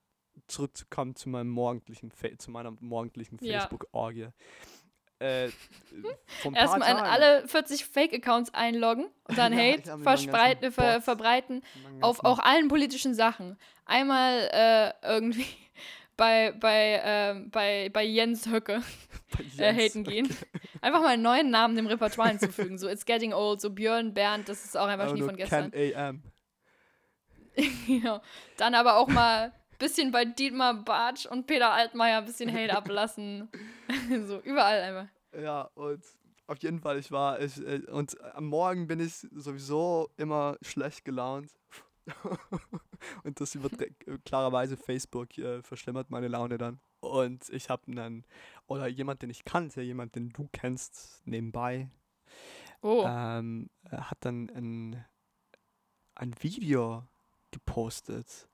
zurückzukommen 0.46 1.14
zu 1.16 1.28
meinem 1.28 1.48
morgendlichen, 1.50 2.10
Fa- 2.10 2.36
zu 2.38 2.50
meiner 2.50 2.72
morgendlichen 2.80 3.38
Ja. 3.40 3.60
Facebook-Orgie. 3.60 4.28
Äh, 5.18 5.50
Erstmal 6.54 6.90
in 6.90 6.96
Tagen- 6.96 7.00
alle 7.06 7.46
40 7.48 7.84
Fake-Accounts 7.84 8.52
einloggen 8.54 9.06
und 9.28 9.38
dann 9.38 9.52
Hate 9.56 9.98
verspreiten, 10.02 10.72
ver 10.72 11.00
verbreiten 11.00 11.62
auf 12.00 12.24
auch 12.24 12.38
allen 12.40 12.68
politischen 12.68 13.14
Sachen. 13.14 13.56
Einmal 13.84 14.48
äh, 14.52 14.92
irgendwie 15.06 15.46
bei, 16.16 16.52
bei, 16.58 17.00
ähm, 17.04 17.50
bei, 17.50 17.88
bei 17.92 18.02
Jens 18.04 18.48
Höcke 18.48 18.82
bei 19.36 19.44
äh, 19.64 19.72
Jens. 19.72 19.78
haten 19.94 20.04
gehen. 20.04 20.36
Einfach 20.80 21.00
mal 21.00 21.10
einen 21.10 21.22
neuen 21.22 21.50
Namen 21.50 21.76
dem 21.76 21.86
Repertoire 21.86 22.28
hinzufügen. 22.30 22.76
So 22.78 22.88
It's 22.88 23.04
Getting 23.06 23.32
Old, 23.32 23.60
so 23.60 23.70
Björn, 23.70 24.12
Bernd, 24.14 24.48
das 24.48 24.64
ist 24.64 24.76
auch 24.76 24.86
einfach 24.88 25.12
nie 25.12 25.22
von 25.22 25.36
gestern. 25.36 25.72
AM. 25.74 26.22
genau. 27.86 28.20
Dann 28.56 28.74
aber 28.74 28.96
auch 28.96 29.08
mal 29.08 29.52
bisschen 29.82 30.12
bei 30.12 30.24
Dietmar 30.24 30.74
Bartsch 30.74 31.26
und 31.26 31.46
Peter 31.46 31.72
Altmaier 31.72 32.18
ein 32.18 32.24
bisschen 32.24 32.52
Hate 32.52 32.76
ablassen. 32.76 33.48
so, 34.26 34.40
überall 34.40 34.80
einfach. 34.80 35.12
Ja, 35.36 35.62
und 35.74 36.04
auf 36.46 36.58
jeden 36.62 36.80
Fall, 36.80 36.98
ich 36.98 37.10
war, 37.10 37.40
ich, 37.40 37.58
äh, 37.66 37.82
und 37.90 38.20
am 38.34 38.46
Morgen 38.46 38.86
bin 38.86 39.00
ich 39.00 39.26
sowieso 39.32 40.10
immer 40.16 40.56
schlecht 40.62 41.04
gelaunt. 41.04 41.50
und 43.24 43.40
das 43.40 43.54
überträgt 43.54 44.04
klarerweise 44.24 44.76
Facebook 44.76 45.36
äh, 45.38 45.62
verschlimmert 45.62 46.10
meine 46.10 46.28
Laune 46.28 46.58
dann. 46.58 46.80
Und 47.00 47.48
ich 47.50 47.68
habe 47.68 47.82
dann, 47.92 48.24
oder 48.66 48.86
jemand, 48.86 49.22
den 49.22 49.30
ich 49.30 49.44
kannte, 49.44 49.82
jemand, 49.82 50.14
den 50.14 50.30
du 50.30 50.48
kennst, 50.52 51.22
nebenbei, 51.24 51.90
Oh. 52.84 53.04
ähm, 53.06 53.70
äh, 53.90 53.96
hat 53.96 54.18
dann 54.20 54.50
ein, 54.50 55.04
ein 56.16 56.34
Video 56.40 57.06
gepostet. 57.52 58.48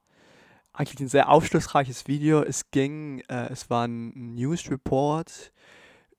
Eigentlich 0.79 1.01
ein 1.01 1.09
sehr 1.09 1.29
aufschlussreiches 1.29 2.07
Video. 2.07 2.41
Es 2.41 2.71
ging, 2.71 3.19
äh, 3.29 3.49
es 3.51 3.69
war 3.69 3.89
ein 3.89 4.37
News 4.37 4.71
Report 4.71 5.53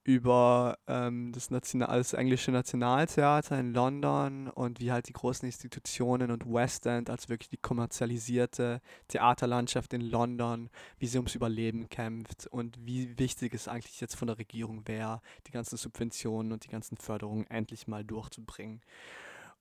über 0.04 0.78
ähm, 0.86 1.32
das, 1.32 1.50
National 1.50 1.98
das 1.98 2.12
englische 2.12 2.52
Nationaltheater 2.52 3.58
in 3.58 3.74
London 3.74 4.50
und 4.50 4.82
wie 4.82 4.92
halt 4.92 5.08
die 5.08 5.14
großen 5.14 5.46
Institutionen 5.46 6.30
und 6.30 6.46
West 6.46 6.86
End 6.88 7.10
als 7.10 7.30
wirklich 7.30 7.48
die 7.48 7.56
kommerzialisierte 7.56 8.82
Theaterlandschaft 9.08 9.94
in 9.94 10.02
London, 10.02 10.70
wie 10.98 11.08
sie 11.08 11.20
ums 11.20 11.36
Überleben 11.36 11.88
kämpft 11.88 12.46
und 12.48 12.86
wie 12.86 13.18
wichtig 13.18 13.54
es 13.54 13.70
eigentlich 13.70 14.02
jetzt 14.02 14.16
von 14.16 14.28
der 14.28 14.40
Regierung 14.40 14.86
wäre, 14.90 15.22
die 15.48 15.52
ganzen 15.52 15.78
Subventionen 15.78 16.52
und 16.52 16.66
die 16.66 16.70
ganzen 16.70 16.98
Förderungen 16.98 17.48
endlich 17.48 17.88
mal 17.88 18.04
durchzubringen. 18.04 18.82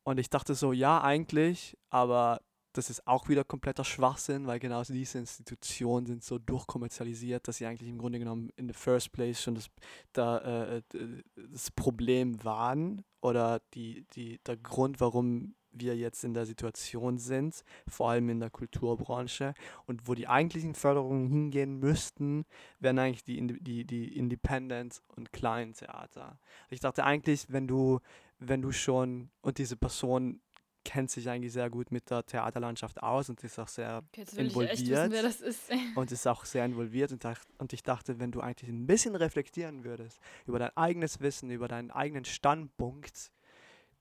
Und 0.02 0.18
ich 0.18 0.28
dachte 0.28 0.56
so, 0.56 0.72
ja, 0.72 1.00
eigentlich, 1.02 1.78
aber 1.88 2.40
das 2.72 2.90
ist 2.90 3.06
auch 3.06 3.28
wieder 3.28 3.44
kompletter 3.44 3.84
Schwachsinn, 3.84 4.46
weil 4.46 4.58
genau 4.58 4.82
diese 4.82 5.18
Institutionen 5.18 6.06
sind 6.06 6.22
so 6.22 6.38
durchkommerzialisiert, 6.38 7.48
dass 7.48 7.56
sie 7.56 7.66
eigentlich 7.66 7.88
im 7.88 7.98
Grunde 7.98 8.18
genommen 8.18 8.50
in 8.56 8.68
the 8.68 8.74
first 8.74 9.12
place 9.12 9.42
schon 9.42 9.54
das, 9.54 9.68
da, 10.12 10.38
äh, 10.76 10.82
d- 10.92 11.22
das 11.50 11.70
Problem 11.70 12.44
waren 12.44 13.04
oder 13.20 13.60
die, 13.74 14.06
die, 14.14 14.38
der 14.46 14.56
Grund, 14.56 15.00
warum 15.00 15.54
wir 15.70 15.96
jetzt 15.96 16.24
in 16.24 16.34
der 16.34 16.46
Situation 16.46 17.18
sind, 17.18 17.62
vor 17.86 18.10
allem 18.10 18.28
in 18.30 18.40
der 18.40 18.50
Kulturbranche 18.50 19.54
und 19.86 20.08
wo 20.08 20.14
die 20.14 20.26
eigentlichen 20.26 20.74
Förderungen 20.74 21.28
hingehen 21.28 21.78
müssten, 21.78 22.44
wären 22.80 22.98
eigentlich 22.98 23.24
die, 23.24 23.46
die, 23.60 23.84
die 23.84 24.16
Independent 24.16 25.02
und 25.16 25.32
kleinen 25.32 25.74
Theater. 25.74 26.38
Ich 26.70 26.80
dachte 26.80 27.04
eigentlich, 27.04 27.52
wenn 27.52 27.68
du, 27.68 28.00
wenn 28.38 28.62
du 28.62 28.72
schon 28.72 29.30
und 29.40 29.58
diese 29.58 29.76
Person 29.76 30.40
kennt 30.88 31.10
sich 31.10 31.28
eigentlich 31.28 31.52
sehr 31.52 31.68
gut 31.68 31.92
mit 31.92 32.08
der 32.08 32.24
Theaterlandschaft 32.24 33.02
aus 33.02 33.28
und 33.28 33.44
ist 33.44 33.58
auch 33.58 33.68
sehr 33.68 34.02
Okay, 34.08 34.22
wissen, 34.22 34.38
involviert. 34.38 35.12
das 35.22 35.42
ist. 35.42 35.70
und 35.96 36.10
ist 36.10 36.26
auch 36.26 36.46
sehr 36.46 36.64
involviert 36.64 37.12
und, 37.12 37.22
und 37.58 37.74
ich 37.74 37.82
dachte, 37.82 38.18
wenn 38.18 38.32
du 38.32 38.40
eigentlich 38.40 38.70
ein 38.70 38.86
bisschen 38.86 39.14
reflektieren 39.14 39.84
würdest 39.84 40.18
über 40.46 40.58
dein 40.58 40.74
eigenes 40.78 41.20
Wissen, 41.20 41.50
über 41.50 41.68
deinen 41.68 41.90
eigenen 41.90 42.24
Standpunkt, 42.24 43.30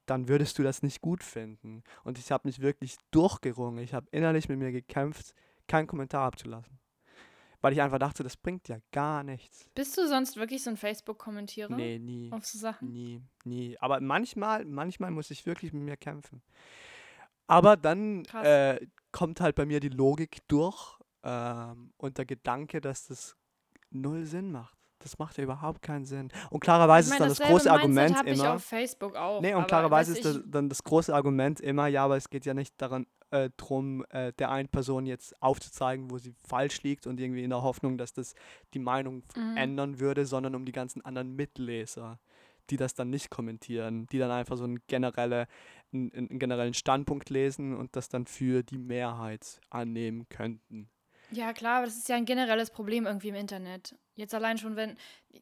dann 0.05 0.29
würdest 0.29 0.57
du 0.59 0.63
das 0.63 0.81
nicht 0.81 1.01
gut 1.01 1.25
finden. 1.25 1.83
Und 2.05 2.17
ich 2.19 2.31
habe 2.31 2.47
mich 2.47 2.61
wirklich 2.61 2.95
durchgerungen. 3.11 3.83
Ich 3.83 3.93
habe 3.93 4.07
innerlich 4.11 4.47
mit 4.47 4.57
mir 4.57 4.71
gekämpft, 4.71 5.33
keinen 5.67 5.87
Kommentar 5.87 6.25
abzulassen. 6.25 6.79
Weil 7.61 7.73
ich 7.73 7.81
einfach 7.81 7.97
dachte, 7.97 8.23
das 8.23 8.37
bringt 8.37 8.67
ja 8.67 8.77
gar 8.91 9.23
nichts. 9.23 9.69
Bist 9.73 9.97
du 9.97 10.07
sonst 10.07 10.37
wirklich 10.37 10.63
so 10.63 10.69
ein 10.69 10.77
Facebook-Kommentierer 10.77 11.75
Nee, 11.75 11.97
nie. 11.97 12.31
auf 12.31 12.45
so 12.45 12.59
Sachen? 12.59 12.91
Nie, 12.91 13.21
nie. 13.45 13.75
Aber 13.79 13.99
manchmal, 13.99 14.63
manchmal 14.65 15.09
muss 15.11 15.31
ich 15.31 15.45
wirklich 15.45 15.73
mit 15.73 15.83
mir 15.83 15.97
kämpfen. 15.97 16.43
Aber 17.47 17.75
dann 17.77 18.25
äh, 18.43 18.79
kommt 19.11 19.41
halt 19.41 19.55
bei 19.55 19.65
mir 19.65 19.79
die 19.79 19.89
Logik 19.89 20.39
durch 20.47 20.99
ähm, 21.23 21.93
und 21.97 22.17
der 22.17 22.25
Gedanke, 22.25 22.79
dass 22.81 23.07
das 23.07 23.35
null 23.89 24.25
Sinn 24.25 24.51
macht. 24.51 24.77
Das 24.99 25.17
macht 25.17 25.37
ja 25.37 25.43
überhaupt 25.43 25.81
keinen 25.81 26.05
Sinn. 26.05 26.29
Und 26.49 26.59
klarerweise 26.59 27.11
ist 27.11 27.19
dann 27.19 27.29
das 27.29 27.39
große 27.39 27.71
Argument 27.71 28.17
habe 28.17 28.29
ich 28.29 28.39
immer. 28.39 28.55
auf 28.55 28.63
Facebook 28.63 29.15
auch. 29.15 29.41
Nee, 29.41 29.53
und 29.53 29.67
klarerweise 29.67 30.13
ist 30.13 30.25
das, 30.25 30.41
dann 30.45 30.69
das 30.69 30.83
große 30.83 31.13
Argument 31.13 31.61
immer, 31.61 31.87
ja, 31.87 32.03
aber 32.03 32.17
es 32.17 32.29
geht 32.29 32.45
ja 32.45 32.53
nicht 32.53 32.73
daran 32.81 33.05
äh, 33.31 33.49
drum, 33.57 34.05
äh, 34.09 34.33
der 34.33 34.51
einen 34.51 34.69
Person 34.69 35.05
jetzt 35.05 35.41
aufzuzeigen, 35.41 36.09
wo 36.11 36.17
sie 36.17 36.33
falsch 36.47 36.81
liegt 36.83 37.07
und 37.07 37.19
irgendwie 37.19 37.43
in 37.43 37.49
der 37.49 37.61
Hoffnung, 37.61 37.97
dass 37.97 38.13
das 38.13 38.33
die 38.73 38.79
Meinung 38.79 39.23
Mhm. 39.35 39.57
ändern 39.57 39.99
würde, 39.99 40.25
sondern 40.25 40.55
um 40.55 40.65
die 40.65 40.71
ganzen 40.71 41.03
anderen 41.03 41.35
Mitleser, 41.35 42.19
die 42.69 42.77
das 42.77 42.93
dann 42.93 43.09
nicht 43.09 43.29
kommentieren, 43.29 44.07
die 44.07 44.17
dann 44.17 44.31
einfach 44.31 44.57
so 44.57 44.63
einen, 44.65 44.79
generelle, 44.87 45.47
einen, 45.93 46.11
einen 46.13 46.39
generellen 46.39 46.73
Standpunkt 46.73 47.29
lesen 47.29 47.75
und 47.75 47.95
das 47.95 48.09
dann 48.09 48.25
für 48.25 48.63
die 48.63 48.77
Mehrheit 48.77 49.59
annehmen 49.69 50.27
könnten. 50.29 50.89
Ja, 51.31 51.53
klar, 51.53 51.77
aber 51.77 51.85
das 51.87 51.97
ist 51.97 52.07
ja 52.09 52.15
ein 52.15 52.25
generelles 52.25 52.69
Problem 52.71 53.05
irgendwie 53.05 53.29
im 53.29 53.35
Internet. 53.35 53.95
Jetzt 54.17 54.33
allein 54.33 54.57
schon, 54.57 54.75
wenn, 54.75 54.97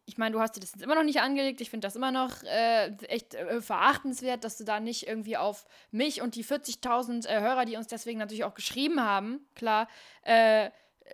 ich 0.05 0.17
meine, 0.17 0.33
du 0.33 0.41
hast 0.41 0.55
dir 0.55 0.59
das 0.59 0.73
jetzt 0.73 0.83
immer 0.83 0.95
noch 0.95 1.03
nicht 1.03 1.21
angelegt. 1.21 1.61
Ich 1.61 1.69
finde 1.69 1.87
das 1.87 1.95
immer 1.95 2.11
noch 2.11 2.43
äh, 2.43 2.87
echt 3.07 3.33
äh, 3.33 3.61
verachtenswert, 3.61 4.43
dass 4.43 4.57
du 4.57 4.65
da 4.65 4.79
nicht 4.79 5.07
irgendwie 5.07 5.37
auf 5.37 5.65
mich 5.91 6.21
und 6.21 6.35
die 6.35 6.43
40.000 6.43 7.27
äh, 7.27 7.39
Hörer, 7.39 7.65
die 7.65 7.77
uns 7.77 7.87
deswegen 7.87 8.19
natürlich 8.19 8.43
auch 8.43 8.53
geschrieben 8.53 9.01
haben, 9.01 9.39
klar, 9.55 9.87
äh, 10.23 10.69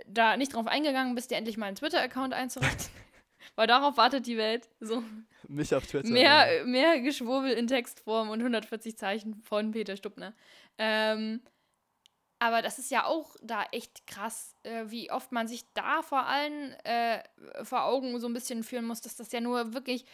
da 0.07 0.37
nicht 0.37 0.53
drauf 0.53 0.67
eingegangen 0.67 1.15
bist, 1.15 1.31
dir 1.31 1.35
endlich 1.35 1.57
mal 1.57 1.67
einen 1.67 1.75
Twitter-Account 1.75 2.33
einzurichten. 2.33 2.87
Weil 3.55 3.67
darauf 3.67 3.97
wartet 3.97 4.25
die 4.27 4.37
Welt. 4.37 4.69
So 4.79 5.03
Mich 5.47 5.73
auf 5.75 5.85
Twitter. 5.85 6.09
mehr, 6.09 6.65
mehr 6.65 6.99
Geschwurbel 7.01 7.51
in 7.51 7.67
Textform 7.67 8.29
und 8.29 8.39
140 8.39 8.97
Zeichen 8.97 9.41
von 9.43 9.71
Peter 9.71 9.97
Stuppner. 9.97 10.33
Ähm, 10.77 11.41
aber 12.41 12.63
das 12.63 12.79
ist 12.79 12.89
ja 12.89 13.05
auch 13.05 13.35
da 13.43 13.65
echt 13.71 14.07
krass, 14.07 14.55
äh, 14.63 14.85
wie 14.87 15.11
oft 15.11 15.31
man 15.31 15.47
sich 15.47 15.63
da 15.75 16.01
vor 16.01 16.25
allem 16.25 16.73
äh, 16.83 17.19
vor 17.63 17.85
Augen 17.85 18.19
so 18.19 18.27
ein 18.27 18.33
bisschen 18.33 18.63
führen 18.63 18.85
muss, 18.85 18.99
dass 18.99 19.15
das 19.15 19.31
ja 19.31 19.39
nur 19.41 19.75
wirklich, 19.75 20.05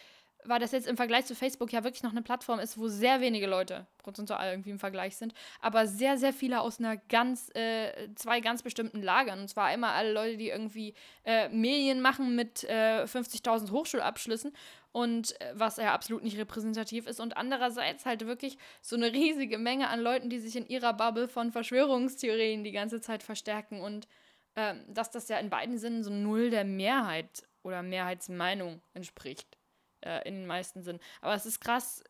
weil 0.44 0.60
das 0.60 0.72
jetzt 0.72 0.86
im 0.86 0.98
Vergleich 0.98 1.24
zu 1.24 1.34
Facebook 1.34 1.72
ja 1.72 1.84
wirklich 1.84 2.02
noch 2.02 2.10
eine 2.10 2.20
Plattform 2.20 2.58
ist, 2.58 2.76
wo 2.76 2.86
sehr 2.86 3.22
wenige 3.22 3.46
Leute 3.46 3.86
prozentual 3.96 4.50
irgendwie 4.50 4.68
im 4.68 4.78
Vergleich 4.78 5.16
sind, 5.16 5.32
aber 5.62 5.86
sehr, 5.86 6.18
sehr 6.18 6.34
viele 6.34 6.60
aus 6.60 6.80
einer 6.80 6.98
ganz, 6.98 7.48
äh, 7.54 8.10
zwei 8.14 8.40
ganz 8.40 8.62
bestimmten 8.62 9.00
Lagern. 9.00 9.40
Und 9.40 9.48
zwar 9.48 9.64
einmal 9.64 9.94
alle 9.94 10.12
Leute, 10.12 10.36
die 10.36 10.50
irgendwie 10.50 10.92
äh, 11.24 11.48
Medien 11.48 12.02
machen 12.02 12.36
mit 12.36 12.62
äh, 12.64 13.04
50.000 13.04 13.70
Hochschulabschlüssen 13.70 14.52
und 14.92 15.40
äh, 15.40 15.52
was 15.54 15.76
ja 15.76 15.92
absolut 15.92 16.22
nicht 16.22 16.38
repräsentativ 16.38 17.06
ist 17.06 17.20
und 17.20 17.36
andererseits 17.36 18.06
halt 18.06 18.26
wirklich 18.26 18.58
so 18.80 18.96
eine 18.96 19.12
riesige 19.12 19.58
Menge 19.58 19.88
an 19.88 20.00
Leuten, 20.00 20.30
die 20.30 20.38
sich 20.38 20.56
in 20.56 20.66
ihrer 20.66 20.92
Bubble 20.94 21.28
von 21.28 21.52
Verschwörungstheorien 21.52 22.64
die 22.64 22.72
ganze 22.72 23.00
Zeit 23.00 23.22
verstärken 23.22 23.80
und 23.80 24.08
ähm, 24.56 24.82
dass 24.88 25.10
das 25.10 25.28
ja 25.28 25.38
in 25.38 25.50
beiden 25.50 25.78
Sinnen 25.78 26.02
so 26.02 26.10
null 26.10 26.50
der 26.50 26.64
Mehrheit 26.64 27.46
oder 27.62 27.82
Mehrheitsmeinung 27.82 28.82
entspricht, 28.94 29.58
äh, 30.00 30.26
in 30.26 30.34
den 30.34 30.46
meisten 30.46 30.82
Sinnen. 30.82 31.00
Aber 31.20 31.34
es 31.34 31.46
ist 31.46 31.60
krass, 31.60 32.02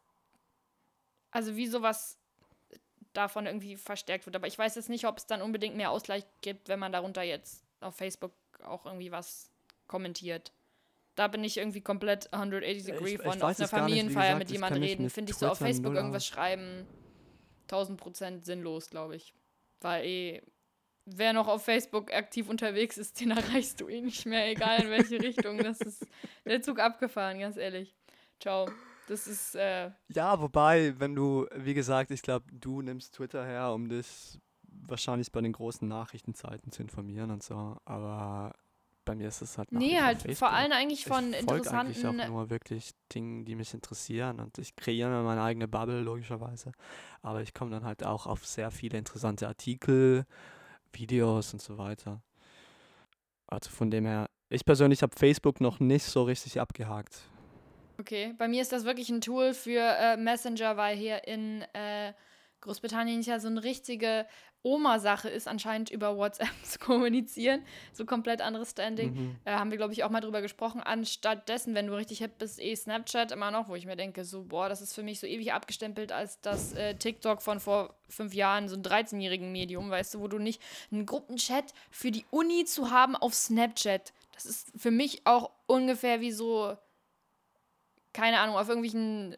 also 1.31 1.57
wie 1.57 1.67
sowas 1.67 2.17
davon 3.13 3.47
irgendwie 3.47 3.77
verstärkt 3.77 4.27
wird. 4.27 4.37
Aber 4.37 4.47
ich 4.47 4.59
weiß 4.59 4.77
jetzt 4.77 4.89
nicht, 4.89 5.07
ob 5.07 5.19
es 5.19 5.27
dann 5.27 5.43
unbedingt 5.43 5.77
mehr 5.77 5.91
Ausgleich 5.91 6.25
gibt, 6.41 6.69
wenn 6.69 6.79
man 6.79 6.93
darunter 6.93 7.23
jetzt 7.23 7.65
auf 7.81 7.97
Facebook 7.97 8.33
auch 8.63 8.87
irgendwie 8.87 9.13
was 9.13 9.51
kommentiert. 9.87 10.53
Da 11.19 11.27
bin 11.27 11.43
ich 11.43 11.57
irgendwie 11.57 11.81
komplett 11.81 12.33
180 12.33 12.85
Degree 12.85 13.15
ich 13.15 13.21
von 13.21 13.41
weiß 13.41 13.61
auf 13.61 13.61
einer 13.61 13.69
Familienfeier 13.69 14.37
mit 14.37 14.47
ich 14.47 14.53
jemand 14.53 14.75
kenn 14.75 14.83
mich 14.83 14.91
reden. 14.93 15.11
Finde 15.11 15.33
ich 15.33 15.37
so 15.37 15.49
auf 15.49 15.59
Facebook 15.59 15.93
irgendwas 15.93 16.25
schreiben 16.25 16.87
1000 17.63 17.99
Prozent 17.99 18.45
sinnlos, 18.45 18.89
glaube 18.89 19.17
ich. 19.17 19.35
Weil 19.81 20.05
eh, 20.05 20.43
wer 21.07 21.33
noch 21.33 21.49
auf 21.49 21.65
Facebook 21.65 22.13
aktiv 22.15 22.49
unterwegs 22.49 22.99
ist, 22.99 23.19
den 23.21 23.33
erreichst 23.33 23.81
du 23.81 23.89
eh 23.89 24.01
nicht 24.01 24.27
mehr, 24.27 24.49
egal 24.49 24.83
in 24.83 24.91
welche 24.91 25.21
Richtung. 25.21 25.59
Das 25.59 25.81
ist 25.81 26.07
der 26.45 26.63
Zug 26.63 26.79
abgefahren, 26.79 27.41
ganz 27.41 27.57
ehrlich. 27.57 27.97
Ciao. 28.39 28.71
Das 29.09 29.27
ist, 29.27 29.57
äh, 29.57 29.91
Ja, 30.15 30.41
wobei, 30.41 30.95
wenn 31.01 31.17
du, 31.17 31.49
wie 31.53 31.75
gesagt, 31.75 32.13
ich 32.13 32.23
glaube, 32.23 32.47
du 32.53 32.81
nimmst 32.81 33.15
Twitter 33.15 33.45
her, 33.45 33.73
um 33.73 33.89
dich 33.89 34.39
wahrscheinlich 34.63 35.33
bei 35.33 35.41
den 35.41 35.53
großen 35.53 35.89
Nachrichtenzeiten 35.89 36.71
zu 36.71 36.83
informieren 36.83 37.33
und 37.33 37.43
so, 37.43 37.77
aber 37.85 38.55
bei 39.09 39.15
mir 39.15 39.29
ist 39.29 39.41
es 39.41 39.57
halt 39.57 39.73
nee, 39.73 39.99
halt 39.99 40.37
vor 40.37 40.51
allem 40.51 40.71
eigentlich 40.73 41.07
von 41.07 41.33
ich 41.33 41.41
interessanten 41.41 42.21
auch 42.21 42.29
nur 42.29 42.51
wirklich 42.51 42.91
Dingen, 43.15 43.47
die 43.47 43.55
mich 43.55 43.73
interessieren 43.73 44.39
und 44.39 44.59
ich 44.59 44.77
kreiere 44.77 45.09
mir 45.09 45.23
meine 45.23 45.43
eigene 45.43 45.67
Bubble, 45.67 46.03
logischerweise. 46.03 46.73
Aber 47.23 47.41
ich 47.41 47.55
komme 47.55 47.71
dann 47.71 47.85
halt 47.85 48.05
auch 48.05 48.27
auf 48.27 48.47
sehr 48.47 48.71
viele 48.71 48.99
interessante 48.99 49.49
Artikel, 49.49 50.27
Videos 50.93 51.55
und 51.55 51.63
so 51.63 51.79
weiter. 51.79 52.21
Also 53.47 53.71
von 53.71 53.91
dem 53.91 54.05
her, 54.05 54.29
ich 54.51 54.67
persönlich 54.67 55.03
habe 55.03 55.17
Facebook 55.17 55.63
noch 55.63 55.81
nicht 55.81 56.05
so 56.05 56.25
richtig 56.25 56.61
abgehakt. 56.61 57.23
Okay, 57.99 58.35
bei 58.37 58.47
mir 58.47 58.61
ist 58.61 58.73
das 58.73 58.85
wirklich 58.85 59.09
ein 59.09 59.23
Tool 59.23 59.55
für 59.55 59.81
äh, 59.81 60.19
Messenger, 60.19 60.77
weil 60.77 60.99
hier 60.99 61.27
in 61.27 61.63
äh, 61.73 62.13
Großbritannien 62.61 63.23
ja 63.23 63.39
so 63.41 63.49
eine 63.49 63.63
richtige 63.63 64.27
Oma-Sache 64.63 65.29
ist, 65.29 65.47
anscheinend 65.47 65.91
über 65.91 66.17
WhatsApp 66.17 66.49
zu 66.65 66.79
kommunizieren. 66.79 67.63
So 67.93 68.05
komplett 68.05 68.41
anderes 68.41 68.71
Standing. 68.71 69.15
Mhm. 69.15 69.37
Äh, 69.45 69.53
haben 69.53 69.71
wir, 69.71 69.79
glaube 69.79 69.93
ich, 69.93 70.03
auch 70.05 70.11
mal 70.11 70.21
drüber 70.21 70.43
gesprochen. 70.43 70.81
Anstatt 70.81 71.49
dessen, 71.49 71.75
wenn 71.75 71.87
du 71.87 71.95
richtig 71.95 72.19
hip 72.19 72.39
bist, 72.39 72.61
eh 72.61 72.75
Snapchat 72.75 73.31
immer 73.31 73.51
noch, 73.51 73.69
wo 73.69 73.77
ich 73.77 73.87
mir 73.87 73.97
denke, 73.97 74.25
so, 74.25 74.45
boah, 74.45 74.69
das 74.69 74.83
ist 74.83 74.95
für 74.95 75.03
mich 75.03 75.21
so 75.21 75.27
ewig 75.27 75.53
abgestempelt 75.53 76.11
als 76.13 76.41
das 76.41 76.73
äh, 76.75 76.95
TikTok 76.95 77.41
von 77.41 77.61
vor 77.61 77.95
fünf 78.09 78.35
Jahren, 78.35 78.69
so 78.69 78.77
ein 78.77 78.83
13-jährigen 78.83 79.53
Medium, 79.53 79.91
weißt 79.91 80.15
du, 80.15 80.21
wo 80.21 80.29
du 80.29 80.39
nicht 80.39 80.61
einen 80.91 81.07
Gruppenchat 81.07 81.73
für 81.91 82.11
die 82.11 82.25
Uni 82.31 82.65
zu 82.65 82.91
haben 82.91 83.15
auf 83.15 83.35
Snapchat. 83.35 84.13
Das 84.35 84.45
ist 84.45 84.73
für 84.77 84.91
mich 84.91 85.23
auch 85.25 85.51
ungefähr 85.67 86.21
wie 86.21 86.33
so, 86.33 86.77
keine 88.13 88.41
Ahnung, 88.41 88.57
auf 88.57 88.69
irgendwelchen 88.69 89.37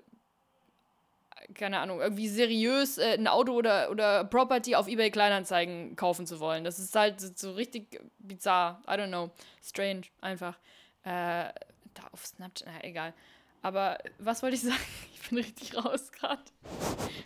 keine 1.54 1.78
Ahnung, 1.80 2.00
irgendwie 2.00 2.28
seriös 2.28 2.98
äh, 2.98 3.14
ein 3.18 3.26
Auto 3.28 3.52
oder, 3.52 3.90
oder 3.90 4.24
Property 4.24 4.74
auf 4.74 4.88
eBay 4.88 5.10
Kleinanzeigen 5.10 5.96
kaufen 5.96 6.26
zu 6.26 6.40
wollen. 6.40 6.64
Das 6.64 6.78
ist 6.78 6.94
halt 6.94 7.20
so- 7.38 7.52
richtig 7.52 8.00
bizarr. 8.18 8.82
I 8.86 8.92
don't 8.92 9.08
know. 9.08 9.30
Strange, 9.62 10.02
einfach. 10.20 10.56
Äh, 11.02 11.50
da 11.94 12.02
auf 12.12 12.24
Snapchat, 12.26 12.68
na, 12.68 12.84
egal. 12.84 13.14
Aber 13.62 13.98
was 14.18 14.42
wollte 14.42 14.56
ich 14.56 14.62
sagen? 14.70 14.76
Ich 15.14 15.28
bin 15.28 15.38
richtig 15.38 15.76
raus 15.76 16.10
gerade. 16.12 16.40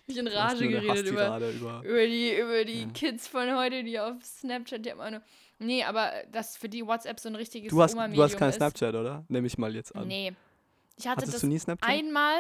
Mich 0.06 0.16
in 0.16 0.26
Rage 0.28 0.68
geredet 0.68 1.06
über, 1.06 1.38
über 1.38 1.82
über 1.84 2.06
die, 2.06 2.34
über 2.36 2.64
die 2.64 2.82
Ja. 2.82 2.88
Kids 2.92 3.26
von 3.28 3.54
heute, 3.56 3.84
die 3.84 3.98
auf 4.00 4.14
Snapchat, 4.22 4.84
die 4.84 4.90
haben 4.90 5.00
eine. 5.00 5.22
Nee, 5.58 5.84
aber 5.84 6.12
das 6.32 6.56
für 6.56 6.68
die 6.68 6.84
WhatsApp 6.86 7.20
so 7.20 7.28
ein 7.28 7.36
richtiges 7.36 7.70
Du 7.70 7.80
hast, 7.80 7.94
du 7.94 8.22
hast 8.22 8.36
kein 8.36 8.50
ist. 8.50 8.56
Snapchat, 8.56 8.94
oder? 8.94 9.24
Nehme 9.28 9.46
ich 9.46 9.56
mal 9.56 9.74
jetzt 9.74 9.94
an. 9.94 10.08
Nee. 10.08 10.32
Ich 10.96 11.06
hatte 11.06 11.18
Hattest 11.22 11.34
das 11.34 11.40
du 11.42 11.46
nie 11.46 11.58
Snapchat? 11.58 11.88
einmal 11.88 12.34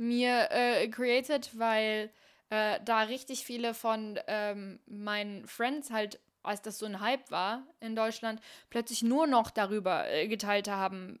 mir 0.00 0.50
äh, 0.50 0.88
created, 0.88 1.58
weil 1.58 2.10
äh, 2.48 2.80
da 2.84 3.02
richtig 3.02 3.44
viele 3.44 3.74
von 3.74 4.18
ähm, 4.26 4.80
meinen 4.86 5.46
Friends 5.46 5.90
halt, 5.90 6.18
als 6.42 6.62
das 6.62 6.78
so 6.78 6.86
ein 6.86 7.00
Hype 7.00 7.30
war 7.30 7.66
in 7.80 7.94
Deutschland, 7.94 8.40
plötzlich 8.70 9.02
nur 9.02 9.26
noch 9.26 9.50
darüber 9.50 10.08
äh, 10.08 10.26
geteilt 10.26 10.68
haben, 10.68 11.20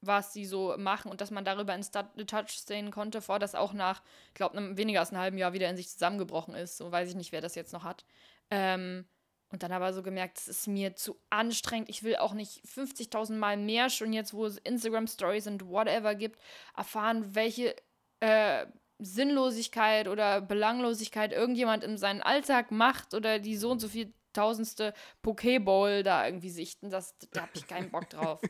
was 0.00 0.32
sie 0.32 0.46
so 0.46 0.76
machen 0.78 1.10
und 1.10 1.20
dass 1.20 1.32
man 1.32 1.44
darüber 1.44 1.74
in 1.74 1.82
Stat 1.82 2.16
Touch 2.28 2.60
sehen 2.64 2.92
konnte, 2.92 3.20
vor 3.20 3.40
das 3.40 3.56
auch 3.56 3.72
nach, 3.72 4.00
ich 4.28 4.34
glaube, 4.34 4.76
weniger 4.76 5.00
als 5.00 5.10
einem 5.10 5.20
halben 5.20 5.38
Jahr 5.38 5.52
wieder 5.52 5.68
in 5.68 5.76
sich 5.76 5.90
zusammengebrochen 5.90 6.54
ist. 6.54 6.78
So 6.78 6.90
weiß 6.90 7.08
ich 7.08 7.16
nicht, 7.16 7.32
wer 7.32 7.40
das 7.40 7.56
jetzt 7.56 7.72
noch 7.72 7.82
hat. 7.82 8.04
Ähm, 8.50 9.06
und 9.50 9.64
dann 9.64 9.72
aber 9.72 9.92
so 9.92 10.04
gemerkt, 10.04 10.38
es 10.38 10.46
ist 10.46 10.68
mir 10.68 10.94
zu 10.94 11.18
anstrengend. 11.28 11.88
Ich 11.88 12.04
will 12.04 12.16
auch 12.16 12.32
nicht 12.32 12.64
50.000 12.64 13.34
Mal 13.34 13.56
mehr 13.56 13.90
schon 13.90 14.12
jetzt, 14.12 14.32
wo 14.32 14.46
es 14.46 14.58
Instagram-Stories 14.58 15.48
und 15.48 15.68
whatever 15.68 16.14
gibt, 16.14 16.40
erfahren, 16.76 17.34
welche 17.34 17.74
äh, 18.20 18.66
Sinnlosigkeit 18.98 20.08
oder 20.08 20.40
Belanglosigkeit 20.40 21.32
irgendjemand 21.32 21.84
in 21.84 21.96
seinen 21.98 22.22
Alltag 22.22 22.70
macht 22.70 23.14
oder 23.14 23.38
die 23.38 23.56
so 23.56 23.70
und 23.70 23.80
so 23.80 23.88
viel 23.88 24.12
tausendste 24.32 24.94
Pokéball 25.24 26.02
da 26.02 26.24
irgendwie 26.26 26.50
sichten. 26.50 26.90
Das, 26.90 27.14
da 27.32 27.42
habe 27.42 27.50
ich 27.54 27.66
keinen 27.66 27.90
Bock 27.90 28.08
drauf. 28.10 28.40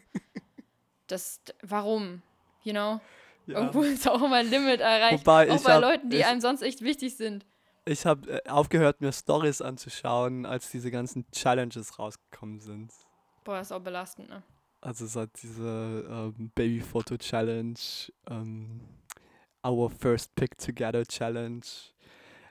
Das, 1.07 1.41
warum? 1.63 2.23
You 2.63 2.73
know? 2.73 3.01
Ja. 3.47 3.59
Irgendwo 3.61 3.83
ist 3.83 4.09
auch 4.09 4.23
immer 4.23 4.37
ein 4.37 4.51
Limit 4.51 4.81
erreicht. 4.81 5.21
Wobei, 5.27 5.51
auch 5.51 5.63
bei 5.63 5.75
hab- 5.75 5.81
Leuten, 5.81 6.11
die 6.11 6.19
ich- 6.19 6.27
einem 6.27 6.41
sonst 6.41 6.63
echt 6.63 6.83
wichtig 6.83 7.17
sind. 7.17 7.47
Ich 7.87 8.05
habe 8.07 8.45
äh, 8.45 8.49
aufgehört, 8.49 9.01
mir 9.01 9.11
Stories 9.13 9.63
anzuschauen, 9.63 10.45
als 10.47 10.71
diese 10.71 10.91
ganzen 10.91 11.29
Challenges 11.33 11.99
rausgekommen 11.99 12.61
sind. 12.61 12.93
Boah, 13.43 13.57
das 13.57 13.69
ist 13.69 13.73
auch 13.73 13.81
belastend, 13.81 14.29
ne? 14.29 14.43
Also 14.83 15.07
seit 15.07 15.31
diese 15.43 16.05
ähm, 16.09 16.51
Babyfoto-Challenge, 16.55 17.75
ähm, 18.31 18.81
Our 19.67 19.91
First 19.91 20.35
Pick 20.35 20.57
Together 20.59 21.05
Challenge. 21.05 21.63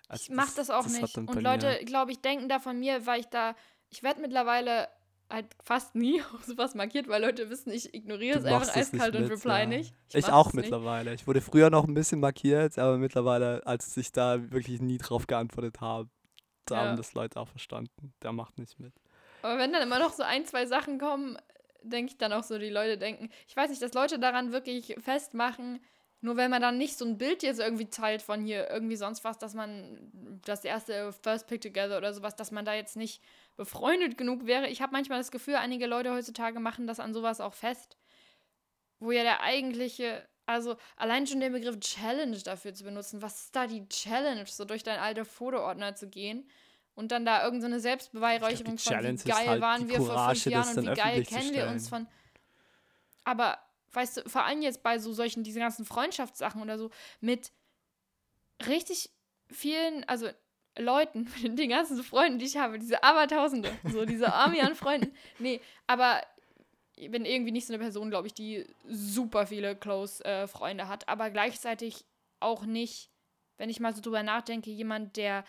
Also 0.07 0.23
Ich 0.23 0.29
mach 0.29 0.53
das 0.55 0.69
auch 0.69 0.85
hat 0.85 0.91
nicht. 0.91 1.17
Und 1.17 1.41
Leute, 1.41 1.79
glaube 1.85 2.11
ich, 2.11 2.21
denken 2.21 2.49
da 2.49 2.59
von 2.59 2.79
mir, 2.79 3.05
weil 3.05 3.21
ich 3.21 3.27
da, 3.27 3.55
ich 3.89 4.03
werde 4.03 4.21
mittlerweile 4.21 4.87
halt 5.29 5.45
fast 5.63 5.95
nie 5.95 6.21
auf 6.33 6.43
sowas 6.45 6.73
markiert, 6.75 7.07
weil 7.07 7.21
Leute 7.21 7.49
wissen, 7.49 7.71
ich 7.71 7.93
ignoriere 7.93 8.39
es 8.39 8.45
einfach 8.45 8.75
eiskalt 8.75 9.15
und 9.15 9.23
mit, 9.23 9.31
reply 9.31 9.59
ja. 9.61 9.65
nicht. 9.67 9.93
Ich, 10.13 10.25
mach 10.25 10.33
auch 10.33 10.45
das 10.45 10.53
nicht. 10.55 10.63
mittlerweile. 10.65 11.13
Ich 11.13 11.27
wurde 11.27 11.41
früher 11.41 11.69
noch 11.69 11.87
ein 11.87 11.93
bisschen 11.93 12.19
markiert, 12.19 12.77
aber 12.79 12.97
mittlerweile, 12.97 13.65
als 13.65 13.95
ich 13.97 14.11
da 14.11 14.51
wirklich 14.51 14.81
nie 14.81 14.97
drauf 14.97 15.27
geantwortet 15.27 15.81
habe, 15.81 16.09
da 16.65 16.75
Ja. 16.75 16.81
haben 16.89 16.97
das 16.97 17.13
Leute 17.13 17.39
auch 17.39 17.47
verstanden. 17.47 18.13
Der 18.23 18.31
macht 18.31 18.57
nicht 18.57 18.79
mit. 18.79 18.93
Aber 19.41 19.57
wenn 19.57 19.71
dann 19.71 19.83
immer 19.83 19.99
noch 19.99 20.13
so 20.13 20.23
ein, 20.23 20.45
zwei 20.45 20.65
Sachen 20.65 20.99
kommen, 20.99 21.37
denke 21.83 22.11
ich 22.11 22.17
dann 22.17 22.33
auch 22.33 22.43
so, 22.43 22.57
die 22.57 22.69
Leute 22.69 22.97
denken, 22.97 23.29
ich 23.47 23.55
weiß 23.55 23.69
nicht, 23.69 23.81
dass 23.81 23.93
Leute 23.93 24.19
daran 24.19 24.51
wirklich 24.51 24.95
festmachen, 24.99 25.79
nur 26.21 26.35
wenn 26.35 26.51
man 26.51 26.61
dann 26.61 26.77
nicht 26.77 26.97
so 26.97 27.05
ein 27.05 27.17
Bild 27.17 27.43
jetzt 27.43 27.59
irgendwie 27.59 27.89
teilt 27.89 28.21
von 28.21 28.43
hier, 28.43 28.69
irgendwie 28.69 28.97
sonst 28.97 29.23
was, 29.23 29.37
dass 29.37 29.53
man 29.53 30.11
das 30.43 30.65
erste 30.65 31.13
First 31.13 31.47
Pick 31.47 31.61
Together 31.61 31.97
oder 31.97 32.13
sowas, 32.13 32.35
dass 32.35 32.51
man 32.51 32.65
da 32.65 32.73
jetzt 32.73 32.97
nicht 32.97 33.21
befreundet 33.55 34.17
genug 34.17 34.45
wäre. 34.45 34.67
Ich 34.67 34.81
habe 34.81 34.91
manchmal 34.91 35.19
das 35.19 35.31
Gefühl, 35.31 35.55
einige 35.55 35.85
Leute 35.85 36.11
heutzutage 36.11 36.59
machen 36.59 36.87
das 36.87 36.99
an 36.99 37.13
sowas 37.13 37.39
auch 37.39 37.53
fest, 37.53 37.97
wo 38.99 39.11
ja 39.11 39.23
der 39.23 39.41
eigentliche, 39.41 40.27
also 40.45 40.75
allein 40.97 41.25
schon 41.25 41.39
den 41.39 41.53
Begriff 41.53 41.79
Challenge 41.79 42.37
dafür 42.39 42.73
zu 42.73 42.83
benutzen, 42.83 43.21
was 43.21 43.45
ist 43.45 43.55
da 43.55 43.67
die 43.67 43.87
Challenge, 43.87 44.45
so 44.45 44.65
durch 44.65 44.83
dein 44.83 44.99
alter 44.99 45.23
Fotoordner 45.23 45.95
zu 45.95 46.09
gehen 46.09 46.49
und 46.95 47.13
dann 47.13 47.23
da 47.23 47.45
irgendeine 47.45 47.61
so 47.61 47.67
eine 47.75 47.79
Selbstbeweihräucherung 47.79 48.77
von 48.77 48.93
Challenge 48.93 49.19
wie 49.23 49.29
geil 49.29 49.47
halt 49.47 49.61
waren 49.61 49.87
wir 49.87 49.95
vor 49.95 50.05
fünf 50.05 50.15
Courage, 50.15 50.49
Jahren 50.49 50.77
und 50.79 50.89
wie 50.89 50.93
geil 50.95 51.23
kennen 51.23 51.53
wir 51.53 51.67
uns 51.67 51.87
von. 51.87 52.07
Aber 53.23 53.57
weißt 53.93 54.17
du, 54.17 54.29
vor 54.29 54.45
allem 54.45 54.61
jetzt 54.61 54.83
bei 54.83 54.99
so 54.99 55.13
solchen, 55.13 55.43
diese 55.43 55.59
ganzen 55.59 55.85
Freundschaftssachen 55.85 56.61
oder 56.61 56.77
so, 56.77 56.89
mit 57.21 57.51
richtig 58.67 59.09
vielen, 59.49 60.03
also 60.05 60.29
Leuten, 60.77 61.27
mit 61.41 61.57
den 61.57 61.69
ganzen 61.69 62.01
Freunden, 62.03 62.39
die 62.39 62.45
ich 62.45 62.57
habe, 62.57 62.79
diese 62.79 63.03
Abertausende, 63.03 63.71
so 63.91 64.05
diese 64.05 64.33
Army 64.33 64.61
an 64.61 64.75
Freunden. 64.75 65.13
Nee, 65.39 65.61
aber 65.87 66.21
ich 66.95 67.09
bin 67.09 67.25
irgendwie 67.25 67.51
nicht 67.51 67.65
so 67.65 67.73
eine 67.73 67.81
Person, 67.81 68.09
glaube 68.09 68.27
ich, 68.27 68.33
die 68.33 68.65
super 68.87 69.47
viele 69.47 69.75
close 69.75 70.23
äh, 70.25 70.47
Freunde 70.47 70.87
hat, 70.87 71.07
aber 71.07 71.29
gleichzeitig 71.29 72.05
auch 72.41 72.65
nicht, 72.65 73.09
wenn 73.57 73.69
ich 73.69 73.79
mal 73.79 73.93
so 73.93 74.01
drüber 74.01 74.23
nachdenke, 74.23 74.69
jemand, 74.69 75.15
der 75.15 75.45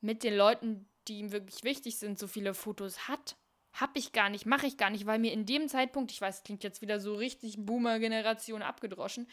mit 0.00 0.22
den 0.22 0.36
Leuten, 0.36 0.88
die 1.08 1.18
ihm 1.18 1.32
wirklich 1.32 1.64
wichtig 1.64 1.98
sind, 1.98 2.18
so 2.18 2.26
viele 2.26 2.54
Fotos 2.54 3.08
hat. 3.08 3.36
Hab 3.74 3.96
ich 3.96 4.12
gar 4.12 4.30
nicht, 4.30 4.46
mache 4.46 4.66
ich 4.66 4.76
gar 4.76 4.90
nicht, 4.90 5.06
weil 5.06 5.18
mir 5.18 5.32
in 5.32 5.46
dem 5.46 5.68
Zeitpunkt, 5.68 6.12
ich 6.12 6.20
weiß, 6.20 6.42
klingt 6.44 6.64
jetzt 6.64 6.80
wieder 6.80 7.00
so 7.00 7.14
richtig 7.14 7.56
Boomer-Generation 7.58 8.62
abgedroschen, 8.62 9.28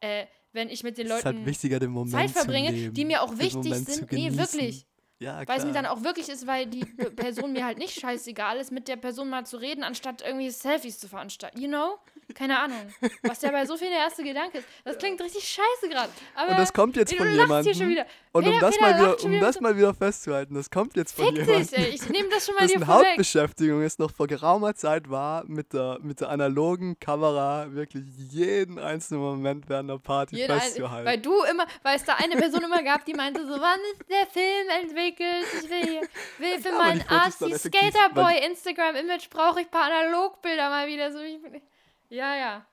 äh, 0.00 0.26
wenn 0.52 0.68
ich 0.68 0.82
mit 0.82 0.98
den 0.98 1.10
halt 1.10 1.24
Leuten 1.24 1.46
wichtiger, 1.46 1.78
den 1.78 2.08
Zeit 2.08 2.30
verbringe, 2.30 2.70
leben, 2.70 2.94
die 2.94 3.04
mir 3.04 3.22
auch 3.22 3.38
wichtig 3.38 3.74
sind. 3.74 4.12
Nee, 4.12 4.36
wirklich. 4.36 4.86
Ja, 5.18 5.42
Weil 5.46 5.58
es 5.58 5.64
mir 5.64 5.72
dann 5.72 5.86
auch 5.86 6.02
wirklich 6.02 6.28
ist, 6.28 6.46
weil 6.46 6.66
die 6.66 6.84
Person 7.16 7.52
mir 7.52 7.64
halt 7.64 7.78
nicht 7.78 7.98
scheißegal 7.98 8.58
ist, 8.58 8.70
mit 8.70 8.86
der 8.86 8.96
Person 8.96 9.30
mal 9.30 9.46
zu 9.46 9.56
reden, 9.56 9.82
anstatt 9.82 10.20
irgendwie 10.20 10.50
Selfies 10.50 10.98
zu 10.98 11.08
veranstalten. 11.08 11.58
You 11.58 11.68
know? 11.68 11.98
keine 12.34 12.58
Ahnung. 12.58 12.78
Was 13.22 13.42
ja 13.42 13.50
bei 13.50 13.64
so 13.66 13.76
vielen 13.76 13.90
der 13.90 14.00
erste 14.00 14.22
Gedanke 14.22 14.58
ist. 14.58 14.68
Das 14.84 14.98
klingt 14.98 15.20
richtig 15.20 15.44
scheiße 15.44 15.88
gerade. 15.88 16.10
Und 16.48 16.58
das 16.58 16.72
kommt 16.72 16.96
jetzt 16.96 17.12
du 17.12 17.16
von 17.16 17.28
lachst 17.34 17.64
hier 17.64 17.74
schon 17.74 17.88
jemandem. 17.88 17.90
wieder. 17.90 18.06
Und 18.36 18.48
um 18.48 18.60
das, 18.60 18.76
Peter 18.76 18.90
mal 18.90 18.98
wieder, 18.98 19.24
um 19.24 19.40
das 19.40 19.60
mal 19.60 19.76
wieder 19.76 19.94
festzuhalten, 19.94 20.54
das 20.54 20.70
kommt 20.70 20.96
jetzt 20.96 21.14
von 21.16 21.26
Fick 21.26 21.36
jemandem. 21.38 21.66
dich, 21.66 21.78
ey. 21.78 21.88
Ich 21.88 22.08
nehme 22.08 22.28
das 22.28 22.46
schon 22.46 22.54
mal 22.54 22.66
dessen. 22.66 22.86
Hauptbeschäftigung 22.86 23.82
es 23.82 23.98
noch 23.98 24.10
vor 24.10 24.26
geraumer 24.26 24.74
Zeit 24.74 25.10
war, 25.10 25.44
mit 25.46 25.72
der, 25.72 25.98
mit 26.02 26.20
der 26.20 26.30
analogen 26.30 26.98
Kamera 27.00 27.72
wirklich 27.72 28.04
jeden 28.30 28.78
einzelnen 28.78 29.22
Moment 29.22 29.68
während 29.68 29.90
der 29.90 29.98
Party 29.98 30.36
Jeder 30.36 30.54
ein, 30.54 30.60
festzuhalten. 30.60 31.06
weil 31.06 31.18
du 31.18 31.42
immer, 31.50 31.66
weil 31.82 31.96
es 31.96 32.04
da 32.04 32.14
eine 32.14 32.36
Person 32.36 32.62
immer 32.62 32.82
gab, 32.82 33.04
die 33.04 33.14
meinte 33.14 33.46
so, 33.46 33.54
wann 33.60 33.80
ist 33.92 34.10
der 34.10 34.26
Film 34.26 34.68
entwickelt? 34.82 35.46
Ich 35.62 35.70
will, 35.70 35.82
hier, 35.82 36.00
will 36.38 36.60
für 36.60 36.68
aber 36.68 36.78
mein 36.78 36.98
die 36.98 37.04
Fotos 37.04 37.38
dann 37.38 37.52
Artsy 37.52 37.68
Skaterboy 37.68 38.46
Instagram 38.46 38.96
Image 38.96 39.30
brauche 39.30 39.60
ich 39.60 39.66
ein 39.66 39.70
paar 39.70 39.90
Analogbilder 39.90 40.68
mal 40.68 40.86
wieder. 40.86 41.12
So, 41.12 41.18
ich, 41.20 41.38
ja, 42.10 42.36
ja. 42.36 42.66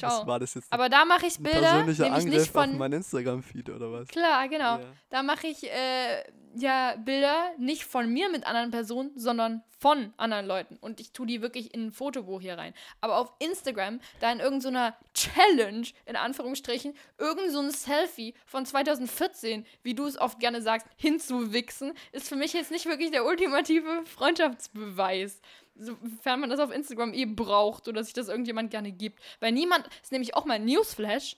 Was 0.00 0.16
Ciao. 0.16 0.26
war 0.26 0.40
das 0.40 0.54
jetzt? 0.54 0.72
Aber 0.72 0.88
da 0.88 1.04
mache 1.04 1.26
ich 1.26 1.38
Bilder, 1.38 1.78
nämlich 1.78 2.02
Angriff 2.02 2.24
nicht 2.24 2.50
von 2.50 2.70
auf 2.70 2.78
mein 2.78 2.92
Instagram-Feed 2.92 3.70
oder 3.70 3.92
was? 3.92 4.08
Klar, 4.08 4.48
genau. 4.48 4.78
Ja. 4.78 4.84
Da 5.10 5.22
mache 5.22 5.46
ich 5.46 5.70
äh, 5.70 6.24
ja 6.56 6.96
Bilder 6.96 7.52
nicht 7.58 7.84
von 7.84 8.12
mir 8.12 8.28
mit 8.28 8.44
anderen 8.44 8.70
Personen, 8.70 9.12
sondern 9.16 9.62
von 9.78 10.14
anderen 10.16 10.46
Leuten. 10.46 10.76
Und 10.80 10.98
ich 10.98 11.12
tue 11.12 11.26
die 11.26 11.42
wirklich 11.42 11.74
in 11.74 11.86
ein 11.86 11.92
Fotobuch 11.92 12.40
hier 12.40 12.56
rein. 12.56 12.74
Aber 13.00 13.18
auf 13.18 13.32
Instagram, 13.38 14.00
da 14.18 14.32
in 14.32 14.40
irgendeiner 14.40 14.96
Challenge, 15.12 15.86
in 16.06 16.16
Anführungsstrichen, 16.16 16.94
irgend 17.18 17.52
so 17.52 17.60
ein 17.60 17.70
Selfie 17.70 18.34
von 18.46 18.64
2014, 18.64 19.66
wie 19.82 19.94
du 19.94 20.06
es 20.06 20.18
oft 20.18 20.40
gerne 20.40 20.62
sagst, 20.62 20.86
hinzuwichsen, 20.96 21.92
ist 22.12 22.28
für 22.28 22.36
mich 22.36 22.52
jetzt 22.52 22.70
nicht 22.70 22.86
wirklich 22.86 23.10
der 23.10 23.26
ultimative 23.26 24.04
Freundschaftsbeweis. 24.06 25.40
Sofern 25.76 26.40
man 26.40 26.50
das 26.50 26.60
auf 26.60 26.72
Instagram 26.72 27.12
eh 27.12 27.24
braucht 27.26 27.88
oder 27.88 28.04
sich 28.04 28.12
das 28.12 28.28
irgendjemand 28.28 28.70
gerne 28.70 28.92
gibt. 28.92 29.20
Weil 29.40 29.52
niemand, 29.52 29.88
ist 30.02 30.12
nämlich 30.12 30.34
auch 30.34 30.44
mal 30.44 30.58
Newsflash, 30.58 31.36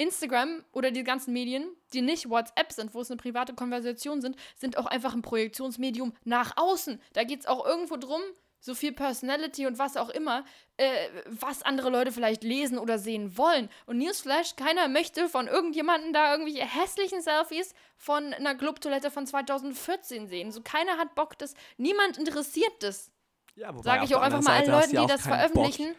Instagram 0.00 0.64
oder 0.72 0.90
die 0.90 1.04
ganzen 1.04 1.32
Medien, 1.32 1.68
die 1.92 2.00
nicht 2.00 2.30
WhatsApp 2.30 2.72
sind, 2.72 2.94
wo 2.94 3.02
es 3.02 3.10
eine 3.10 3.18
private 3.18 3.54
Konversation 3.54 4.22
sind, 4.22 4.36
sind 4.56 4.78
auch 4.78 4.86
einfach 4.86 5.14
ein 5.14 5.22
Projektionsmedium 5.22 6.14
nach 6.24 6.56
außen. 6.56 7.00
Da 7.12 7.24
geht 7.24 7.40
es 7.40 7.46
auch 7.46 7.66
irgendwo 7.66 7.96
drum, 7.96 8.22
so 8.60 8.74
viel 8.74 8.92
Personality 8.92 9.66
und 9.66 9.78
was 9.78 9.96
auch 9.96 10.10
immer, 10.10 10.44
äh, 10.76 11.08
was 11.26 11.62
andere 11.62 11.90
Leute 11.90 12.12
vielleicht 12.12 12.44
lesen 12.44 12.78
oder 12.78 12.98
sehen 12.98 13.36
wollen. 13.36 13.68
Und 13.86 13.98
Newsflash, 13.98 14.56
keiner 14.56 14.88
möchte 14.88 15.28
von 15.28 15.48
irgendjemandem 15.48 16.12
da 16.12 16.32
irgendwelche 16.32 16.64
hässlichen 16.66 17.22
Selfies 17.22 17.74
von 17.96 18.32
einer 18.34 18.54
Clubtoilette 18.54 19.10
von 19.10 19.26
2014 19.26 20.28
sehen. 20.28 20.52
So 20.52 20.60
keiner 20.62 20.98
hat 20.98 21.14
Bock, 21.14 21.38
das, 21.38 21.54
niemand 21.78 22.18
interessiert 22.18 22.72
das. 22.80 23.10
Ja, 23.54 23.72
Sage 23.82 24.04
ich 24.04 24.14
auch 24.14 24.22
einfach 24.22 24.42
mal 24.42 24.52
allen 24.52 24.66
Seite 24.66 24.70
Leuten, 24.70 24.94
ja 24.94 25.00
die 25.02 25.06
das 25.08 25.22
veröffentlichen. 25.22 25.88
Bock. 25.88 25.96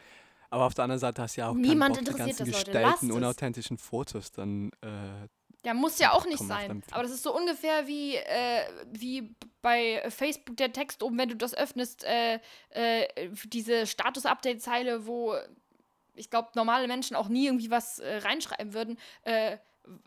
Aber 0.49 0.65
auf 0.65 0.73
der 0.73 0.83
anderen 0.83 0.99
Seite 0.99 1.21
hast 1.21 1.37
du 1.37 1.41
ja 1.41 1.49
auch 1.49 1.53
Niemand 1.53 1.95
Bock, 1.95 2.05
die 2.05 2.11
interessiert 2.11 2.37
ganzen 2.37 2.51
das, 2.51 2.67
Leute. 2.67 2.79
Lasst 2.79 2.93
gestellten, 2.93 3.09
es. 3.09 3.15
unauthentischen 3.15 3.77
Fotos 3.77 4.31
dann 4.31 4.71
äh, 4.81 5.27
Ja, 5.65 5.73
muss 5.73 5.97
ja 5.99 6.11
auch 6.11 6.25
nicht 6.25 6.43
sein. 6.43 6.83
Aber 6.91 7.03
das 7.03 7.11
ist 7.11 7.23
so 7.23 7.35
ungefähr 7.35 7.87
wie, 7.87 8.15
äh, 8.15 8.63
wie 8.91 9.33
bei 9.61 10.03
Facebook 10.09 10.57
der 10.57 10.73
Text 10.73 11.03
oben, 11.03 11.17
wenn 11.17 11.29
du 11.29 11.35
das 11.35 11.53
öffnest, 11.53 12.03
äh, 12.03 12.39
äh, 12.71 13.29
diese 13.45 13.87
Status-Update-Zeile, 13.87 15.05
wo 15.05 15.35
ich 16.15 16.29
glaube, 16.29 16.49
normale 16.55 16.87
Menschen 16.87 17.15
auch 17.15 17.29
nie 17.29 17.45
irgendwie 17.45 17.71
was 17.71 17.99
äh, 17.99 18.17
reinschreiben 18.17 18.73
würden, 18.73 18.97
äh, 19.23 19.57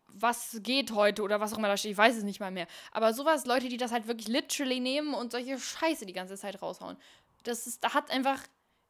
was 0.07 0.59
geht 0.63 0.93
heute 0.93 1.23
oder 1.23 1.41
was 1.41 1.53
auch 1.53 1.59
immer 1.59 1.69
da 1.69 1.77
steht. 1.77 1.93
Ich 1.93 1.99
weiß 1.99 2.17
es 2.17 2.23
nicht 2.23 2.41
mal 2.41 2.51
mehr. 2.51 2.67
Aber 2.93 3.13
sowas, 3.13 3.47
Leute, 3.47 3.69
die 3.69 3.77
das 3.77 3.91
halt 3.91 4.07
wirklich 4.07 4.29
literally 4.29 4.79
nehmen 4.81 5.15
und 5.15 5.33
solche 5.33 5.59
Scheiße 5.59 6.07
die 6.07 6.13
ganze 6.13 6.37
Zeit 6.37 6.63
raushauen. 6.63 6.97
Das 7.45 7.67
ist, 7.67 7.85
da 7.85 7.95
hat 7.95 8.11
einfach. 8.11 8.41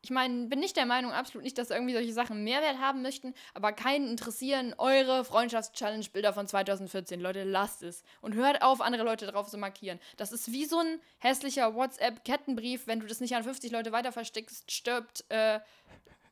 Ich 0.02 0.10
meine, 0.10 0.48
bin 0.48 0.60
nicht 0.60 0.76
der 0.76 0.84
Meinung, 0.84 1.12
absolut 1.12 1.44
nicht, 1.44 1.56
dass 1.56 1.70
irgendwie 1.70 1.94
solche 1.94 2.12
Sachen 2.12 2.44
Mehrwert 2.44 2.78
haben 2.78 3.00
möchten, 3.00 3.32
aber 3.54 3.72
keinen 3.72 4.06
interessieren 4.06 4.74
eure 4.76 5.24
Freundschafts-Challenge-Bilder 5.24 6.34
von 6.34 6.46
2014. 6.46 7.20
Leute, 7.20 7.44
lasst 7.44 7.82
es. 7.82 8.02
Und 8.20 8.34
hört 8.34 8.60
auf, 8.60 8.82
andere 8.82 9.02
Leute 9.02 9.26
drauf 9.26 9.48
zu 9.48 9.56
markieren. 9.56 9.98
Das 10.18 10.30
ist 10.30 10.52
wie 10.52 10.66
so 10.66 10.78
ein 10.78 11.00
hässlicher 11.20 11.74
WhatsApp-Kettenbrief. 11.74 12.86
Wenn 12.86 13.00
du 13.00 13.06
das 13.06 13.20
nicht 13.20 13.34
an 13.34 13.44
50 13.44 13.72
Leute 13.72 13.92
weiter 13.92 14.12
versteckst, 14.12 14.70
stirbt, 14.70 15.24
äh, 15.30 15.60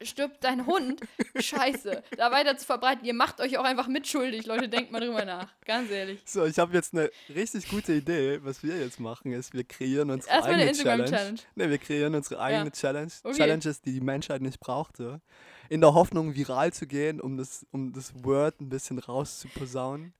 stirbt 0.04 0.42
dein 0.44 0.66
Hund. 0.66 1.00
Scheiße. 1.38 2.02
Da 2.16 2.30
weiter 2.30 2.56
zu 2.56 2.66
verbreiten. 2.66 3.04
Ihr 3.04 3.14
macht 3.14 3.40
euch 3.40 3.58
auch 3.58 3.64
einfach 3.64 3.88
mitschuldig, 3.88 4.46
Leute. 4.46 4.68
Denkt 4.68 4.92
mal 4.92 5.00
drüber 5.00 5.24
nach. 5.24 5.48
Ganz 5.64 5.90
ehrlich. 5.90 6.20
So, 6.24 6.44
ich 6.44 6.58
habe 6.58 6.72
jetzt 6.74 6.94
eine 6.94 7.10
richtig 7.34 7.68
gute 7.68 7.92
Idee. 7.92 8.40
Was 8.42 8.62
wir 8.62 8.78
jetzt 8.78 9.00
machen, 9.00 9.32
ist, 9.32 9.52
wir 9.54 9.64
kreieren 9.64 10.10
unsere 10.10 10.32
Erstmal 10.34 10.54
eine 10.54 10.62
eigene 10.64 10.76
Challenge. 10.82 11.02
Instagram-Challenge. 11.04 11.40
Ne, 11.54 11.70
wir 11.70 11.78
kreieren 11.78 12.14
unsere 12.14 12.40
eigene 12.40 12.64
Ja. 12.66 12.70
Challenge. 12.70 13.12
Okay. 13.24 13.36
Challenges, 13.36 13.80
die 13.82 13.92
die 13.92 14.00
Menschheit 14.00 14.42
nicht 14.42 14.60
brauchte. 14.60 15.20
In 15.68 15.80
der 15.80 15.94
Hoffnung, 15.94 16.34
viral 16.34 16.72
zu 16.72 16.86
gehen, 16.86 17.20
um 17.20 17.36
das, 17.36 17.66
um 17.70 17.92
das 17.92 18.12
Word 18.24 18.60
ein 18.60 18.68
bisschen 18.68 18.98
rauszuposaunen. 18.98 20.12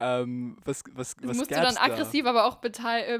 Ähm, 0.00 0.56
was, 0.64 0.82
was, 0.94 1.14
Das 1.14 1.28
was 1.28 1.36
musst 1.36 1.50
du 1.50 1.54
dann 1.54 1.74
da? 1.76 1.80
aggressiv 1.80 2.26
aber 2.26 2.44
auch 2.46 2.56
äh, 2.56 2.68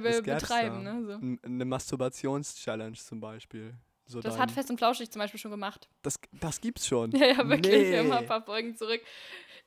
betreiben. 0.01 0.85
da? 0.85 0.93
Ne? 0.95 1.07
So. 1.41 1.47
Eine 1.47 1.65
Masturbations-Challenge 1.65 2.97
zum 2.97 3.21
Beispiel. 3.21 3.75
So 4.13 4.21
Das 4.21 4.35
dein- 4.35 4.43
hat 4.43 4.51
Fest 4.53 4.71
und 4.71 4.79
Flauschig 4.79 5.11
zum 5.11 5.21
Beispiel 5.21 5.41
schon 5.41 5.51
gemacht. 5.51 5.89
das, 6.03 6.19
das 6.33 6.61
gibt's 6.61 6.87
schon. 6.87 7.11
Ja, 7.17 7.27
ja, 7.27 7.49
wirklich. 7.49 7.73
Nee. 7.91 7.99
Immer 7.99 8.19
ein 8.19 8.27
paar 8.27 8.43
Folgen 8.45 8.77
zurück. 8.77 9.01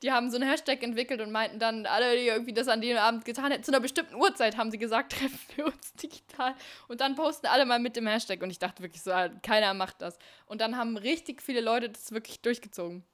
Die 0.02 0.12
haben 0.12 0.30
so 0.30 0.36
einen 0.36 0.48
Hashtag 0.48 0.82
entwickelt 0.82 1.20
und 1.22 1.32
meinten 1.32 1.58
dann, 1.58 1.86
alle, 1.86 2.14
die 2.16 2.26
irgendwie 2.26 2.52
das 2.52 2.68
an 2.68 2.80
dem 2.82 2.98
Abend 2.98 3.24
getan 3.24 3.50
hätten, 3.50 3.64
zu 3.64 3.70
einer 3.72 3.80
bestimmten 3.80 4.14
Uhrzeit 4.14 4.56
haben 4.58 4.70
sie 4.70 4.76
gesagt, 4.78 5.12
treffen 5.18 5.38
wir 5.56 5.66
uns 5.66 5.92
digital. 5.94 6.54
Und 6.88 7.00
dann 7.00 7.14
posten 7.14 7.46
alle 7.46 7.64
mal 7.66 7.78
mit 7.78 7.96
dem 7.96 8.06
Hashtag. 8.06 8.42
Und 8.42 8.50
ich 8.50 8.58
dachte 8.58 8.82
wirklich 8.82 9.02
so, 9.02 9.10
ah, 9.12 9.28
keiner 9.42 9.72
macht 9.74 10.02
das. 10.02 10.18
Und 10.46 10.60
dann 10.60 10.76
haben 10.76 10.96
richtig 10.98 11.40
viele 11.42 11.60
Leute 11.62 11.88
das 11.90 12.12
wirklich 12.12 12.40
durchgezogen. 12.40 13.04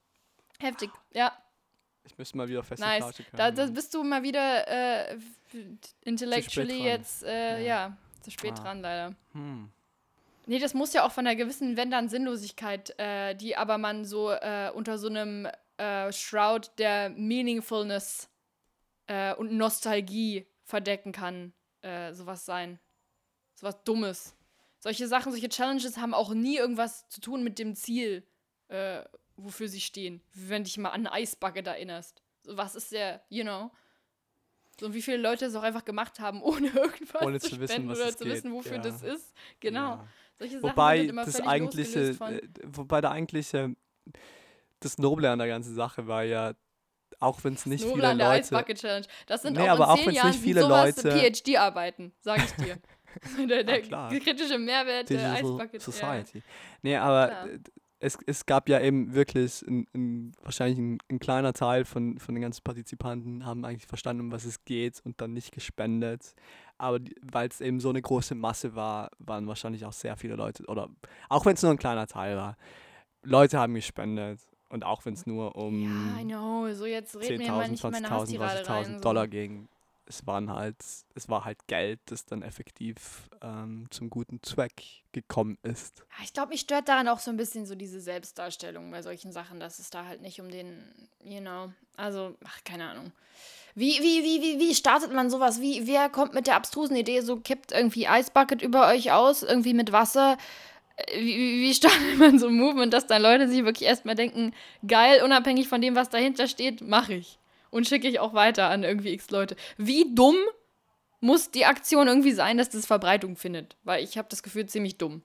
Heftig, 0.59 0.89
ja, 1.13 1.31
Ich 2.05 2.17
müsste 2.17 2.35
mal 2.37 2.47
wieder 2.49 2.63
fest 2.63 2.81
nice. 2.81 2.97
Flauschig 3.03 3.27
Da, 3.31 3.43
hören. 3.45 3.55
da 3.55 3.65
bist 3.67 3.93
du 3.93 4.03
mal 4.03 4.21
wieder 4.23 4.67
äh, 4.67 5.17
intellectually 6.01 6.83
jetzt, 6.83 7.23
äh, 7.23 7.59
Ja. 7.61 7.65
ja. 7.87 7.97
zu 8.21 8.31
spät 8.31 8.53
Ah. 8.59 8.61
dran 8.61 8.81
leider. 8.81 9.15
hm. 9.31 9.69
Nee, 10.45 10.59
das 10.59 10.73
muss 10.73 10.93
ja 10.93 11.05
auch 11.05 11.11
von 11.11 11.25
einer 11.25 11.35
gewissen, 11.35 11.77
wenn 11.77 11.89
dann 11.89 12.09
Sinnlosigkeit, 12.09 12.97
äh, 12.99 13.33
die 13.35 13.55
aber 13.55 13.77
man 13.77 14.03
so 14.03 14.31
äh, 14.31 14.71
unter 14.73 14.97
so 14.97 15.07
einem 15.07 15.47
äh, 15.77 16.11
Shroud 16.11 16.71
der 16.77 17.09
Meaningfulness 17.11 18.29
äh, 19.07 19.33
und 19.35 19.53
Nostalgie 19.53 20.45
verdecken 20.63 21.11
kann, 21.11 21.53
äh, 21.81 22.13
sowas 22.13 22.45
sein. 22.45 22.79
Sowas 23.55 23.83
Dummes. 23.83 24.35
Solche 24.79 25.07
Sachen, 25.07 25.31
solche 25.31 25.47
Challenges 25.47 25.97
haben 25.97 26.13
auch 26.13 26.33
nie 26.33 26.57
irgendwas 26.57 27.07
zu 27.07 27.21
tun 27.21 27.43
mit 27.43 27.57
dem 27.57 27.73
Ziel, 27.75 28.27
äh, 28.67 29.01
wofür 29.37 29.69
sie 29.69 29.79
stehen. 29.79 30.21
Wie 30.33 30.49
wenn 30.49 30.65
dich 30.65 30.77
mal 30.77 30.89
an 30.89 31.07
eine 31.07 31.13
Eisbucket 31.13 31.67
erinnerst. 31.67 32.21
Was 32.45 32.75
ist 32.75 32.91
der, 32.91 33.23
you 33.29 33.43
know? 33.43 33.71
So, 34.79 34.93
wie 34.93 35.01
viele 35.01 35.17
Leute 35.17 35.45
es 35.45 35.55
auch 35.55 35.63
einfach 35.63 35.85
gemacht 35.85 36.19
haben, 36.19 36.41
ohne 36.43 36.67
irgendwas 36.69 37.21
Ohne 37.21 37.39
zu 37.39 37.49
zu 37.51 37.59
wissen, 37.59 37.89
oder 37.89 38.09
zu 38.15 38.23
geht. 38.23 38.33
wissen, 38.33 38.51
wofür 38.53 38.77
Ja. 38.77 38.81
das 38.81 39.01
ist. 39.03 39.33
Genau. 39.59 39.79
Ja. 39.95 40.07
Solche 40.39 40.59
Sachen 40.59 40.71
Wobei 40.71 40.99
immer 41.01 41.25
das 41.25 41.39
eigentliche, 41.41 41.99
äh, 42.09 42.41
wobei 42.63 43.01
der 43.01 43.11
eigentliche, 43.11 43.75
das 44.79 44.97
Noble 44.97 45.29
an 45.29 45.37
der 45.39 45.47
ganzen 45.47 45.75
Sache 45.75 46.07
war 46.07 46.23
ja, 46.23 46.53
auch 47.19 47.43
wenn 47.43 47.53
es 47.53 47.65
nicht 47.67 47.83
viele 47.85 48.07
an 48.07 48.17
der 48.17 48.27
Leute, 48.29 48.39
Eisbucket 48.39 48.79
Challenge. 48.79 49.05
Das 49.27 49.43
sind 49.43 49.53
Nee, 49.55 49.69
auch 49.69 49.79
aber 49.79 49.83
in 49.85 49.89
auch 49.91 50.03
zehn 50.03 50.11
Jahren 50.11 50.27
nicht 50.31 50.39
viele 50.41 50.61
sowas 50.61 51.03
Leute- 51.03 51.17
PhD-Arbeiten, 51.19 52.11
sag 52.19 52.39
ich 52.43 52.51
dir. 52.65 52.77
der 53.47 53.63
der 53.63 53.81
klar. 53.83 54.09
kritische 54.09 54.57
Mehrwert 54.57 55.07
der 55.11 55.17
Digital 55.17 55.35
Eisbucket. 55.35 55.81
Society. 55.83 56.41
Nee, 56.81 56.95
aber 56.97 57.27
Klar. 57.27 57.47
Es, 58.03 58.17
es 58.25 58.45
gab 58.45 58.67
ja 58.67 58.81
eben 58.81 59.13
wirklich 59.13 59.61
ein, 59.65 59.87
ein, 59.93 60.33
wahrscheinlich 60.43 60.77
ein, 60.77 60.97
ein 61.09 61.19
kleiner 61.19 61.53
Teil 61.53 61.85
von, 61.85 62.17
von 62.19 62.35
den 62.35 62.41
ganzen 62.41 62.61
Partizipanten 62.61 63.45
haben 63.45 63.63
eigentlich 63.63 63.87
verstanden, 63.87 64.23
um 64.23 64.31
was 64.31 64.43
es 64.43 64.65
geht 64.65 64.99
und 65.05 65.21
dann 65.21 65.31
nicht 65.31 65.53
gespendet. 65.53 66.35
Aber 66.77 66.99
weil 67.21 67.47
es 67.47 67.61
eben 67.61 67.79
so 67.79 67.89
eine 67.89 68.01
große 68.01 68.35
Masse 68.35 68.75
war, 68.75 69.09
waren 69.19 69.47
wahrscheinlich 69.47 69.85
auch 69.85 69.93
sehr 69.93 70.17
viele 70.17 70.35
Leute, 70.35 70.65
oder 70.65 70.89
auch 71.29 71.45
wenn 71.45 71.53
es 71.53 71.61
nur 71.61 71.71
ein 71.71 71.77
kleiner 71.77 72.05
Teil 72.05 72.35
war, 72.35 72.57
Leute 73.23 73.57
haben 73.57 73.73
gespendet. 73.73 74.41
Und 74.67 74.83
auch 74.83 75.05
wenn 75.05 75.13
es 75.13 75.25
nur 75.25 75.53
Ja, 75.55 75.61
um 75.61 76.17
I 76.19 76.23
know. 76.25 76.73
So 76.73 76.85
jetzt 76.85 77.15
red 77.15 77.37
mir 77.37 77.51
mal 77.51 77.65
10.000, 77.65 77.69
nicht 77.69 77.83
in 77.83 77.91
meine 77.91 78.07
20.000, 78.07 78.09
Hasstirade 78.09 78.69
rein. 78.69 78.85
30.000 78.85 78.93
So. 78.95 78.99
Dollar 79.01 79.27
ging. 79.27 79.69
Es 80.05 80.27
waren 80.27 80.49
halt, 80.49 80.77
es 81.15 81.29
war 81.29 81.45
halt 81.45 81.67
Geld, 81.67 81.99
das 82.05 82.25
dann 82.25 82.41
effektiv 82.41 83.29
ähm, 83.41 83.87
zum 83.89 84.09
guten 84.09 84.41
Zweck 84.43 84.83
gekommen 85.11 85.57
ist. 85.63 86.03
Ich 86.23 86.33
glaube, 86.33 86.49
mich 86.49 86.61
stört 86.61 86.89
daran 86.89 87.07
auch 87.07 87.19
so 87.19 87.31
ein 87.31 87.37
bisschen 87.37 87.65
so 87.65 87.75
diese 87.75 88.01
Selbstdarstellung 88.01 88.91
bei 88.91 89.01
solchen 89.01 89.31
Sachen, 89.31 89.59
dass 89.59 89.79
es 89.79 89.89
da 89.89 90.05
halt 90.05 90.21
nicht 90.21 90.41
um 90.41 90.49
den, 90.49 90.83
you 91.23 91.39
know, 91.39 91.71
also, 91.95 92.35
ach, 92.43 92.59
keine 92.63 92.89
Ahnung. 92.89 93.11
Wie, 93.75 93.99
wie, 94.01 94.23
wie, 94.23 94.41
wie, 94.41 94.59
wie 94.59 94.75
startet 94.75 95.13
man 95.13 95.29
sowas? 95.29 95.59
Wie, 95.59 95.87
wer 95.87 96.09
kommt 96.09 96.33
mit 96.33 96.47
der 96.47 96.55
abstrusen 96.55 96.95
Idee, 96.95 97.21
so 97.21 97.37
kippt 97.37 97.71
irgendwie 97.71 98.07
Eisbucket 98.07 98.61
über 98.61 98.87
euch 98.87 99.11
aus, 99.11 99.41
irgendwie 99.41 99.73
mit 99.73 99.91
Wasser? 99.91 100.37
Äh, 100.97 101.19
Wie, 101.19 101.37
wie, 101.37 101.61
wie 101.61 101.73
startet 101.75 102.19
man 102.19 102.37
so 102.37 102.47
ein 102.47 102.53
Movement, 102.55 102.93
dass 102.93 103.07
dann 103.07 103.21
Leute 103.21 103.47
sich 103.47 103.63
wirklich 103.63 103.87
erstmal 103.87 104.15
denken, 104.15 104.53
geil, 104.87 105.23
unabhängig 105.23 105.67
von 105.67 105.81
dem, 105.81 105.95
was 105.95 106.09
dahinter 106.09 106.47
steht, 106.47 106.81
mache 106.81 107.13
ich. 107.15 107.39
Und 107.73 107.87
schicke 107.87 108.07
ich 108.07 108.19
auch 108.19 108.33
weiter 108.35 108.69
an 108.69 108.83
irgendwie 108.83 109.13
x 109.13 109.31
Leute. 109.31 109.55
Wie 109.77 110.13
dumm 110.13 110.35
muss 111.21 111.49
die 111.49 111.65
Aktion 111.65 112.07
irgendwie 112.07 112.33
sein, 112.33 112.57
dass 112.57 112.69
das 112.69 112.85
Verbreitung 112.85 113.35
findet? 113.35 113.75
Weil 113.83 114.03
ich 114.03 114.17
habe 114.17 114.27
das 114.29 114.43
Gefühl, 114.43 114.67
ziemlich 114.67 114.97
dumm. 114.99 115.23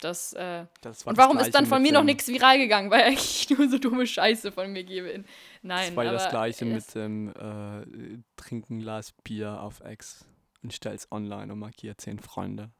das, 0.00 0.32
äh, 0.32 0.64
Das 0.80 1.04
war 1.04 1.10
und 1.10 1.18
warum 1.18 1.38
ist 1.38 1.54
dann 1.54 1.66
von 1.66 1.82
mir 1.82 1.92
noch 1.92 2.02
nichts 2.04 2.26
viral 2.28 2.56
gegangen, 2.56 2.90
weil 2.90 3.12
ich 3.12 3.50
nur 3.50 3.68
so 3.68 3.76
dumme 3.78 4.06
Scheiße 4.06 4.50
von 4.50 4.72
mir 4.72 4.82
gebe. 4.84 5.08
In, 5.08 5.26
nein, 5.62 5.88
Das 5.88 5.96
war 5.96 6.04
ja 6.04 6.12
das 6.12 6.22
aber 6.22 6.30
gleiche 6.30 6.64
mit 6.64 6.94
dem 6.94 7.28
äh, 7.28 8.18
Trinken 8.36 8.80
Glas 8.80 9.12
Bier 9.22 9.60
auf 9.60 9.80
Ex 9.80 10.24
und 10.62 10.72
stell's 10.72 11.12
online 11.12 11.52
und 11.52 11.58
markiert 11.58 12.00
zehn 12.00 12.18
Freunde. 12.18 12.70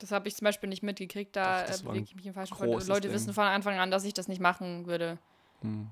Das 0.00 0.10
habe 0.10 0.28
ich 0.28 0.36
zum 0.36 0.44
Beispiel 0.44 0.68
nicht 0.68 0.82
mitgekriegt, 0.82 1.34
da 1.34 1.64
Doch, 1.64 1.80
äh, 1.80 1.82
bewege 1.82 2.04
ich 2.04 2.16
mich 2.16 2.26
im 2.26 2.34
falschen. 2.34 2.56
Leute 2.58 3.00
Ding. 3.08 3.12
wissen 3.12 3.32
von 3.32 3.44
Anfang 3.44 3.78
an, 3.78 3.90
dass 3.90 4.04
ich 4.04 4.12
das 4.12 4.28
nicht 4.28 4.40
machen 4.40 4.84
würde. 4.86 5.18
Hm. 5.62 5.88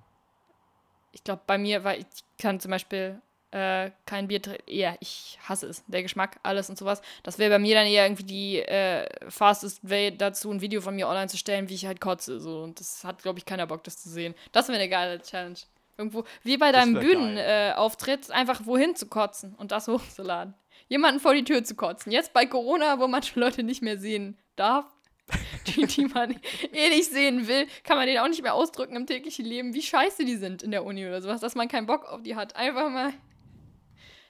Ich 1.13 1.25
glaube, 1.25 1.43
bei 1.47 1.59
mir, 1.59 1.85
weil 1.85 2.01
ich 2.01 2.07
kann 2.39 2.59
zum 2.59 2.71
Beispiel 2.71 3.21
äh, 3.53 3.91
kein 4.07 4.29
Bier 4.29 4.41
trinken. 4.41 4.63
Ja, 4.67 4.97
ich 5.01 5.39
hasse 5.47 5.67
es. 5.67 5.85
Der 5.87 6.03
Geschmack, 6.03 6.41
alles 6.43 6.71
und 6.71 6.79
sowas. 6.79 7.03
Das 7.23 7.39
wäre 7.39 7.51
bei 7.51 7.59
mir 7.59 7.75
dann 7.75 7.87
eher 7.87 8.07
irgendwie 8.07 8.25
die 8.25 8.59
äh, 8.61 9.07
fastest 9.31 9.89
way 9.89 10.17
dazu, 10.17 10.51
ein 10.51 10.61
Video 10.61 10.81
von 10.81 10.97
mir 10.97 11.07
online 11.07 11.29
zu 11.29 11.37
stellen, 11.37 11.69
wie 11.69 11.75
ich 11.75 11.87
halt 11.87 12.01
kotze. 12.01 12.41
So. 12.41 12.63
Und 12.63 12.81
das 12.81 13.05
hat, 13.05 13.23
glaube 13.23 13.39
ich, 13.39 13.45
keiner 13.45 13.67
Bock, 13.67 13.85
das 13.85 14.03
zu 14.03 14.09
sehen. 14.09 14.35
Das 14.53 14.69
wäre 14.69 14.79
eine 14.79 14.89
geile 14.89 15.21
Challenge. 15.21 15.59
Irgendwo, 15.99 16.25
wie 16.43 16.57
bei 16.57 16.73
deinem. 16.73 16.95
Bühnenauftritt, 16.95 18.31
äh, 18.31 18.33
einfach 18.33 18.65
wohin 18.65 18.97
zu 18.97 19.07
kotzen 19.07 19.55
und 19.59 19.71
das 19.71 19.87
hochzuladen. 19.89 20.55
Jemanden 20.89 21.21
vor 21.21 21.35
die 21.35 21.45
Tür 21.45 21.63
zu 21.63 21.75
kotzen. 21.75 22.11
Jetzt 22.11 22.33
bei 22.33 22.47
Corona, 22.47 22.99
wo 22.99 23.07
manche 23.07 23.39
Leute 23.39 23.63
nicht 23.63 23.83
mehr 23.83 23.99
sehen 23.99 24.39
darf, 24.57 24.87
die, 25.67 25.87
die 25.87 26.07
man 26.07 26.33
eh 26.73 26.89
nicht 26.89 27.11
sehen 27.11 27.47
will, 27.47 27.67
kann 27.85 27.97
man 27.97 28.07
den 28.07 28.19
auch 28.19 28.29
nicht 28.29 28.43
mehr 28.43 28.55
ausdrücken 28.55 28.97
im 28.97 29.07
täglichen 29.07 29.45
Leben, 29.45 29.75
wie 29.75 29.83
scheiße 29.83 30.25
die 30.25 30.37
sind 30.37 30.63
in 30.63 30.71
der 30.71 30.85
Uni 30.85 31.07
oder 31.07 31.23
sowas, 31.23 31.41
dass 31.41 31.55
man 31.55 31.69
keinen 31.69 31.87
Bock 31.87 32.05
auf 32.05 32.23
die 32.23 32.37
hat. 32.37 32.57
Einfach 32.57 32.91
mal. 32.91 33.13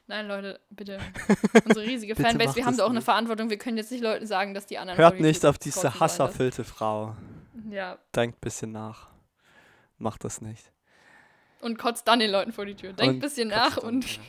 Nein, 0.06 0.28
Leute, 0.28 0.60
bitte. 0.70 0.98
Unsere 1.64 1.86
riesige 1.86 2.14
Fanbase, 2.16 2.56
wir 2.56 2.66
haben 2.66 2.76
da 2.76 2.84
auch 2.84 2.90
eine. 2.90 3.00
Verantwortung. 3.00 3.50
Wir 3.50 3.58
können 3.58 3.76
jetzt 3.76 3.90
nicht 3.90 4.02
Leuten 4.02 4.26
sagen, 4.26 4.52
dass 4.52 4.66
die 4.66 4.78
anderen. 4.78 4.98
Hört 4.98 5.20
nicht 5.20 5.46
auf 5.46 5.58
diese 5.58 5.98
hasserfüllte 5.98 6.64
Frau. 6.64 7.16
Ja. 7.70 7.98
Denkt 8.14 8.36
ein 8.36 8.40
bisschen 8.40 8.72
nach. 8.72 9.08
Macht 9.98 10.24
das 10.24 10.40
nicht. 10.40 10.70
Und 11.60 11.78
kotzt 11.78 12.08
dann 12.08 12.18
den 12.18 12.30
Leuten 12.30 12.52
vor 12.52 12.66
die 12.66 12.74
Tür. 12.74 12.92
Denkt 12.92 13.16
ein 13.16 13.20
bisschen 13.20 13.48
nach 13.48 13.76
und. 13.76 14.20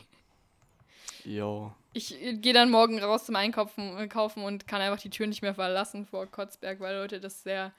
Jo. 1.26 1.74
ich 1.94 2.22
äh, 2.22 2.34
gehe 2.34 2.54
dann 2.54 2.70
morgen 2.70 3.00
raus 3.00 3.26
zum 3.26 3.36
Einkaufen 3.36 3.98
äh, 3.98 4.08
kaufen 4.08 4.44
und 4.44 4.68
kann 4.68 4.82
einfach 4.82 5.02
die 5.02 5.10
Tür 5.10 5.28
nicht 5.28 5.42
mehr 5.42 5.56
verlassen 5.56 6.06
vor 6.06 6.28
Kotzberg, 6.28 6.80
weil 6.80 6.96
Leute 6.96 7.20
das 7.20 7.44
sehr, 7.44 7.74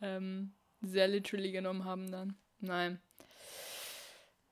ähm, 0.00 0.52
sehr 0.80 1.08
literally 1.08 1.52
genommen 1.52 1.84
haben 1.84 2.10
dann. 2.10 2.36
Nein. 2.60 3.00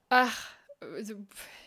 Ach, 0.09 0.51
also, 0.81 1.15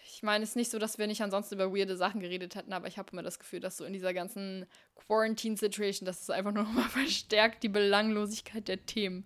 ich 0.06 0.24
meine, 0.24 0.44
es 0.44 0.52
ist 0.52 0.56
nicht 0.56 0.72
so, 0.72 0.80
dass 0.80 0.98
wir 0.98 1.08
nicht 1.08 1.22
ansonsten 1.22 1.56
über 1.56 1.76
weirde 1.76 1.98
Sachen 1.98 2.22
geredet 2.22 2.56
hätten, 2.56 2.74
aber 2.74 2.88
ich 2.88 2.98
habe 2.98 3.12
immer 3.12 3.24
das 3.24 3.40
Gefühl, 3.40 3.60
dass 3.60 3.78
so 3.78 3.86
in 3.86 3.94
dieser 3.94 4.14
ganzen 4.14 4.66
Quarantine-Situation, 4.96 6.06
dass 6.06 6.22
es 6.22 6.30
einfach 6.30 6.52
nur 6.52 6.64
noch 6.64 6.74
mal 6.74 6.90
verstärkt 6.90 7.64
die 7.64 7.70
Belanglosigkeit 7.70 8.68
der 8.68 8.86
Themen, 8.86 9.26